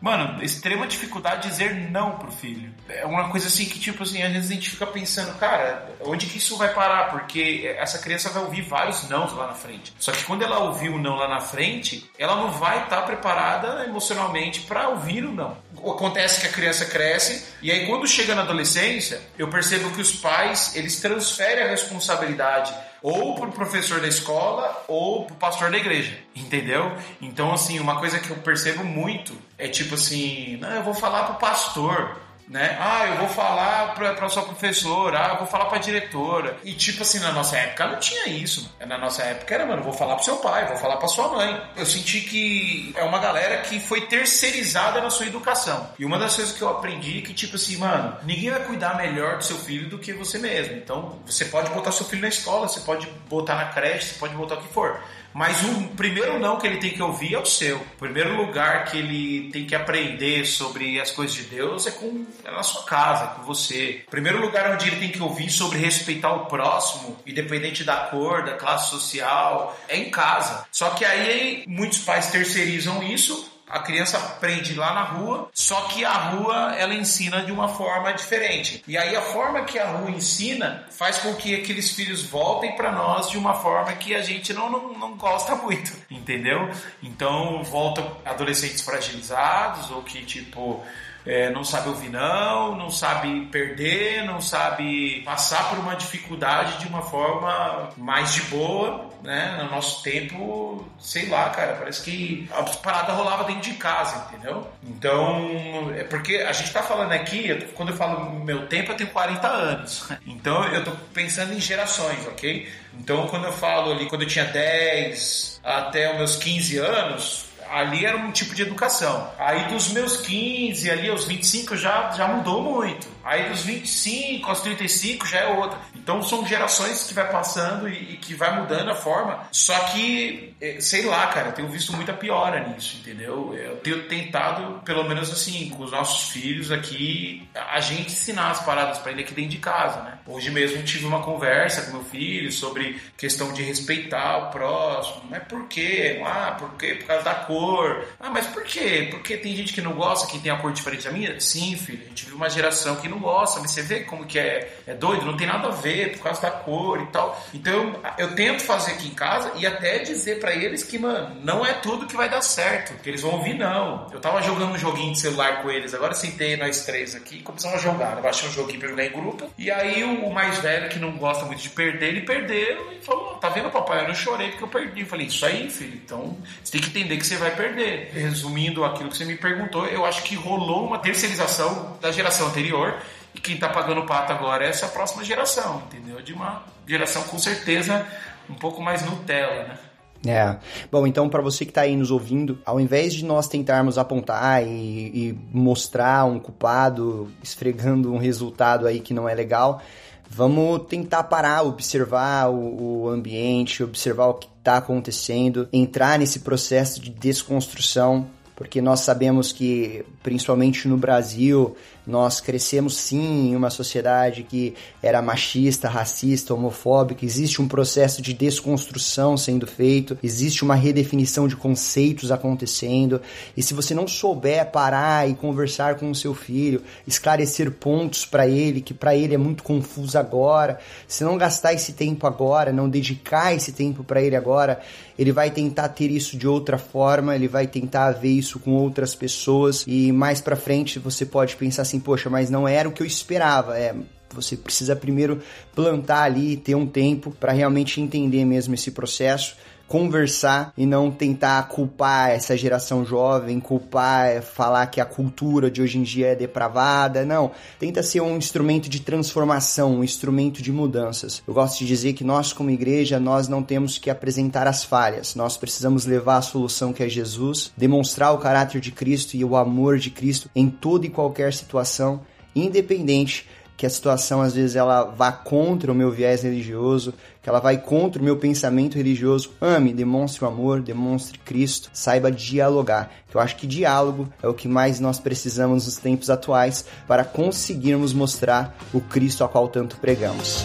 Mano, 0.00 0.42
extrema 0.42 0.86
dificuldade 0.86 1.42
de 1.42 1.48
dizer 1.48 1.74
não 1.90 2.12
pro 2.12 2.32
filho. 2.32 2.72
É 2.88 3.04
uma 3.04 3.28
coisa 3.28 3.48
assim 3.48 3.66
que, 3.66 3.78
tipo 3.78 4.02
assim, 4.02 4.22
às 4.22 4.32
vezes 4.32 4.50
a 4.50 4.54
gente 4.54 4.70
fica 4.70 4.86
pensando, 4.86 5.38
cara, 5.38 5.88
onde 6.00 6.26
que 6.26 6.38
isso 6.38 6.56
vai 6.56 6.72
parar? 6.72 7.10
Porque 7.10 7.74
essa 7.78 7.98
criança 7.98 8.30
vai 8.30 8.42
ouvir 8.42 8.62
vários 8.62 9.08
nãos 9.08 9.32
lá 9.34 9.48
na 9.48 9.54
frente. 9.54 9.92
Só 9.98 10.10
que 10.10 10.24
quando 10.24 10.42
ela 10.42 10.58
ouvir 10.60 10.88
o 10.88 10.98
não 10.98 11.16
lá 11.16 11.28
na 11.28 11.40
frente, 11.40 12.10
ela 12.18 12.34
não 12.34 12.50
vai 12.50 12.84
estar 12.84 12.96
tá 12.96 13.02
preparada 13.02 13.84
emocionalmente 13.84 14.60
para 14.60 14.88
ouvir 14.88 15.24
o 15.24 15.32
não. 15.32 15.56
Acontece 15.76 16.40
que 16.40 16.46
a 16.46 16.52
criança 16.52 16.86
cresce 16.86 17.46
e 17.62 17.70
aí 17.70 17.86
quando 17.86 18.06
chega 18.06 18.34
na 18.34 18.42
adolescência, 18.42 19.20
eu 19.38 19.48
percebo 19.48 19.90
que 19.90 20.00
os 20.00 20.12
pais, 20.12 20.74
eles 20.74 21.00
transferem 21.00 21.64
a 21.64 21.68
responsabilidade 21.68 22.74
ou 23.02 23.34
pro 23.34 23.52
professor 23.52 24.00
da 24.00 24.08
escola 24.08 24.84
ou 24.86 25.24
pro 25.24 25.34
pastor 25.36 25.70
da 25.70 25.78
igreja, 25.78 26.18
entendeu? 26.34 26.92
Então, 27.20 27.52
assim, 27.52 27.78
uma 27.78 27.98
coisa 27.98 28.18
que 28.18 28.30
eu 28.30 28.36
percebo 28.36 28.84
muito 28.84 29.36
é 29.56 29.68
tipo 29.68 29.94
assim, 29.94 30.56
não, 30.56 30.70
eu 30.70 30.82
vou 30.82 30.94
falar 30.94 31.24
pro 31.24 31.34
pastor 31.34 32.16
né? 32.50 32.76
Ah, 32.80 33.06
eu 33.06 33.16
vou 33.18 33.28
falar 33.28 33.94
para 33.94 34.28
sua 34.28 34.42
professora, 34.42 35.24
ah, 35.24 35.28
eu 35.30 35.38
vou 35.38 35.46
falar 35.46 35.66
para 35.66 35.78
diretora. 35.78 36.56
E 36.64 36.74
tipo 36.74 37.02
assim, 37.02 37.20
na 37.20 37.30
nossa 37.30 37.56
época 37.56 37.86
não 37.86 38.00
tinha 38.00 38.26
isso. 38.26 38.74
Na 38.84 38.98
nossa 38.98 39.22
época 39.22 39.54
era, 39.54 39.64
mano, 39.64 39.84
vou 39.84 39.92
falar 39.92 40.16
pro 40.16 40.24
seu 40.24 40.36
pai, 40.38 40.66
vou 40.66 40.76
falar 40.76 40.96
para 40.96 41.06
sua 41.06 41.28
mãe. 41.28 41.62
Eu 41.76 41.86
senti 41.86 42.22
que 42.22 42.92
é 42.96 43.04
uma 43.04 43.20
galera 43.20 43.58
que 43.58 43.78
foi 43.78 44.00
terceirizada 44.02 45.00
na 45.00 45.10
sua 45.10 45.26
educação. 45.26 45.90
E 45.96 46.04
uma 46.04 46.18
das 46.18 46.34
coisas 46.34 46.52
que 46.52 46.60
eu 46.60 46.68
aprendi 46.68 47.18
é 47.18 47.22
que 47.22 47.32
tipo 47.32 47.54
assim, 47.54 47.76
mano, 47.76 48.16
ninguém 48.24 48.50
vai 48.50 48.64
cuidar 48.64 48.96
melhor 48.96 49.38
do 49.38 49.44
seu 49.44 49.56
filho 49.56 49.88
do 49.88 49.98
que 49.98 50.12
você 50.12 50.36
mesmo. 50.36 50.74
Então, 50.74 51.20
você 51.24 51.44
pode 51.44 51.70
botar 51.70 51.92
seu 51.92 52.04
filho 52.04 52.22
na 52.22 52.28
escola, 52.28 52.66
você 52.66 52.80
pode 52.80 53.06
botar 53.28 53.54
na 53.54 53.66
creche, 53.66 54.06
você 54.06 54.18
pode 54.18 54.34
botar 54.34 54.56
o 54.56 54.62
que 54.62 54.74
for. 54.74 55.00
Mas 55.32 55.62
o 55.62 55.88
primeiro 55.96 56.38
não 56.38 56.58
que 56.58 56.66
ele 56.66 56.78
tem 56.78 56.90
que 56.90 57.02
ouvir 57.02 57.34
é 57.34 57.38
o 57.38 57.46
seu. 57.46 57.76
O 57.76 57.98
primeiro 57.98 58.36
lugar 58.36 58.86
que 58.86 58.98
ele 58.98 59.50
tem 59.50 59.64
que 59.64 59.74
aprender 59.74 60.44
sobre 60.44 61.00
as 61.00 61.10
coisas 61.10 61.34
de 61.36 61.44
Deus 61.44 61.86
é, 61.86 61.90
com, 61.90 62.26
é 62.44 62.50
na 62.50 62.62
sua 62.62 62.84
casa, 62.84 63.26
com 63.28 63.42
você. 63.42 64.02
O 64.06 64.10
primeiro 64.10 64.40
lugar 64.40 64.72
onde 64.72 64.88
ele 64.88 64.96
tem 64.96 65.10
que 65.10 65.22
ouvir 65.22 65.50
sobre 65.50 65.78
respeitar 65.78 66.32
o 66.32 66.46
próximo, 66.46 67.16
independente 67.26 67.84
da 67.84 67.96
cor, 67.96 68.44
da 68.44 68.54
classe 68.54 68.90
social, 68.90 69.78
é 69.88 69.96
em 69.96 70.10
casa. 70.10 70.66
Só 70.70 70.90
que 70.90 71.04
aí 71.04 71.64
muitos 71.66 71.98
pais 71.98 72.30
terceirizam 72.30 73.02
isso 73.02 73.49
a 73.70 73.78
criança 73.78 74.18
aprende 74.18 74.74
lá 74.74 74.92
na 74.92 75.02
rua, 75.02 75.48
só 75.54 75.82
que 75.82 76.04
a 76.04 76.12
rua 76.12 76.74
ela 76.76 76.94
ensina 76.94 77.42
de 77.42 77.52
uma 77.52 77.68
forma 77.68 78.12
diferente. 78.12 78.82
E 78.86 78.98
aí 78.98 79.14
a 79.14 79.22
forma 79.22 79.62
que 79.62 79.78
a 79.78 79.86
rua 79.86 80.10
ensina 80.10 80.84
faz 80.90 81.18
com 81.18 81.34
que 81.34 81.54
aqueles 81.54 81.90
filhos 81.92 82.22
voltem 82.22 82.74
para 82.76 82.90
nós 82.90 83.30
de 83.30 83.38
uma 83.38 83.54
forma 83.54 83.92
que 83.92 84.14
a 84.14 84.22
gente 84.22 84.52
não, 84.52 84.70
não, 84.70 84.98
não 84.98 85.16
gosta 85.16 85.54
muito, 85.54 85.92
entendeu? 86.10 86.68
Então 87.02 87.62
voltam 87.62 88.16
adolescentes 88.24 88.82
fragilizados 88.82 89.90
ou 89.90 90.02
que 90.02 90.24
tipo 90.24 90.84
é, 91.24 91.50
não 91.50 91.62
sabe 91.62 91.88
ouvir 91.90 92.08
não, 92.08 92.76
não 92.76 92.90
sabe 92.90 93.46
perder, 93.46 94.24
não 94.24 94.40
sabe 94.40 95.22
passar 95.24 95.68
por 95.68 95.78
uma 95.78 95.94
dificuldade 95.94 96.78
de 96.78 96.88
uma 96.88 97.02
forma 97.02 97.90
mais 97.96 98.34
de 98.34 98.42
boa, 98.42 99.09
né? 99.22 99.58
No 99.62 99.70
nosso 99.70 100.02
tempo, 100.02 100.86
sei 100.98 101.28
lá, 101.28 101.50
cara, 101.50 101.74
parece 101.74 102.02
que 102.02 102.48
a 102.52 102.62
parada 102.62 103.12
rolava 103.12 103.44
dentro 103.44 103.70
de 103.70 103.74
casa, 103.74 104.26
entendeu? 104.28 104.66
Então, 104.82 105.92
é 105.96 106.04
porque 106.04 106.36
a 106.36 106.52
gente 106.52 106.72
tá 106.72 106.82
falando 106.82 107.12
aqui, 107.12 107.66
quando 107.74 107.90
eu 107.90 107.96
falo 107.96 108.44
meu 108.44 108.66
tempo, 108.66 108.92
eu 108.92 108.96
tenho 108.96 109.10
40 109.10 109.48
anos. 109.48 110.08
Então, 110.40 110.64
eu 110.68 110.84
tô 110.84 110.92
pensando 111.12 111.52
em 111.52 111.60
gerações, 111.60 112.26
ok? 112.26 112.68
Então, 112.94 113.26
quando 113.26 113.44
eu 113.44 113.52
falo 113.52 113.92
ali, 113.92 114.06
quando 114.06 114.22
eu 114.22 114.28
tinha 114.28 114.44
10 114.44 115.60
até 115.62 116.10
os 116.12 116.16
meus 116.16 116.36
15 116.36 116.78
anos, 116.78 117.44
ali 117.70 118.04
era 118.04 118.16
um 118.16 118.32
tipo 118.32 118.54
de 118.54 118.62
educação. 118.62 119.30
Aí 119.38 119.68
dos 119.68 119.92
meus 119.92 120.16
15 120.18 120.90
ali 120.90 121.08
aos 121.08 121.24
25 121.24 121.76
já, 121.76 122.10
já 122.10 122.26
mudou 122.26 122.62
muito. 122.62 123.06
Aí 123.30 123.48
dos 123.48 123.62
25 123.62 124.50
aos 124.50 124.60
35 124.60 125.24
já 125.24 125.38
é 125.38 125.46
outra. 125.46 125.78
Então 125.94 126.20
são 126.20 126.44
gerações 126.44 127.04
que 127.04 127.14
vai 127.14 127.30
passando 127.30 127.88
e, 127.88 128.14
e 128.14 128.16
que 128.16 128.34
vai 128.34 128.60
mudando 128.60 128.90
a 128.90 128.94
forma. 128.96 129.46
Só 129.52 129.78
que, 129.90 130.52
é, 130.60 130.80
sei 130.80 131.04
lá, 131.04 131.28
cara, 131.28 131.50
eu 131.50 131.52
tenho 131.52 131.68
visto 131.68 131.92
muita 131.92 132.12
piora 132.12 132.66
nisso, 132.68 132.96
entendeu? 133.00 133.54
Eu 133.54 133.76
tenho 133.76 134.08
tentado, 134.08 134.82
pelo 134.84 135.04
menos 135.04 135.30
assim, 135.30 135.70
com 135.70 135.84
os 135.84 135.92
nossos 135.92 136.30
filhos 136.30 136.72
aqui, 136.72 137.48
a 137.54 137.78
gente 137.78 138.10
ensinar 138.10 138.50
as 138.50 138.64
paradas 138.64 138.98
para 138.98 139.12
ele 139.12 139.20
aqui 139.20 139.32
dentro 139.32 139.52
de 139.52 139.58
casa, 139.58 140.02
né? 140.02 140.18
Hoje 140.26 140.50
mesmo 140.50 140.82
tive 140.82 141.06
uma 141.06 141.22
conversa 141.22 141.82
com 141.82 141.98
meu 141.98 142.04
filho 142.04 142.50
sobre 142.50 143.00
questão 143.16 143.52
de 143.52 143.62
respeitar 143.62 144.38
o 144.38 144.50
próximo. 144.50 145.22
Mas 145.30 145.44
por 145.44 145.68
quê? 145.68 146.20
Ah, 146.26 146.56
por 146.58 146.74
quê? 146.74 146.96
Por 146.96 147.06
causa 147.06 147.22
da 147.22 147.34
cor. 147.34 148.04
Ah, 148.18 148.30
mas 148.30 148.48
por 148.48 148.64
quê? 148.64 149.06
Porque 149.08 149.36
tem 149.36 149.54
gente 149.54 149.72
que 149.72 149.80
não 149.80 149.92
gosta, 149.92 150.26
que 150.26 150.40
tem 150.40 150.50
a 150.50 150.56
cor 150.56 150.72
diferente 150.72 151.04
da 151.04 151.12
minha? 151.12 151.38
Sim, 151.38 151.76
filho. 151.76 152.02
A 152.06 152.08
gente 152.08 152.24
vive 152.24 152.36
uma 152.36 152.50
geração 152.50 152.96
que 152.96 153.08
não 153.08 153.19
gosta, 153.20 153.60
mas 153.60 153.70
você 153.70 153.82
vê 153.82 154.00
como 154.00 154.24
que 154.24 154.38
é, 154.38 154.76
é 154.86 154.94
doido, 154.94 155.26
não 155.26 155.36
tem 155.36 155.46
nada 155.46 155.68
a 155.68 155.70
ver 155.70 156.12
por 156.16 156.24
causa 156.24 156.40
da 156.42 156.50
cor 156.50 157.00
e 157.00 157.06
tal. 157.06 157.40
Então 157.54 158.00
eu, 158.18 158.34
tento 158.34 158.62
fazer 158.62 158.92
aqui 158.92 159.08
em 159.08 159.14
casa 159.14 159.52
e 159.56 159.66
até 159.66 159.98
dizer 159.98 160.40
para 160.40 160.54
eles 160.54 160.82
que, 160.82 160.98
mano, 160.98 161.36
não 161.42 161.64
é 161.64 161.74
tudo 161.74 162.06
que 162.06 162.16
vai 162.16 162.28
dar 162.28 162.42
certo. 162.42 162.94
Que 163.02 163.10
eles 163.10 163.22
vão 163.22 163.32
ouvir, 163.32 163.54
não. 163.54 164.08
Eu 164.12 164.20
tava 164.20 164.42
jogando 164.42 164.72
um 164.72 164.78
joguinho 164.78 165.12
de 165.12 165.20
celular 165.20 165.62
com 165.62 165.70
eles, 165.70 165.94
agora 165.94 166.14
sentei 166.14 166.56
nós 166.56 166.84
três 166.84 167.14
aqui 167.14 167.36
e 167.36 167.42
começamos 167.42 167.78
a 167.78 167.80
jogar. 167.80 168.16
Eu 168.16 168.22
baixei 168.22 168.48
um 168.48 168.52
joguinho 168.52 168.80
pra 168.80 168.88
jogar 168.88 169.04
em 169.04 169.12
grupo. 169.12 169.50
E 169.58 169.70
aí 169.70 170.02
o, 170.04 170.26
o 170.26 170.32
mais 170.32 170.58
velho, 170.58 170.88
que 170.88 170.98
não 170.98 171.12
gosta 171.12 171.44
muito 171.44 171.62
de 171.62 171.70
perder, 171.70 172.08
ele 172.08 172.22
perdeu 172.22 172.92
e 172.92 173.04
falou: 173.04 173.34
tá 173.34 173.48
vendo, 173.48 173.70
papai? 173.70 174.04
Eu 174.04 174.08
não 174.08 174.14
chorei 174.14 174.50
porque 174.50 174.64
eu 174.64 174.68
perdi. 174.68 175.00
Eu 175.00 175.06
falei, 175.06 175.26
isso 175.26 175.44
aí, 175.44 175.70
filho. 175.70 176.00
Então 176.04 176.36
você 176.62 176.72
tem 176.72 176.80
que 176.80 176.88
entender 176.88 177.16
que 177.16 177.26
você 177.26 177.36
vai 177.36 177.54
perder. 177.54 178.10
Resumindo 178.12 178.84
aquilo 178.84 179.10
que 179.10 179.16
você 179.16 179.24
me 179.24 179.36
perguntou, 179.36 179.86
eu 179.86 180.04
acho 180.04 180.22
que 180.22 180.34
rolou 180.34 180.86
uma 180.86 180.98
terceirização 180.98 181.98
da 182.00 182.10
geração 182.10 182.48
anterior 182.48 183.00
e 183.34 183.40
quem 183.40 183.54
está 183.54 183.68
pagando 183.68 184.00
o 184.00 184.06
pato 184.06 184.32
agora 184.32 184.64
é 184.64 184.68
essa 184.68 184.88
próxima 184.88 185.24
geração, 185.24 185.82
entendeu? 185.86 186.20
De 186.22 186.32
uma 186.32 186.64
geração 186.86 187.22
com 187.24 187.38
certeza 187.38 188.06
um 188.48 188.54
pouco 188.54 188.82
mais 188.82 189.02
Nutella, 189.04 189.64
né? 189.64 189.78
É. 190.26 190.56
Bom, 190.92 191.06
então 191.06 191.30
para 191.30 191.40
você 191.40 191.64
que 191.64 191.70
está 191.70 191.82
aí 191.82 191.96
nos 191.96 192.10
ouvindo, 192.10 192.58
ao 192.66 192.78
invés 192.78 193.14
de 193.14 193.24
nós 193.24 193.48
tentarmos 193.48 193.96
apontar 193.96 194.62
e, 194.62 194.68
e, 194.68 195.38
mostrar 195.50 196.26
um 196.26 196.38
culpado 196.38 197.30
esfregando 197.42 198.12
um 198.12 198.18
resultado 198.18 198.86
aí 198.86 199.00
que 199.00 199.14
não 199.14 199.26
é 199.26 199.34
legal, 199.34 199.80
vamos 200.28 200.86
tentar 200.88 201.24
parar, 201.24 201.62
observar 201.62 202.50
o, 202.50 203.04
o 203.04 203.08
ambiente, 203.08 203.82
observar 203.82 204.26
o 204.26 204.34
que 204.34 204.48
está 204.58 204.76
acontecendo, 204.76 205.68
entrar 205.72 206.18
nesse 206.18 206.40
processo 206.40 207.00
de 207.00 207.08
desconstrução, 207.08 208.26
porque 208.54 208.82
nós 208.82 209.00
sabemos 209.00 209.52
que, 209.52 210.04
principalmente 210.22 210.86
no 210.86 210.98
Brasil, 210.98 211.74
nós 212.06 212.40
crescemos 212.40 212.96
sim 212.96 213.50
em 213.50 213.56
uma 213.56 213.70
sociedade 213.70 214.42
que 214.42 214.74
era 215.02 215.20
machista, 215.22 215.88
racista, 215.88 216.54
homofóbica. 216.54 217.24
Existe 217.24 217.60
um 217.60 217.68
processo 217.68 218.22
de 218.22 218.32
desconstrução 218.32 219.36
sendo 219.36 219.66
feito, 219.66 220.18
existe 220.22 220.64
uma 220.64 220.74
redefinição 220.74 221.46
de 221.46 221.56
conceitos 221.56 222.32
acontecendo. 222.32 223.20
E 223.56 223.62
se 223.62 223.74
você 223.74 223.94
não 223.94 224.08
souber 224.08 224.70
parar 224.70 225.28
e 225.28 225.34
conversar 225.34 225.96
com 225.96 226.10
o 226.10 226.14
seu 226.14 226.34
filho, 226.34 226.82
esclarecer 227.06 227.70
pontos 227.70 228.24
para 228.24 228.46
ele 228.46 228.80
que 228.80 228.94
para 228.94 229.14
ele 229.14 229.34
é 229.34 229.38
muito 229.38 229.62
confuso 229.62 230.18
agora, 230.18 230.78
se 231.06 231.24
não 231.24 231.36
gastar 231.36 231.74
esse 231.74 231.92
tempo 231.92 232.26
agora, 232.26 232.72
não 232.72 232.88
dedicar 232.88 233.54
esse 233.54 233.72
tempo 233.72 234.02
para 234.02 234.22
ele 234.22 234.36
agora, 234.36 234.80
ele 235.18 235.32
vai 235.32 235.50
tentar 235.50 235.90
ter 235.90 236.10
isso 236.10 236.36
de 236.36 236.48
outra 236.48 236.78
forma, 236.78 237.34
ele 237.34 237.46
vai 237.46 237.66
tentar 237.66 238.12
ver 238.12 238.30
isso 238.30 238.58
com 238.58 238.72
outras 238.72 239.14
pessoas 239.14 239.84
e 239.86 240.10
mais 240.12 240.40
para 240.40 240.56
frente 240.56 240.98
você 240.98 241.26
pode 241.26 241.56
pensar 241.56 241.82
assim, 241.82 241.99
poxa, 242.00 242.28
mas 242.30 242.50
não 242.50 242.66
era 242.66 242.88
o 242.88 242.92
que 242.92 243.02
eu 243.02 243.06
esperava. 243.06 243.78
É, 243.78 243.94
você 244.32 244.56
precisa 244.56 244.94
primeiro 244.96 245.40
plantar 245.74 246.22
ali, 246.22 246.56
ter 246.56 246.74
um 246.74 246.86
tempo 246.86 247.30
para 247.32 247.52
realmente 247.52 248.00
entender 248.00 248.44
mesmo 248.44 248.74
esse 248.74 248.90
processo 248.90 249.56
conversar 249.90 250.72
e 250.78 250.86
não 250.86 251.10
tentar 251.10 251.66
culpar 251.66 252.30
essa 252.30 252.56
geração 252.56 253.04
jovem, 253.04 253.58
culpar, 253.58 254.40
falar 254.40 254.86
que 254.86 255.00
a 255.00 255.04
cultura 255.04 255.68
de 255.68 255.82
hoje 255.82 255.98
em 255.98 256.04
dia 256.04 256.28
é 256.28 256.36
depravada. 256.36 257.24
Não, 257.24 257.50
tenta 257.76 258.00
ser 258.00 258.20
um 258.20 258.36
instrumento 258.36 258.88
de 258.88 259.00
transformação, 259.00 259.96
um 259.96 260.04
instrumento 260.04 260.62
de 260.62 260.70
mudanças. 260.70 261.42
Eu 261.44 261.52
gosto 261.52 261.80
de 261.80 261.88
dizer 261.88 262.12
que 262.12 262.22
nós 262.22 262.52
como 262.52 262.70
igreja, 262.70 263.18
nós 263.18 263.48
não 263.48 263.64
temos 263.64 263.98
que 263.98 264.08
apresentar 264.08 264.68
as 264.68 264.84
falhas. 264.84 265.34
Nós 265.34 265.56
precisamos 265.56 266.06
levar 266.06 266.36
a 266.36 266.42
solução 266.42 266.92
que 266.92 267.02
é 267.02 267.08
Jesus, 267.08 267.72
demonstrar 267.76 268.32
o 268.32 268.38
caráter 268.38 268.80
de 268.80 268.92
Cristo 268.92 269.36
e 269.36 269.44
o 269.44 269.56
amor 269.56 269.98
de 269.98 270.10
Cristo 270.10 270.48
em 270.54 270.70
toda 270.70 271.04
e 271.04 271.10
qualquer 271.10 271.52
situação, 271.52 272.20
independente 272.54 273.44
que 273.80 273.86
a 273.86 273.90
situação 273.90 274.42
às 274.42 274.54
vezes 274.54 274.76
ela 274.76 275.04
vá 275.04 275.32
contra 275.32 275.90
o 275.90 275.94
meu 275.94 276.10
viés 276.10 276.42
religioso, 276.42 277.14
que 277.42 277.48
ela 277.48 277.60
vai 277.60 277.78
contra 277.78 278.20
o 278.20 278.24
meu 278.24 278.36
pensamento 278.36 278.96
religioso. 278.96 279.52
Ame, 279.58 279.94
demonstre 279.94 280.44
o 280.44 280.46
amor, 280.46 280.82
demonstre 280.82 281.38
Cristo, 281.38 281.88
saiba 281.90 282.30
dialogar. 282.30 283.10
Eu 283.32 283.40
acho 283.40 283.56
que 283.56 283.66
diálogo 283.66 284.28
é 284.42 284.46
o 284.46 284.52
que 284.52 284.68
mais 284.68 285.00
nós 285.00 285.18
precisamos 285.18 285.86
nos 285.86 285.96
tempos 285.96 286.28
atuais 286.28 286.84
para 287.08 287.24
conseguirmos 287.24 288.12
mostrar 288.12 288.76
o 288.92 289.00
Cristo 289.00 289.44
a 289.44 289.48
qual 289.48 289.66
tanto 289.66 289.96
pregamos. 289.96 290.62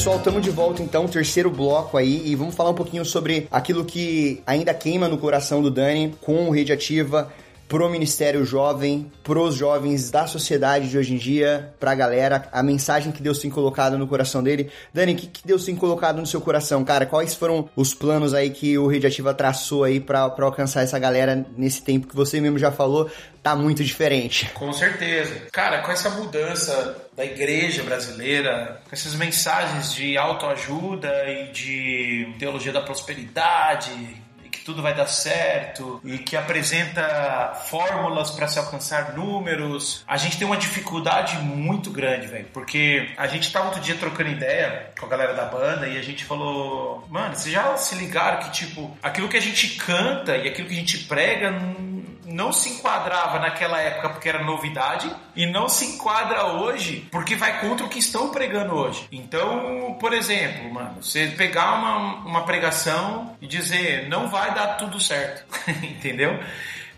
Pessoal, 0.00 0.16
estamos 0.16 0.40
de 0.40 0.48
volta 0.48 0.82
então, 0.82 1.06
terceiro 1.06 1.50
bloco 1.50 1.98
aí, 1.98 2.22
e 2.24 2.34
vamos 2.34 2.54
falar 2.54 2.70
um 2.70 2.74
pouquinho 2.74 3.04
sobre 3.04 3.46
aquilo 3.50 3.84
que 3.84 4.42
ainda 4.46 4.72
queima 4.72 5.06
no 5.06 5.18
coração 5.18 5.60
do 5.60 5.70
Dani 5.70 6.14
com 6.22 6.48
o 6.48 6.50
Rede 6.50 6.72
Ativa 6.72 7.30
pro 7.70 7.88
Ministério 7.88 8.44
Jovem, 8.44 9.12
pros 9.22 9.54
jovens 9.54 10.10
da 10.10 10.26
sociedade 10.26 10.90
de 10.90 10.98
hoje 10.98 11.14
em 11.14 11.16
dia, 11.16 11.72
pra 11.78 11.94
galera, 11.94 12.48
a 12.50 12.64
mensagem 12.64 13.12
que 13.12 13.22
Deus 13.22 13.38
tem 13.38 13.48
colocado 13.48 13.96
no 13.96 14.08
coração 14.08 14.42
dele. 14.42 14.72
Dani, 14.92 15.12
o 15.12 15.16
que, 15.16 15.28
que 15.28 15.46
Deus 15.46 15.64
tem 15.64 15.76
colocado 15.76 16.18
no 16.18 16.26
seu 16.26 16.40
coração, 16.40 16.84
cara? 16.84 17.06
Quais 17.06 17.32
foram 17.32 17.70
os 17.76 17.94
planos 17.94 18.34
aí 18.34 18.50
que 18.50 18.76
o 18.76 18.88
Rede 18.88 19.06
Ativa 19.06 19.32
traçou 19.32 19.84
aí 19.84 20.00
pra, 20.00 20.28
pra 20.28 20.46
alcançar 20.46 20.82
essa 20.82 20.98
galera 20.98 21.46
nesse 21.56 21.80
tempo 21.80 22.08
que 22.08 22.16
você 22.16 22.40
mesmo 22.40 22.58
já 22.58 22.72
falou, 22.72 23.08
tá 23.40 23.54
muito 23.54 23.84
diferente? 23.84 24.50
Com 24.52 24.72
certeza. 24.72 25.42
Cara, 25.52 25.80
com 25.82 25.92
essa 25.92 26.10
mudança 26.10 26.96
da 27.16 27.24
igreja 27.24 27.84
brasileira, 27.84 28.80
com 28.88 28.96
essas 28.96 29.14
mensagens 29.14 29.94
de 29.94 30.18
autoajuda 30.18 31.08
e 31.28 31.52
de 31.52 32.34
teologia 32.36 32.72
da 32.72 32.80
prosperidade, 32.80 33.92
que 34.60 34.64
tudo 34.66 34.82
vai 34.82 34.94
dar 34.94 35.06
certo 35.06 36.00
e 36.04 36.18
que 36.18 36.36
apresenta 36.36 37.54
fórmulas 37.66 38.30
para 38.30 38.46
se 38.46 38.58
alcançar 38.58 39.14
números. 39.14 40.04
A 40.06 40.18
gente 40.18 40.38
tem 40.38 40.46
uma 40.46 40.56
dificuldade 40.56 41.38
muito 41.38 41.90
grande, 41.90 42.26
velho, 42.26 42.46
porque 42.52 43.10
a 43.16 43.26
gente 43.26 43.50
tava 43.50 43.66
outro 43.66 43.80
dia 43.80 43.96
trocando 43.96 44.30
ideia 44.30 44.90
com 44.98 45.06
a 45.06 45.08
galera 45.08 45.34
da 45.34 45.46
banda 45.46 45.88
e 45.88 45.98
a 45.98 46.02
gente 46.02 46.24
falou, 46.24 47.06
mano, 47.08 47.34
vocês 47.34 47.54
já 47.54 47.76
se 47.76 47.94
ligaram 47.94 48.40
que 48.40 48.50
tipo, 48.50 48.96
aquilo 49.02 49.28
que 49.28 49.36
a 49.36 49.40
gente 49.40 49.76
canta 49.76 50.36
e 50.36 50.46
aquilo 50.46 50.68
que 50.68 50.74
a 50.74 50.78
gente 50.78 50.98
prega 50.98 51.50
não 51.50 51.89
se 52.52 52.70
enquadrava 52.70 53.38
naquela 53.38 53.80
época 53.80 54.10
porque 54.10 54.28
era 54.28 54.42
novidade 54.42 55.14
e 55.34 55.46
não 55.46 55.68
se 55.68 55.84
enquadra 55.84 56.44
hoje 56.46 57.08
porque 57.10 57.36
vai 57.36 57.60
contra 57.60 57.86
o 57.86 57.88
que 57.88 57.98
estão 57.98 58.30
pregando 58.30 58.74
hoje. 58.74 59.06
Então, 59.10 59.96
por 60.00 60.12
exemplo, 60.12 60.72
mano, 60.72 61.02
você 61.02 61.28
pegar 61.28 61.74
uma, 61.74 61.96
uma 62.24 62.44
pregação 62.44 63.36
e 63.40 63.46
dizer 63.46 64.08
não 64.08 64.28
vai 64.28 64.54
dar 64.54 64.76
tudo 64.76 65.00
certo, 65.00 65.44
entendeu? 65.82 66.38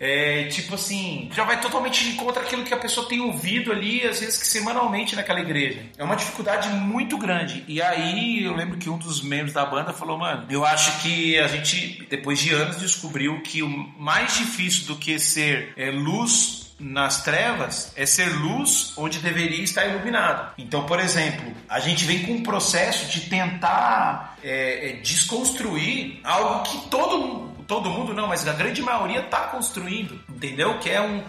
É, 0.03 0.46
tipo 0.48 0.74
assim, 0.74 1.30
já 1.32 1.44
vai 1.44 1.61
totalmente 1.61 2.03
de 2.03 2.14
contra 2.14 2.42
aquilo 2.42 2.64
que 2.64 2.74
a 2.74 2.76
pessoa 2.76 3.09
tem 3.09 3.20
ouvido 3.20 3.70
ali, 3.70 4.05
às 4.05 4.18
vezes 4.18 4.36
que 4.36 4.48
semanalmente 4.48 5.14
naquela 5.14 5.38
igreja. 5.38 5.78
É 5.96 6.03
uma 6.03 6.16
dificuldade 6.16 6.68
muito 6.70 7.16
grande. 7.16 7.64
E 7.68 7.80
aí 7.80 8.42
eu 8.42 8.53
lembro 8.53 8.78
que 8.78 8.90
um 8.90 8.98
dos 8.98 9.22
membros 9.22 9.53
da 9.53 9.64
banda 9.64 9.92
falou, 9.92 10.18
mano, 10.18 10.44
eu 10.50 10.64
acho 10.64 11.00
que 11.03 11.38
a 11.38 11.46
gente, 11.46 12.05
depois 12.11 12.40
de 12.40 12.53
anos, 12.53 12.78
descobriu 12.78 13.40
que 13.42 13.62
o 13.62 13.68
mais 13.68 14.36
difícil 14.36 14.88
do 14.88 14.96
que 14.96 15.20
ser 15.20 15.72
é, 15.76 15.92
luz 15.92 16.62
nas 16.80 17.22
trevas 17.22 17.92
é 17.96 18.05
ser 18.05 18.28
luz 18.40 18.92
onde 18.96 19.20
deveria 19.20 19.62
estar 19.62 19.86
iluminado. 19.86 20.53
Então, 20.59 20.84
por 20.84 20.98
exemplo, 20.98 21.53
a 21.68 21.78
gente 21.78 22.05
vem 22.05 22.24
com 22.26 22.32
um 22.32 22.42
processo 22.42 23.07
de 23.07 23.28
tentar 23.28 24.36
é, 24.42 24.90
é, 24.90 24.92
desconstruir 24.94 26.18
algo 26.24 26.64
que 26.64 26.90
todo 26.90 27.18
mundo 27.18 27.51
todo 27.67 27.91
mundo 27.91 28.15
não, 28.15 28.29
mas 28.29 28.47
a 28.47 28.53
grande 28.53 28.83
maioria 28.83 29.21
está 29.21 29.41
construindo, 29.49 30.21
entendeu? 30.29 30.79
Que 30.79 30.91
é 30.91 31.01
um, 31.01 31.23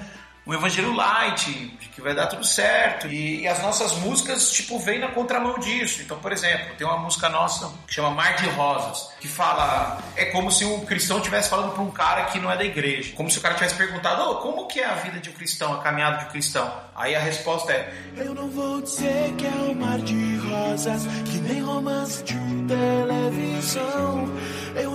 um 0.46 0.54
evangelho 0.54 0.94
light, 0.94 1.78
que 1.94 2.02
vai 2.02 2.14
dar 2.14 2.28
tudo 2.28 2.46
certo. 2.46 3.08
E, 3.08 3.42
e, 3.42 3.48
as 3.48 3.62
nossas 3.62 3.94
músicas, 3.94 4.52
tipo, 4.52 4.78
vêm 4.78 5.00
na 5.00 5.08
contramão 5.08 5.58
disso. 5.58 6.02
Então, 6.02 6.18
por 6.20 6.32
exemplo, 6.34 6.76
tem 6.78 6.86
uma 6.86 6.98
música 6.98 7.30
nossa 7.30 7.72
que 7.88 7.94
chama 7.94 8.12
Mar 8.12 8.36
de 8.36 8.50
Rosas, 8.50 9.10
que 9.22 9.28
fala. 9.28 10.00
É 10.16 10.26
como 10.26 10.52
se 10.52 10.66
um 10.66 10.86
cristão 10.86 11.18
estivesse 11.18 11.50
falando 11.50 11.74
para 11.74 11.82
um 11.82 11.92
cara 11.92 12.26
que 12.26 12.40
não 12.40 12.52
é 12.52 12.58
da 12.58 12.66
igreja. 12.66 13.14
Como 13.16 13.32
se 13.32 13.38
o 13.38 13.42
cara 13.42 13.56
tivesse 13.56 13.76
perguntado: 13.76 14.22
oh, 14.30 14.36
como 14.36 14.68
que 14.68 14.82
é 14.82 14.86
a 14.86 14.96
vida 14.96 15.20
de 15.20 15.30
um 15.30 15.34
cristão, 15.34 15.74
a 15.74 15.82
caminhada 15.82 16.18
de 16.18 16.26
um 16.26 16.30
cristão? 16.30 16.72
Aí 16.94 17.16
a 17.16 17.20
resposta 17.20 17.72
é: 17.72 17.94
Eu 18.18 18.36
não 18.36 18.50
vou 18.50 18.82
dizer 18.82 19.34
que 19.38 19.46
é 19.46 19.50
um 19.50 19.76
mar 19.76 20.00
de 20.00 20.38
rosas, 20.38 21.06
que 21.26 21.38
nem 21.38 21.62
romance 21.62 22.22
de 22.24 22.36
televisão. 22.68 24.30
Eu 24.76 24.93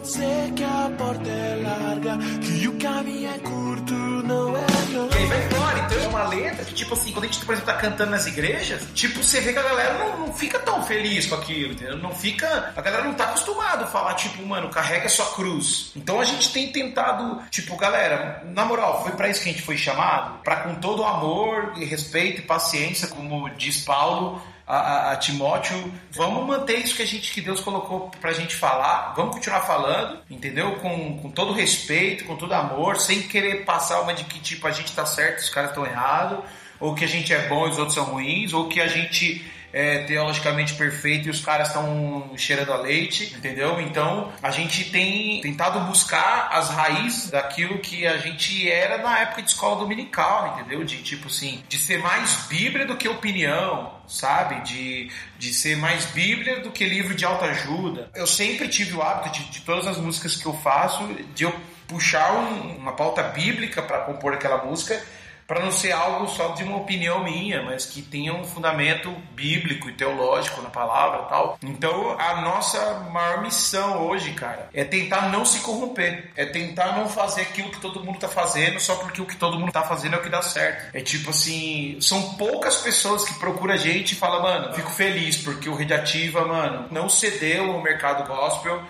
dizer 0.00 0.52
que 0.54 0.64
a 0.64 0.90
porta 0.96 1.28
é 1.28 1.62
larga, 1.62 2.18
que 2.40 2.68
o 2.68 2.78
caminho 2.78 3.30
é 3.30 3.38
curto, 3.38 3.94
não 3.94 4.56
é 4.56 4.70
não. 4.92 5.08
E 5.08 5.14
aí 5.14 5.26
vai 5.26 5.46
embora. 5.46 5.78
Então 5.78 5.98
é 5.98 6.08
uma 6.08 6.28
letra 6.28 6.64
que, 6.64 6.74
tipo 6.74 6.94
assim, 6.94 7.12
quando 7.12 7.24
a 7.24 7.26
gente, 7.26 7.44
por 7.44 7.52
exemplo, 7.52 7.72
tá 7.72 7.78
cantando 7.78 8.10
nas 8.10 8.26
igrejas, 8.26 8.82
tipo, 8.94 9.22
você 9.22 9.40
vê 9.40 9.52
que 9.52 9.58
a 9.58 9.62
galera 9.62 9.98
não, 9.98 10.26
não 10.26 10.32
fica 10.32 10.58
tão 10.58 10.82
feliz 10.82 11.26
com 11.26 11.34
aquilo, 11.36 11.72
entendeu? 11.72 11.96
Não 11.98 12.14
fica. 12.14 12.72
A 12.76 12.80
galera 12.80 13.04
não 13.04 13.14
tá 13.14 13.24
acostumada 13.24 13.84
a 13.84 13.86
falar, 13.86 14.14
tipo, 14.14 14.44
mano, 14.44 14.68
carrega 14.68 15.08
sua 15.08 15.26
cruz. 15.26 15.92
Então 15.96 16.20
a 16.20 16.24
gente 16.24 16.52
tem 16.52 16.72
tentado, 16.72 17.40
tipo, 17.50 17.76
galera, 17.76 18.42
na 18.46 18.64
moral, 18.64 19.02
foi 19.02 19.12
para 19.12 19.28
isso 19.28 19.42
que 19.42 19.48
a 19.48 19.52
gente 19.52 19.64
foi 19.64 19.76
chamado, 19.76 20.40
para 20.42 20.56
com 20.56 20.74
todo 20.76 21.04
amor 21.04 21.74
e 21.76 21.84
respeito 21.84 22.40
e 22.40 22.44
paciência, 22.44 23.08
como 23.08 23.48
diz 23.50 23.82
Paulo, 23.82 24.42
a, 24.70 25.12
a, 25.12 25.16
Timóteo, 25.16 25.92
vamos 26.12 26.46
manter 26.46 26.78
isso 26.78 26.94
que 26.94 27.02
a 27.02 27.06
gente 27.06 27.32
que 27.32 27.40
Deus 27.40 27.60
colocou 27.60 28.10
pra 28.20 28.32
gente 28.32 28.54
falar, 28.54 29.14
vamos 29.16 29.34
continuar 29.34 29.62
falando, 29.62 30.20
entendeu? 30.30 30.76
Com, 30.76 31.18
com 31.18 31.30
todo 31.30 31.52
respeito, 31.52 32.24
com 32.24 32.36
todo 32.36 32.52
amor, 32.52 32.96
sem 32.96 33.22
querer 33.22 33.64
passar 33.64 34.00
uma 34.00 34.14
de 34.14 34.24
que 34.24 34.38
tipo 34.38 34.66
a 34.68 34.70
gente 34.70 34.92
tá 34.92 35.04
certo, 35.04 35.40
os 35.40 35.50
caras 35.50 35.70
estão 35.70 35.84
errados, 35.84 36.38
ou 36.78 36.94
que 36.94 37.04
a 37.04 37.08
gente 37.08 37.32
é 37.32 37.48
bom 37.48 37.66
e 37.66 37.70
os 37.70 37.78
outros 37.78 37.94
são 37.94 38.04
ruins, 38.04 38.52
ou 38.52 38.68
que 38.68 38.80
a 38.80 38.86
gente 38.86 39.44
é, 39.72 40.04
teologicamente 40.04 40.74
perfeito 40.74 41.28
e 41.28 41.30
os 41.30 41.40
caras 41.40 41.68
estão 41.68 42.32
cheirando 42.36 42.72
a 42.72 42.76
leite, 42.76 43.34
entendeu? 43.36 43.80
Então 43.80 44.32
a 44.42 44.50
gente 44.50 44.90
tem 44.90 45.40
tentado 45.40 45.80
buscar 45.80 46.48
as 46.52 46.70
raízes 46.70 47.30
daquilo 47.30 47.78
que 47.78 48.06
a 48.06 48.18
gente 48.18 48.68
era 48.68 48.98
na 48.98 49.18
época 49.20 49.42
de 49.42 49.50
escola 49.50 49.76
dominical, 49.76 50.58
entendeu? 50.58 50.84
De 50.84 50.98
tipo 51.02 51.28
assim, 51.28 51.62
de 51.68 51.78
ser 51.78 51.98
mais 51.98 52.46
Bíblia 52.48 52.84
do 52.84 52.96
que 52.96 53.08
opinião, 53.08 53.92
sabe? 54.06 54.60
De, 54.62 55.10
de 55.38 55.52
ser 55.52 55.76
mais 55.76 56.04
Bíblia 56.06 56.60
do 56.60 56.70
que 56.70 56.84
livro 56.84 57.14
de 57.14 57.24
autoajuda. 57.24 58.10
Eu 58.14 58.26
sempre 58.26 58.68
tive 58.68 58.94
o 58.94 59.02
hábito 59.02 59.38
de, 59.38 59.50
de 59.50 59.60
todas 59.60 59.86
as 59.86 59.96
músicas 59.98 60.36
que 60.36 60.46
eu 60.46 60.54
faço, 60.54 61.06
de 61.34 61.44
eu 61.44 61.54
puxar 61.86 62.32
um, 62.32 62.76
uma 62.76 62.92
pauta 62.92 63.22
bíblica 63.22 63.82
para 63.82 64.00
compor 64.00 64.32
aquela 64.32 64.64
música 64.64 65.02
para 65.50 65.64
não 65.64 65.72
ser 65.72 65.90
algo 65.90 66.28
só 66.28 66.50
de 66.52 66.62
uma 66.62 66.76
opinião 66.76 67.24
minha, 67.24 67.60
mas 67.60 67.84
que 67.84 68.00
tenha 68.00 68.32
um 68.32 68.44
fundamento 68.44 69.10
bíblico 69.34 69.90
e 69.90 69.92
teológico 69.92 70.62
na 70.62 70.70
palavra 70.70 71.24
tal. 71.24 71.58
Então, 71.60 72.16
a 72.20 72.40
nossa 72.40 73.00
maior 73.10 73.42
missão 73.42 74.06
hoje, 74.06 74.30
cara, 74.30 74.70
é 74.72 74.84
tentar 74.84 75.28
não 75.28 75.44
se 75.44 75.58
corromper, 75.58 76.30
é 76.36 76.46
tentar 76.46 76.96
não 76.96 77.08
fazer 77.08 77.40
aquilo 77.40 77.68
que 77.68 77.80
todo 77.80 78.04
mundo 78.04 78.20
tá 78.20 78.28
fazendo 78.28 78.78
só 78.78 78.94
porque 78.94 79.20
o 79.20 79.26
que 79.26 79.34
todo 79.34 79.58
mundo 79.58 79.72
tá 79.72 79.82
fazendo 79.82 80.14
é 80.14 80.18
o 80.18 80.22
que 80.22 80.28
dá 80.28 80.40
certo. 80.40 80.96
É 80.96 81.00
tipo 81.00 81.30
assim, 81.30 81.98
são 82.00 82.34
poucas 82.34 82.76
pessoas 82.76 83.24
que 83.24 83.34
procuram 83.34 83.74
a 83.74 83.76
gente 83.76 84.12
e 84.12 84.14
falam, 84.14 84.42
mano, 84.42 84.72
fico 84.72 84.92
feliz 84.92 85.36
porque 85.36 85.68
o 85.68 85.74
Radiativa, 85.74 86.44
mano, 86.44 86.86
não 86.92 87.08
cedeu 87.08 87.72
ao 87.72 87.82
mercado 87.82 88.24
gospel 88.24 88.80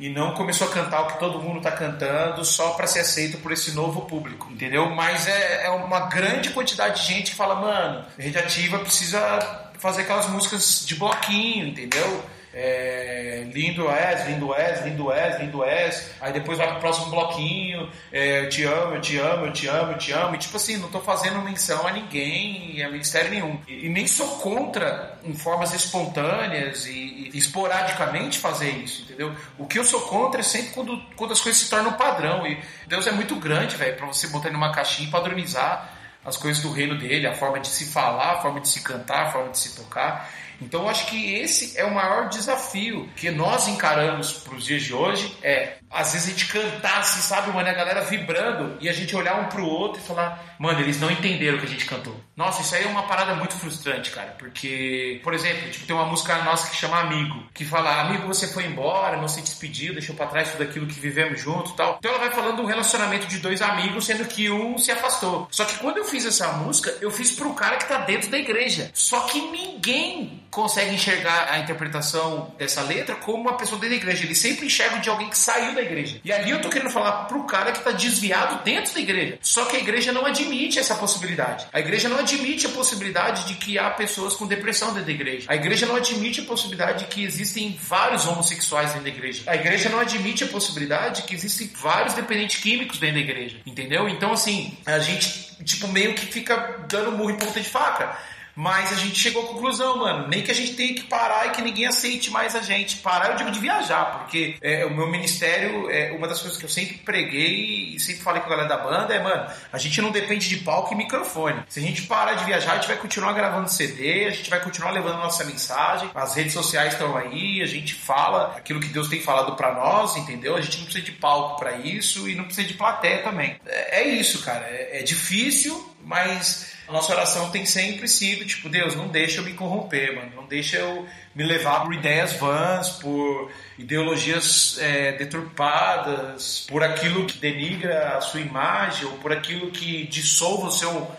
e 0.00 0.08
não 0.08 0.34
começou 0.34 0.68
a 0.68 0.70
cantar 0.70 1.02
o 1.02 1.06
que 1.08 1.18
todo 1.18 1.40
mundo 1.40 1.58
está 1.58 1.72
cantando 1.72 2.44
só 2.44 2.70
para 2.70 2.86
ser 2.86 3.00
aceito 3.00 3.38
por 3.38 3.52
esse 3.52 3.72
novo 3.72 4.02
público, 4.02 4.48
entendeu? 4.50 4.88
Mas 4.90 5.26
é, 5.26 5.66
é 5.66 5.70
uma 5.70 6.00
grande 6.00 6.50
quantidade 6.50 7.00
de 7.00 7.08
gente 7.08 7.30
que 7.32 7.36
fala, 7.36 7.56
mano, 7.56 8.04
Rede 8.16 8.38
Ativa 8.38 8.78
precisa 8.78 9.70
fazer 9.78 10.02
aquelas 10.02 10.28
músicas 10.28 10.84
de 10.86 10.94
bloquinho, 10.94 11.68
entendeu? 11.68 12.24
É, 12.52 13.46
lindo 13.52 13.88
és, 13.90 14.26
lindo 14.26 14.54
és, 14.54 14.84
lindo 14.84 15.12
és, 15.12 15.40
lindo 15.40 15.64
és, 15.64 16.10
aí 16.20 16.32
depois 16.32 16.58
vai 16.58 16.68
pro 16.68 16.80
próximo 16.80 17.10
bloquinho, 17.10 17.90
é, 18.12 18.44
eu 18.44 18.48
te 18.48 18.64
amo, 18.64 18.94
eu 18.94 19.00
te 19.00 19.18
amo, 19.18 19.46
eu 19.46 19.52
te 19.52 19.66
amo, 19.66 19.92
eu 19.92 19.98
te 19.98 20.12
amo, 20.12 20.34
e 20.34 20.38
tipo 20.38 20.56
assim, 20.56 20.76
não 20.76 20.88
tô 20.88 21.00
fazendo 21.00 21.40
menção 21.42 21.86
a 21.86 21.92
ninguém, 21.92 22.82
a 22.82 22.88
ministério 22.88 23.30
nenhum, 23.30 23.60
e, 23.68 23.86
e 23.86 23.88
nem 23.88 24.06
sou 24.06 24.26
contra 24.38 25.18
em 25.24 25.34
formas 25.34 25.72
espontâneas 25.74 26.86
e, 26.86 27.30
e, 27.32 27.38
esporadicamente 27.38 28.38
fazer 28.38 28.70
isso, 28.70 29.02
entendeu? 29.02 29.34
O 29.58 29.66
que 29.66 29.78
eu 29.78 29.84
sou 29.84 30.00
contra 30.02 30.40
é 30.40 30.44
sempre 30.44 30.70
quando, 30.70 31.00
quando 31.16 31.32
as 31.32 31.40
coisas 31.40 31.60
se 31.60 31.70
tornam 31.70 31.92
padrão, 31.94 32.46
e 32.46 32.58
Deus 32.86 33.06
é 33.06 33.12
muito 33.12 33.36
grande, 33.36 33.76
velho, 33.76 33.96
pra 33.96 34.06
você 34.06 34.26
botar 34.28 34.50
numa 34.50 34.72
caixinha 34.72 35.08
e 35.08 35.10
padronizar 35.10 35.98
as 36.24 36.36
coisas 36.36 36.62
do 36.62 36.70
reino 36.70 36.96
dele, 36.98 37.26
a 37.26 37.34
forma 37.34 37.58
de 37.58 37.68
se 37.68 37.86
falar, 37.86 38.34
a 38.34 38.42
forma 38.42 38.60
de 38.60 38.68
se 38.68 38.82
cantar, 38.82 39.26
a 39.26 39.30
forma 39.30 39.50
de 39.50 39.58
se 39.58 39.76
tocar. 39.76 40.30
Então 40.60 40.88
acho 40.88 41.06
que 41.06 41.34
esse 41.34 41.78
é 41.78 41.84
o 41.84 41.94
maior 41.94 42.28
desafio 42.28 43.08
que 43.16 43.30
nós 43.30 43.68
encaramos 43.68 44.32
para 44.32 44.54
os 44.54 44.64
dias 44.64 44.82
de 44.82 44.92
hoje 44.92 45.36
é 45.42 45.76
às 45.90 46.12
vezes 46.12 46.28
a 46.28 46.30
gente 46.30 46.46
cantasse, 46.46 47.22
sabe, 47.22 47.50
mano, 47.50 47.68
a 47.68 47.72
galera 47.72 48.02
vibrando 48.02 48.76
e 48.80 48.88
a 48.88 48.92
gente 48.92 49.14
olhar 49.16 49.40
um 49.40 49.46
pro 49.46 49.64
outro 49.64 50.00
e 50.00 50.04
falar, 50.04 50.56
mano, 50.58 50.80
eles 50.80 51.00
não 51.00 51.10
entenderam 51.10 51.56
o 51.56 51.60
que 51.60 51.66
a 51.66 51.70
gente 51.70 51.86
cantou. 51.86 52.18
Nossa, 52.36 52.62
isso 52.62 52.74
aí 52.74 52.84
é 52.84 52.86
uma 52.86 53.04
parada 53.04 53.34
muito 53.34 53.54
frustrante, 53.54 54.10
cara, 54.10 54.34
porque, 54.38 55.20
por 55.24 55.34
exemplo, 55.34 55.70
tipo, 55.70 55.86
tem 55.86 55.96
uma 55.96 56.06
música 56.06 56.36
nossa 56.42 56.70
que 56.70 56.76
chama 56.76 56.98
Amigo, 56.98 57.44
que 57.54 57.64
fala, 57.64 58.00
amigo, 58.00 58.26
você 58.26 58.46
foi 58.46 58.64
embora, 58.64 59.16
não 59.16 59.28
se 59.28 59.40
despediu, 59.40 59.92
deixou 59.92 60.14
para 60.14 60.26
trás 60.26 60.52
tudo 60.52 60.62
aquilo 60.62 60.86
que 60.86 60.98
vivemos 61.00 61.40
junto 61.40 61.72
tal. 61.72 61.96
Então 61.98 62.10
ela 62.10 62.20
vai 62.20 62.30
falando 62.30 62.58
do 62.58 62.66
relacionamento 62.66 63.26
de 63.26 63.38
dois 63.38 63.62
amigos, 63.62 64.06
sendo 64.06 64.24
que 64.26 64.50
um 64.50 64.78
se 64.78 64.90
afastou. 64.90 65.48
Só 65.50 65.64
que 65.64 65.78
quando 65.78 65.98
eu 65.98 66.04
fiz 66.04 66.24
essa 66.24 66.52
música, 66.52 66.96
eu 67.00 67.10
fiz 67.10 67.32
pro 67.32 67.54
cara 67.54 67.76
que 67.76 67.88
tá 67.88 67.98
dentro 67.98 68.30
da 68.30 68.38
igreja. 68.38 68.90
Só 68.92 69.20
que 69.20 69.40
ninguém 69.40 70.42
consegue 70.50 70.94
enxergar 70.94 71.48
a 71.50 71.58
interpretação 71.58 72.54
dessa 72.58 72.82
letra 72.82 73.14
como 73.16 73.42
uma 73.42 73.56
pessoa 73.56 73.80
dentro 73.80 73.96
da 73.96 74.02
igreja. 74.02 74.24
Ele 74.24 74.34
sempre 74.34 74.66
enxerga 74.66 74.98
de 74.98 75.08
alguém 75.08 75.28
que 75.28 75.38
saiu 75.38 75.77
da 75.78 75.84
igreja. 75.84 76.20
E 76.24 76.32
ali 76.32 76.50
eu 76.50 76.60
tô 76.60 76.68
querendo 76.68 76.90
falar 76.90 77.24
pro 77.24 77.44
cara 77.44 77.72
que 77.72 77.82
tá 77.82 77.90
desviado 77.92 78.62
dentro 78.64 78.92
da 78.94 79.00
igreja. 79.00 79.38
Só 79.40 79.64
que 79.64 79.76
a 79.76 79.80
igreja 79.80 80.12
não 80.12 80.26
admite 80.26 80.78
essa 80.78 80.94
possibilidade. 80.94 81.66
A 81.72 81.80
igreja 81.80 82.08
não 82.08 82.18
admite 82.18 82.66
a 82.66 82.70
possibilidade 82.70 83.46
de 83.46 83.54
que 83.54 83.78
há 83.78 83.90
pessoas 83.90 84.34
com 84.34 84.46
depressão 84.46 84.88
dentro 84.88 85.06
da 85.06 85.12
igreja. 85.12 85.46
A 85.48 85.54
igreja 85.54 85.86
não 85.86 85.96
admite 85.96 86.40
a 86.40 86.44
possibilidade 86.44 87.04
de 87.04 87.04
que 87.06 87.24
existem 87.24 87.78
vários 87.80 88.26
homossexuais 88.26 88.90
dentro 88.90 89.04
da 89.04 89.10
igreja. 89.10 89.42
A 89.46 89.54
igreja 89.54 89.88
não 89.88 90.00
admite 90.00 90.44
a 90.44 90.48
possibilidade 90.48 91.22
de 91.22 91.28
que 91.28 91.34
existem 91.34 91.70
vários 91.74 92.14
dependentes 92.14 92.60
químicos 92.60 92.98
dentro 92.98 93.16
da 93.16 93.20
igreja. 93.20 93.56
Entendeu? 93.64 94.08
Então, 94.08 94.32
assim, 94.32 94.76
a 94.84 94.98
gente, 94.98 95.56
tipo, 95.64 95.88
meio 95.88 96.14
que 96.14 96.26
fica 96.26 96.84
dando 96.88 97.12
murro 97.12 97.30
em 97.30 97.36
ponta 97.36 97.60
de 97.60 97.68
faca. 97.68 98.16
Mas 98.58 98.92
a 98.92 98.96
gente 98.96 99.16
chegou 99.16 99.44
à 99.44 99.46
conclusão, 99.46 99.98
mano, 99.98 100.26
nem 100.26 100.42
que 100.42 100.50
a 100.50 100.54
gente 100.54 100.74
tenha 100.74 100.92
que 100.92 101.04
parar 101.04 101.46
e 101.46 101.50
que 101.50 101.62
ninguém 101.62 101.86
aceite 101.86 102.28
mais 102.28 102.56
a 102.56 102.60
gente. 102.60 102.96
Parar, 102.96 103.30
eu 103.30 103.36
digo 103.36 103.52
de 103.52 103.60
viajar, 103.60 104.18
porque 104.18 104.56
é, 104.60 104.84
o 104.84 104.90
meu 104.90 105.08
ministério, 105.08 105.88
é 105.88 106.10
uma 106.10 106.26
das 106.26 106.40
coisas 106.40 106.58
que 106.58 106.64
eu 106.64 106.68
sempre 106.68 106.96
preguei 106.96 107.94
e 107.94 108.00
sempre 108.00 108.20
falei 108.20 108.40
com 108.42 108.48
a 108.48 108.50
galera 108.50 108.68
da 108.68 108.76
banda 108.76 109.14
é, 109.14 109.22
mano, 109.22 109.48
a 109.72 109.78
gente 109.78 110.02
não 110.02 110.10
depende 110.10 110.48
de 110.48 110.56
palco 110.56 110.92
e 110.92 110.96
microfone. 110.96 111.62
Se 111.68 111.78
a 111.78 111.82
gente 111.84 112.02
parar 112.02 112.34
de 112.34 112.44
viajar, 112.46 112.72
a 112.72 112.74
gente 112.74 112.88
vai 112.88 112.96
continuar 112.96 113.32
gravando 113.32 113.70
CD, 113.70 114.24
a 114.24 114.30
gente 114.30 114.50
vai 114.50 114.60
continuar 114.60 114.90
levando 114.90 115.18
nossa 115.18 115.44
mensagem, 115.44 116.10
as 116.12 116.34
redes 116.34 116.52
sociais 116.52 116.94
estão 116.94 117.16
aí, 117.16 117.62
a 117.62 117.66
gente 117.66 117.94
fala 117.94 118.56
aquilo 118.56 118.80
que 118.80 118.88
Deus 118.88 119.06
tem 119.06 119.20
falado 119.20 119.54
para 119.54 119.72
nós, 119.72 120.16
entendeu? 120.16 120.56
A 120.56 120.60
gente 120.60 120.78
não 120.78 120.84
precisa 120.86 121.04
de 121.04 121.12
palco 121.12 121.60
para 121.60 121.76
isso 121.76 122.28
e 122.28 122.34
não 122.34 122.42
precisa 122.42 122.66
de 122.66 122.74
plateia 122.74 123.22
também. 123.22 123.54
É, 123.64 124.00
é 124.00 124.08
isso, 124.08 124.42
cara. 124.42 124.66
É, 124.68 124.98
é 124.98 125.02
difícil, 125.04 125.94
mas 126.04 126.76
a 126.88 126.92
nossa 126.92 127.12
oração 127.12 127.50
tem 127.50 127.66
sempre 127.66 128.08
sido, 128.08 128.46
tipo, 128.46 128.68
Deus, 128.68 128.96
não 128.96 129.08
deixa 129.08 129.40
eu 129.40 129.44
me 129.44 129.52
corromper, 129.52 130.16
mano. 130.16 130.32
Não 130.34 130.46
deixa 130.46 130.78
eu 130.78 131.06
me 131.34 131.44
levar 131.44 131.80
por 131.80 131.92
ideias 131.92 132.32
vãs, 132.32 132.88
por 132.88 133.52
ideologias 133.78 134.78
é, 134.80 135.12
deturpadas, 135.12 136.66
por 136.66 136.82
aquilo 136.82 137.26
que 137.26 137.36
denigra 137.36 138.16
a 138.16 138.20
sua 138.22 138.40
imagem, 138.40 139.04
ou 139.04 139.12
por 139.18 139.32
aquilo 139.32 139.70
que 139.70 140.06
dissolva 140.06 140.68
o 140.68 140.72
seu 140.72 141.16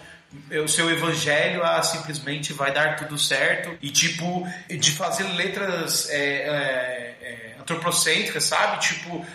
o 0.64 0.68
seu 0.68 0.92
evangelho 0.92 1.64
a 1.64 1.82
simplesmente 1.82 2.54
vai 2.54 2.72
dar 2.72 2.98
tudo 2.98 3.18
certo 3.18 3.76
e 3.82 3.90
tipo 3.90 4.48
de 4.70 4.92
fazer 4.92 5.24
letras 5.24 6.08
é, 6.08 6.20
é, 6.20 7.18
é 7.20 7.56
antropocêntricas, 7.60 8.44
sabe? 8.44 8.80
Tipo 8.80 9.26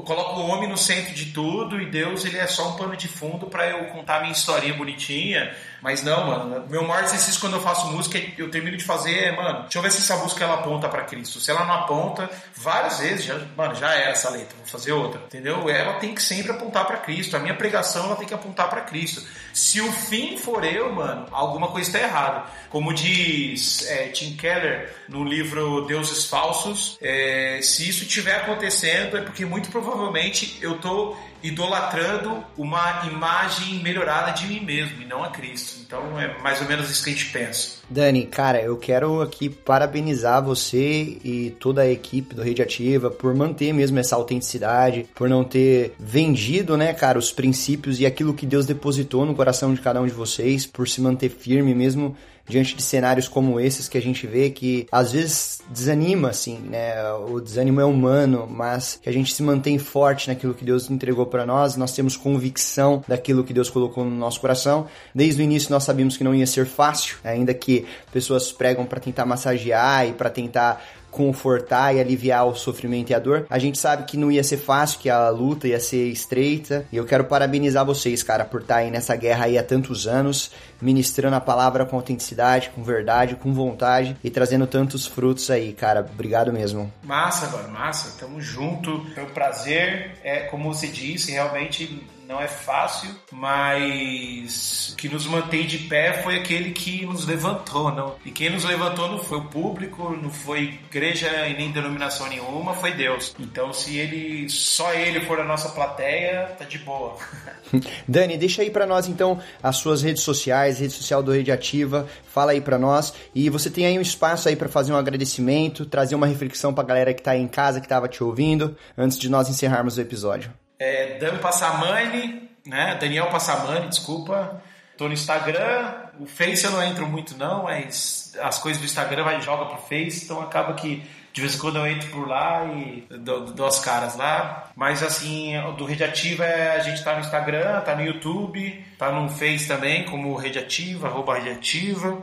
coloco 0.00 0.40
o 0.40 0.46
homem 0.48 0.68
no 0.68 0.76
centro 0.76 1.12
de 1.12 1.26
tudo 1.26 1.80
e 1.80 1.86
Deus 1.86 2.24
ele 2.24 2.38
é 2.38 2.46
só 2.46 2.70
um 2.70 2.76
pano 2.76 2.96
de 2.96 3.08
fundo 3.08 3.46
para 3.46 3.68
eu 3.68 3.84
contar 3.86 4.20
minha 4.20 4.32
historinha 4.32 4.74
bonitinha. 4.74 5.54
Mas 5.82 6.02
não, 6.04 6.26
mano, 6.26 6.64
meu 6.68 6.86
maior 6.86 7.02
exercício 7.02 7.40
quando 7.40 7.54
eu 7.54 7.60
faço 7.60 7.88
música, 7.88 8.16
eu 8.38 8.48
termino 8.50 8.76
de 8.76 8.84
fazer 8.84 9.18
é, 9.18 9.36
mano, 9.36 9.62
deixa 9.62 9.78
eu 9.78 9.82
ver 9.82 9.90
se 9.90 9.98
essa 9.98 10.16
música 10.22 10.44
ela 10.44 10.54
aponta 10.54 10.88
para 10.88 11.02
Cristo. 11.02 11.40
Se 11.40 11.50
ela 11.50 11.64
não 11.64 11.74
aponta, 11.74 12.30
várias 12.54 13.00
vezes, 13.00 13.24
já, 13.24 13.38
mano, 13.56 13.74
já 13.74 13.92
era 13.92 14.12
essa 14.12 14.30
letra, 14.30 14.56
vou 14.56 14.66
fazer 14.66 14.92
outra, 14.92 15.20
entendeu? 15.26 15.68
Ela 15.68 15.94
tem 15.94 16.14
que 16.14 16.22
sempre 16.22 16.52
apontar 16.52 16.86
para 16.86 16.98
Cristo. 16.98 17.36
A 17.36 17.40
minha 17.40 17.54
pregação 17.54 18.06
ela 18.06 18.16
tem 18.16 18.28
que 18.28 18.34
apontar 18.34 18.70
para 18.70 18.82
Cristo. 18.82 19.22
Se 19.52 19.80
o 19.80 19.90
fim 19.90 20.38
for 20.38 20.64
eu, 20.64 20.92
mano, 20.92 21.26
alguma 21.32 21.68
coisa 21.68 21.88
está 21.88 21.98
errada. 21.98 22.44
Como 22.70 22.94
diz 22.94 23.84
é, 23.88 24.08
Tim 24.08 24.36
Keller 24.36 24.94
no 25.08 25.24
livro 25.24 25.84
Deuses 25.86 26.26
Falsos, 26.26 26.96
é, 27.02 27.58
se 27.60 27.88
isso 27.88 28.04
estiver 28.04 28.36
acontecendo 28.36 29.16
é 29.16 29.22
porque 29.22 29.44
muito 29.44 29.68
provavelmente 29.70 30.58
eu 30.60 30.78
tô 30.78 31.16
idolatrando 31.42 32.42
uma 32.56 33.06
imagem 33.06 33.82
melhorada 33.82 34.32
de 34.32 34.46
mim 34.46 34.60
mesmo 34.60 35.02
e 35.02 35.06
não 35.06 35.22
a 35.22 35.30
Cristo. 35.30 35.80
Então 35.84 36.18
é 36.20 36.38
mais 36.40 36.60
ou 36.60 36.68
menos 36.68 36.90
isso 36.90 37.04
que 37.04 37.10
a 37.10 37.12
gente 37.12 37.26
pensa. 37.26 37.82
Dani, 37.90 38.26
cara, 38.26 38.60
eu 38.62 38.76
quero 38.76 39.20
aqui 39.20 39.48
parabenizar 39.48 40.42
você 40.42 41.18
e 41.22 41.54
toda 41.58 41.82
a 41.82 41.90
equipe 41.90 42.34
do 42.34 42.42
Rede 42.42 42.62
Ativa 42.62 43.10
por 43.10 43.34
manter 43.34 43.72
mesmo 43.72 43.98
essa 43.98 44.16
autenticidade, 44.16 45.06
por 45.14 45.28
não 45.28 45.44
ter 45.44 45.94
vendido, 45.98 46.76
né, 46.76 46.94
cara, 46.94 47.18
os 47.18 47.32
princípios 47.32 48.00
e 48.00 48.06
aquilo 48.06 48.34
que 48.34 48.46
Deus 48.46 48.64
depositou 48.64 49.26
no 49.26 49.34
coração 49.34 49.74
de 49.74 49.80
cada 49.80 50.00
um 50.00 50.06
de 50.06 50.12
vocês, 50.12 50.64
por 50.64 50.88
se 50.88 51.00
manter 51.00 51.28
firme 51.28 51.74
mesmo 51.74 52.16
diante 52.46 52.74
de 52.74 52.82
cenários 52.82 53.28
como 53.28 53.60
esses 53.60 53.88
que 53.88 53.96
a 53.96 54.02
gente 54.02 54.26
vê 54.26 54.50
que 54.50 54.86
às 54.90 55.12
vezes 55.12 55.60
desanima, 55.70 56.30
assim, 56.30 56.58
né? 56.58 57.02
O 57.28 57.40
desânimo 57.40 57.80
é 57.80 57.84
humano, 57.84 58.46
mas 58.50 58.98
que 59.02 59.08
a 59.08 59.12
gente 59.12 59.32
se 59.32 59.42
mantém 59.42 59.78
forte 59.78 60.28
naquilo 60.28 60.54
que 60.54 60.64
Deus 60.64 60.90
entregou 60.90 61.26
para 61.26 61.46
nós, 61.46 61.76
nós 61.76 61.92
temos 61.92 62.16
convicção 62.16 63.02
daquilo 63.06 63.44
que 63.44 63.52
Deus 63.52 63.70
colocou 63.70 64.04
no 64.04 64.10
nosso 64.10 64.40
coração. 64.40 64.86
Desde 65.14 65.40
o 65.40 65.44
início 65.44 65.70
nós 65.70 65.84
sabíamos 65.84 66.16
que 66.16 66.24
não 66.24 66.34
ia 66.34 66.46
ser 66.46 66.66
fácil, 66.66 67.16
ainda 67.24 67.54
que 67.54 67.86
pessoas 68.12 68.52
pregam 68.52 68.84
para 68.84 69.00
tentar 69.00 69.24
massagear 69.24 70.08
e 70.08 70.12
para 70.12 70.30
tentar 70.30 70.82
confortar 71.12 71.94
e 71.94 72.00
aliviar 72.00 72.48
o 72.48 72.54
sofrimento 72.54 73.10
e 73.10 73.14
a 73.14 73.18
dor. 73.18 73.46
A 73.48 73.58
gente 73.58 73.78
sabe 73.78 74.04
que 74.04 74.16
não 74.16 74.32
ia 74.32 74.42
ser 74.42 74.56
fácil, 74.56 74.98
que 74.98 75.10
a 75.10 75.28
luta 75.28 75.68
ia 75.68 75.78
ser 75.78 76.08
estreita. 76.08 76.86
E 76.90 76.96
eu 76.96 77.04
quero 77.04 77.24
parabenizar 77.26 77.84
vocês, 77.84 78.22
cara, 78.22 78.44
por 78.44 78.62
estar 78.62 78.76
aí 78.76 78.90
nessa 78.90 79.14
guerra 79.14 79.44
aí 79.44 79.58
há 79.58 79.62
tantos 79.62 80.06
anos, 80.06 80.50
ministrando 80.80 81.36
a 81.36 81.40
palavra 81.40 81.84
com 81.84 81.96
autenticidade, 81.96 82.70
com 82.74 82.82
verdade, 82.82 83.36
com 83.36 83.52
vontade 83.52 84.16
e 84.24 84.30
trazendo 84.30 84.66
tantos 84.66 85.06
frutos 85.06 85.50
aí, 85.50 85.74
cara. 85.74 86.00
Obrigado 86.00 86.50
mesmo. 86.50 86.90
Massa, 87.04 87.46
mano, 87.48 87.68
massa. 87.68 88.18
Tamo 88.18 88.40
junto. 88.40 89.04
Foi 89.14 89.22
um 89.22 89.30
prazer. 89.30 90.12
É, 90.24 90.40
como 90.40 90.72
você 90.72 90.86
disse, 90.86 91.30
realmente 91.30 92.02
não 92.32 92.40
é 92.40 92.48
fácil, 92.48 93.10
mas 93.30 94.90
o 94.94 94.96
que 94.96 95.08
nos 95.08 95.26
mantém 95.26 95.66
de 95.66 95.78
pé 95.80 96.22
foi 96.22 96.36
aquele 96.36 96.70
que 96.70 97.04
nos 97.04 97.26
levantou, 97.26 97.92
não? 97.92 98.16
E 98.24 98.30
quem 98.30 98.48
nos 98.48 98.64
levantou 98.64 99.06
não 99.06 99.18
foi 99.18 99.38
o 99.38 99.44
público, 99.44 100.16
não 100.16 100.30
foi 100.30 100.80
igreja 100.88 101.28
e 101.46 101.54
nem 101.54 101.70
denominação 101.70 102.26
nenhuma, 102.28 102.72
foi 102.72 102.92
Deus. 102.92 103.36
Então, 103.38 103.70
se 103.72 103.98
ele 103.98 104.48
só 104.48 104.94
ele 104.94 105.20
for 105.20 105.38
a 105.40 105.44
nossa 105.44 105.68
plateia, 105.68 106.54
tá 106.58 106.64
de 106.64 106.78
boa. 106.78 107.18
Dani, 108.08 108.38
deixa 108.38 108.62
aí 108.62 108.70
para 108.70 108.86
nós 108.86 109.06
então 109.08 109.38
as 109.62 109.76
suas 109.76 110.00
redes 110.00 110.22
sociais, 110.22 110.78
rede 110.78 110.94
social 110.94 111.22
do 111.22 111.32
Rede 111.32 111.52
Ativa, 111.52 112.06
fala 112.32 112.52
aí 112.52 112.62
para 112.62 112.78
nós 112.78 113.12
e 113.34 113.50
você 113.50 113.68
tem 113.68 113.84
aí 113.84 113.98
um 113.98 114.02
espaço 114.02 114.48
aí 114.48 114.56
para 114.56 114.68
fazer 114.70 114.92
um 114.92 114.96
agradecimento, 114.96 115.84
trazer 115.84 116.14
uma 116.14 116.26
reflexão 116.26 116.72
para 116.72 116.84
galera 116.84 117.14
que 117.14 117.22
tá 117.22 117.32
aí 117.32 117.42
em 117.42 117.48
casa 117.48 117.80
que 117.80 117.88
tava 117.88 118.08
te 118.08 118.24
ouvindo, 118.24 118.74
antes 118.96 119.18
de 119.18 119.28
nós 119.28 119.50
encerrarmos 119.50 119.98
o 119.98 120.00
episódio 120.00 120.61
é, 120.82 121.18
Dan 121.18 121.38
Passamani, 121.38 122.50
né? 122.66 122.96
Daniel 123.00 123.28
Passamani, 123.28 123.88
desculpa. 123.88 124.60
Tô 124.96 125.06
no 125.06 125.14
Instagram, 125.14 125.94
o 126.20 126.26
Face 126.26 126.64
eu 126.64 126.70
não 126.70 126.82
entro 126.82 127.06
muito 127.06 127.36
não, 127.36 127.64
mas 127.64 128.36
as 128.40 128.58
coisas 128.58 128.80
do 128.80 128.84
Instagram 128.84 129.24
vai 129.24 129.40
joga 129.40 129.64
pro 129.64 129.78
Face, 129.78 130.24
então 130.24 130.40
acaba 130.40 130.74
que 130.74 131.02
de 131.32 131.40
vez 131.40 131.54
em 131.54 131.58
quando 131.58 131.76
eu 131.76 131.86
entro 131.86 132.10
por 132.10 132.28
lá 132.28 132.66
e 132.66 133.06
dou, 133.18 133.46
dou 133.46 133.66
as 133.66 133.80
caras 133.80 134.16
lá. 134.16 134.70
Mas 134.76 135.02
assim, 135.02 135.54
do 135.78 135.86
Rede 135.86 136.04
Ativa 136.04 136.44
é, 136.44 136.76
a 136.76 136.80
gente 136.80 137.02
tá 137.02 137.14
no 137.14 137.20
Instagram, 137.20 137.80
tá 137.80 137.96
no 137.96 138.04
YouTube, 138.04 138.84
tá 138.98 139.10
no 139.10 139.30
Face 139.30 139.66
também, 139.66 140.04
como 140.04 140.36
Rede 140.36 140.58
Ativa, 140.58 141.08
arroba 141.08 141.38
Rede 141.38 141.50
Ativa. 141.50 142.22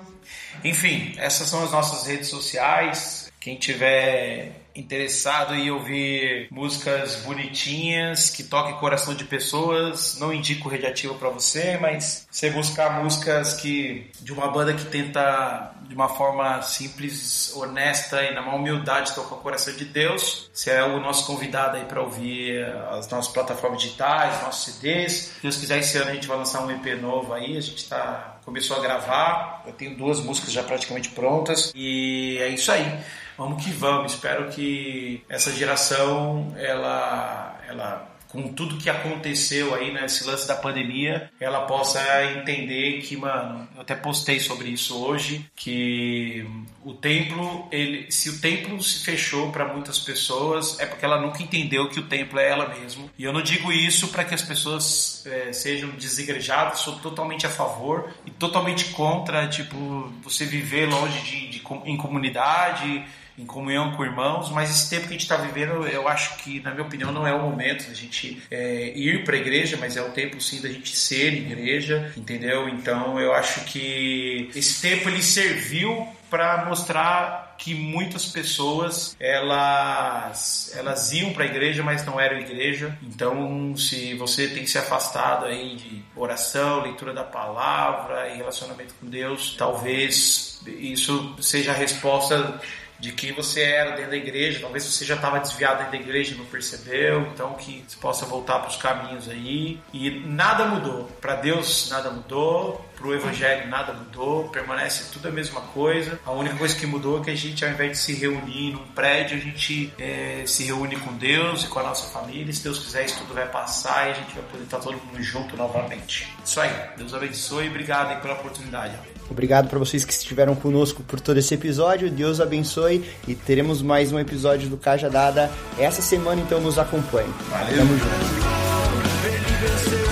Enfim, 0.63 1.13
essas 1.17 1.47
são 1.47 1.63
as 1.63 1.71
nossas 1.71 2.05
redes 2.05 2.27
sociais. 2.27 3.31
Quem 3.39 3.55
tiver 3.55 4.58
interessado 4.79 5.53
em 5.53 5.69
ouvir 5.69 6.47
músicas 6.51 7.17
bonitinhas 7.17 8.29
que 8.29 8.43
toquem 8.43 8.75
coração 8.75 9.13
de 9.13 9.25
pessoas, 9.25 10.17
não 10.19 10.33
indico 10.33 10.69
Radiativa 10.69 11.13
para 11.15 11.29
você, 11.29 11.77
mas 11.77 12.27
você 12.31 12.49
buscar 12.49 13.03
músicas 13.03 13.53
que 13.55 14.09
de 14.21 14.31
uma 14.31 14.49
banda 14.49 14.73
que 14.73 14.85
tenta 14.85 15.73
de 15.87 15.95
uma 15.95 16.07
forma 16.07 16.61
simples, 16.61 17.51
honesta 17.55 18.23
e 18.23 18.33
na 18.33 18.41
maior 18.41 18.57
humildade 18.57 19.13
tocar 19.15 19.35
o 19.35 19.39
coração 19.39 19.75
de 19.75 19.85
Deus, 19.85 20.49
você 20.53 20.71
é 20.71 20.83
o 20.83 20.99
nosso 20.99 21.25
convidado 21.25 21.77
aí 21.77 21.85
para 21.85 22.01
ouvir 22.01 22.63
as 22.91 23.09
nossas 23.09 23.33
plataformas 23.33 23.81
digitais, 23.81 24.41
nossos 24.43 24.75
CDs. 24.75 25.11
Se 25.11 25.41
Deus 25.41 25.57
quiser 25.57 25.79
esse 25.79 25.97
ano 25.97 26.11
a 26.11 26.13
gente 26.13 26.27
vai 26.27 26.37
lançar 26.37 26.63
um 26.63 26.69
EP 26.69 27.01
novo 27.01 27.33
aí, 27.33 27.57
a 27.57 27.61
gente 27.61 27.87
tá 27.89 28.35
começou 28.45 28.77
a 28.77 28.79
gravar, 28.79 29.63
eu 29.65 29.73
tenho 29.73 29.95
duas 29.95 30.19
músicas 30.19 30.51
já 30.51 30.63
praticamente 30.63 31.09
prontas. 31.09 31.71
E 31.75 32.37
é 32.39 32.49
isso 32.49 32.71
aí 32.71 32.99
vamos 33.39 33.63
que 33.63 33.71
vamos. 33.71 34.13
Espero 34.13 34.49
que 34.49 35.23
essa 35.29 35.51
geração, 35.51 36.53
ela, 36.57 37.57
ela 37.67 38.09
com 38.27 38.53
tudo 38.53 38.77
que 38.77 38.89
aconteceu 38.89 39.73
aí 39.73 39.91
nesse 39.91 40.25
né, 40.25 40.31
lance 40.31 40.47
da 40.47 40.55
pandemia, 40.55 41.31
ela 41.39 41.61
possa 41.61 41.99
entender 42.25 43.01
que, 43.01 43.17
mano, 43.17 43.67
eu 43.75 43.81
até 43.81 43.95
postei 43.95 44.39
sobre 44.39 44.69
isso 44.69 44.95
hoje, 45.03 45.49
que 45.55 46.45
o 46.83 46.93
templo, 46.93 47.67
ele, 47.71 48.11
se 48.11 48.29
o 48.29 48.39
templo 48.39 48.81
se 48.83 49.03
fechou 49.03 49.51
para 49.51 49.73
muitas 49.73 49.97
pessoas, 49.97 50.79
é 50.79 50.85
porque 50.85 51.03
ela 51.03 51.19
nunca 51.19 51.41
entendeu 51.41 51.89
que 51.89 51.99
o 51.99 52.07
templo 52.07 52.37
é 52.39 52.49
ela 52.49 52.69
mesma. 52.69 53.05
E 53.17 53.23
eu 53.23 53.33
não 53.33 53.41
digo 53.41 53.71
isso 53.71 54.09
para 54.09 54.23
que 54.23 54.35
as 54.35 54.43
pessoas 54.43 55.25
é, 55.25 55.51
sejam 55.51 55.89
desigrejadas, 55.91 56.79
sou 56.79 56.99
totalmente 56.99 57.47
a 57.47 57.49
favor 57.49 58.13
e 58.27 58.31
totalmente 58.31 58.85
contra, 58.91 59.47
tipo, 59.47 60.13
você 60.21 60.45
viver 60.45 60.87
longe 60.87 61.19
de, 61.21 61.47
de 61.47 61.63
em 61.85 61.97
comunidade, 61.97 63.05
em 63.39 63.45
comunhão 63.45 63.91
com 63.93 64.03
irmãos, 64.03 64.51
mas 64.51 64.69
esse 64.69 64.89
tempo 64.89 65.03
que 65.03 65.09
a 65.09 65.11
gente 65.13 65.21
está 65.21 65.37
vivendo, 65.37 65.87
eu 65.87 66.07
acho 66.07 66.37
que, 66.37 66.59
na 66.59 66.71
minha 66.71 66.85
opinião, 66.85 67.11
não 67.11 67.25
é 67.25 67.33
o 67.33 67.41
momento 67.41 67.87
da 67.87 67.93
gente 67.93 68.41
é, 68.51 68.91
ir 68.95 69.23
para 69.23 69.35
a 69.35 69.39
igreja, 69.39 69.77
mas 69.79 69.95
é 69.95 70.01
o 70.01 70.11
tempo 70.11 70.41
sim 70.41 70.61
da 70.61 70.69
gente 70.69 70.95
ser 70.95 71.33
igreja, 71.33 72.11
entendeu? 72.17 72.67
Então 72.67 73.19
eu 73.19 73.33
acho 73.33 73.61
que 73.65 74.49
esse 74.53 74.81
tempo 74.81 75.07
ele 75.07 75.23
serviu 75.23 76.07
para 76.29 76.65
mostrar 76.65 77.55
que 77.57 77.73
muitas 77.73 78.25
pessoas 78.25 79.15
elas 79.19 80.71
elas 80.75 81.11
iam 81.11 81.33
para 81.33 81.43
a 81.43 81.47
igreja, 81.47 81.83
mas 81.83 82.05
não 82.05 82.19
eram 82.19 82.39
igreja. 82.39 82.97
Então, 83.03 83.75
se 83.75 84.13
você 84.15 84.47
tem 84.47 84.65
se 84.65 84.77
afastado 84.77 85.45
aí 85.45 85.75
de 85.75 86.01
oração, 86.15 86.81
leitura 86.81 87.13
da 87.13 87.23
palavra 87.23 88.29
e 88.29 88.37
relacionamento 88.37 88.93
com 88.99 89.07
Deus, 89.07 89.55
talvez 89.57 90.61
isso 90.65 91.35
seja 91.41 91.71
a 91.71 91.75
resposta 91.75 92.59
de 92.99 93.11
quem 93.13 93.33
você 93.33 93.61
era 93.61 93.91
dentro 93.91 94.11
da 94.11 94.17
igreja, 94.17 94.59
talvez 94.59 94.83
você 94.83 95.05
já 95.05 95.15
estava 95.15 95.39
desviado 95.39 95.77
dentro 95.77 95.91
da 95.91 95.97
igreja 95.97 96.33
e 96.33 96.37
não 96.37 96.45
percebeu, 96.45 97.21
então 97.33 97.53
que 97.53 97.83
você 97.87 97.97
possa 97.97 98.25
voltar 98.25 98.59
para 98.59 98.69
os 98.69 98.75
caminhos 98.75 99.29
aí. 99.29 99.79
E 99.93 100.09
nada 100.25 100.65
mudou. 100.65 101.05
Para 101.21 101.35
Deus 101.35 101.89
nada 101.89 102.09
mudou, 102.09 102.85
para 102.99 103.07
o 103.07 103.13
Evangelho 103.13 103.69
nada 103.69 103.93
mudou, 103.93 104.49
permanece 104.49 105.05
tudo 105.13 105.29
a 105.29 105.31
mesma 105.31 105.61
coisa. 105.61 106.19
A 106.25 106.31
única 106.31 106.57
coisa 106.57 106.75
que 106.75 106.85
mudou 106.85 107.21
é 107.21 107.23
que 107.23 107.31
a 107.31 107.35
gente, 107.35 107.63
ao 107.63 107.71
invés 107.71 107.93
de 107.93 107.97
se 107.97 108.13
reunir 108.13 108.73
num 108.73 108.85
prédio, 108.87 109.37
a 109.37 109.39
gente 109.39 109.93
é, 109.97 110.43
se 110.45 110.65
reúne 110.65 110.97
com 110.97 111.13
Deus 111.13 111.63
e 111.63 111.67
com 111.67 111.79
a 111.79 111.83
nossa 111.83 112.09
família. 112.09 112.51
Se 112.51 112.61
Deus 112.61 112.79
quiser, 112.79 113.05
isso 113.05 113.17
tudo 113.19 113.33
vai 113.33 113.47
passar 113.47 114.07
e 114.07 114.11
a 114.11 114.13
gente 114.13 114.33
vai 114.33 114.43
poder 114.43 114.63
estar 114.65 114.79
todo 114.79 114.97
mundo 114.97 115.23
junto 115.23 115.55
novamente. 115.55 116.27
Isso 116.43 116.59
aí. 116.59 116.71
Deus 116.97 117.13
abençoe 117.13 117.65
e 117.65 117.69
obrigado 117.69 118.11
aí 118.11 118.21
pela 118.21 118.33
oportunidade. 118.33 118.93
Obrigado 119.29 119.69
para 119.69 119.79
vocês 119.79 120.03
que 120.03 120.11
estiveram 120.11 120.55
conosco 120.55 121.01
por 121.03 121.21
todo 121.21 121.37
esse 121.37 121.53
episódio. 121.53 122.09
Deus 122.09 122.41
abençoe 122.41 123.05
e 123.27 123.35
teremos 123.35 123.81
mais 123.81 124.11
um 124.11 124.19
episódio 124.19 124.69
do 124.69 124.75
Caja 124.75 125.09
Dada 125.09 125.49
essa 125.77 126.01
semana, 126.01 126.41
então 126.41 126.59
nos 126.59 126.77
acompanhe. 126.77 127.31
Valeu. 127.49 127.77
Tamo 127.77 127.97
junto. 127.97 130.08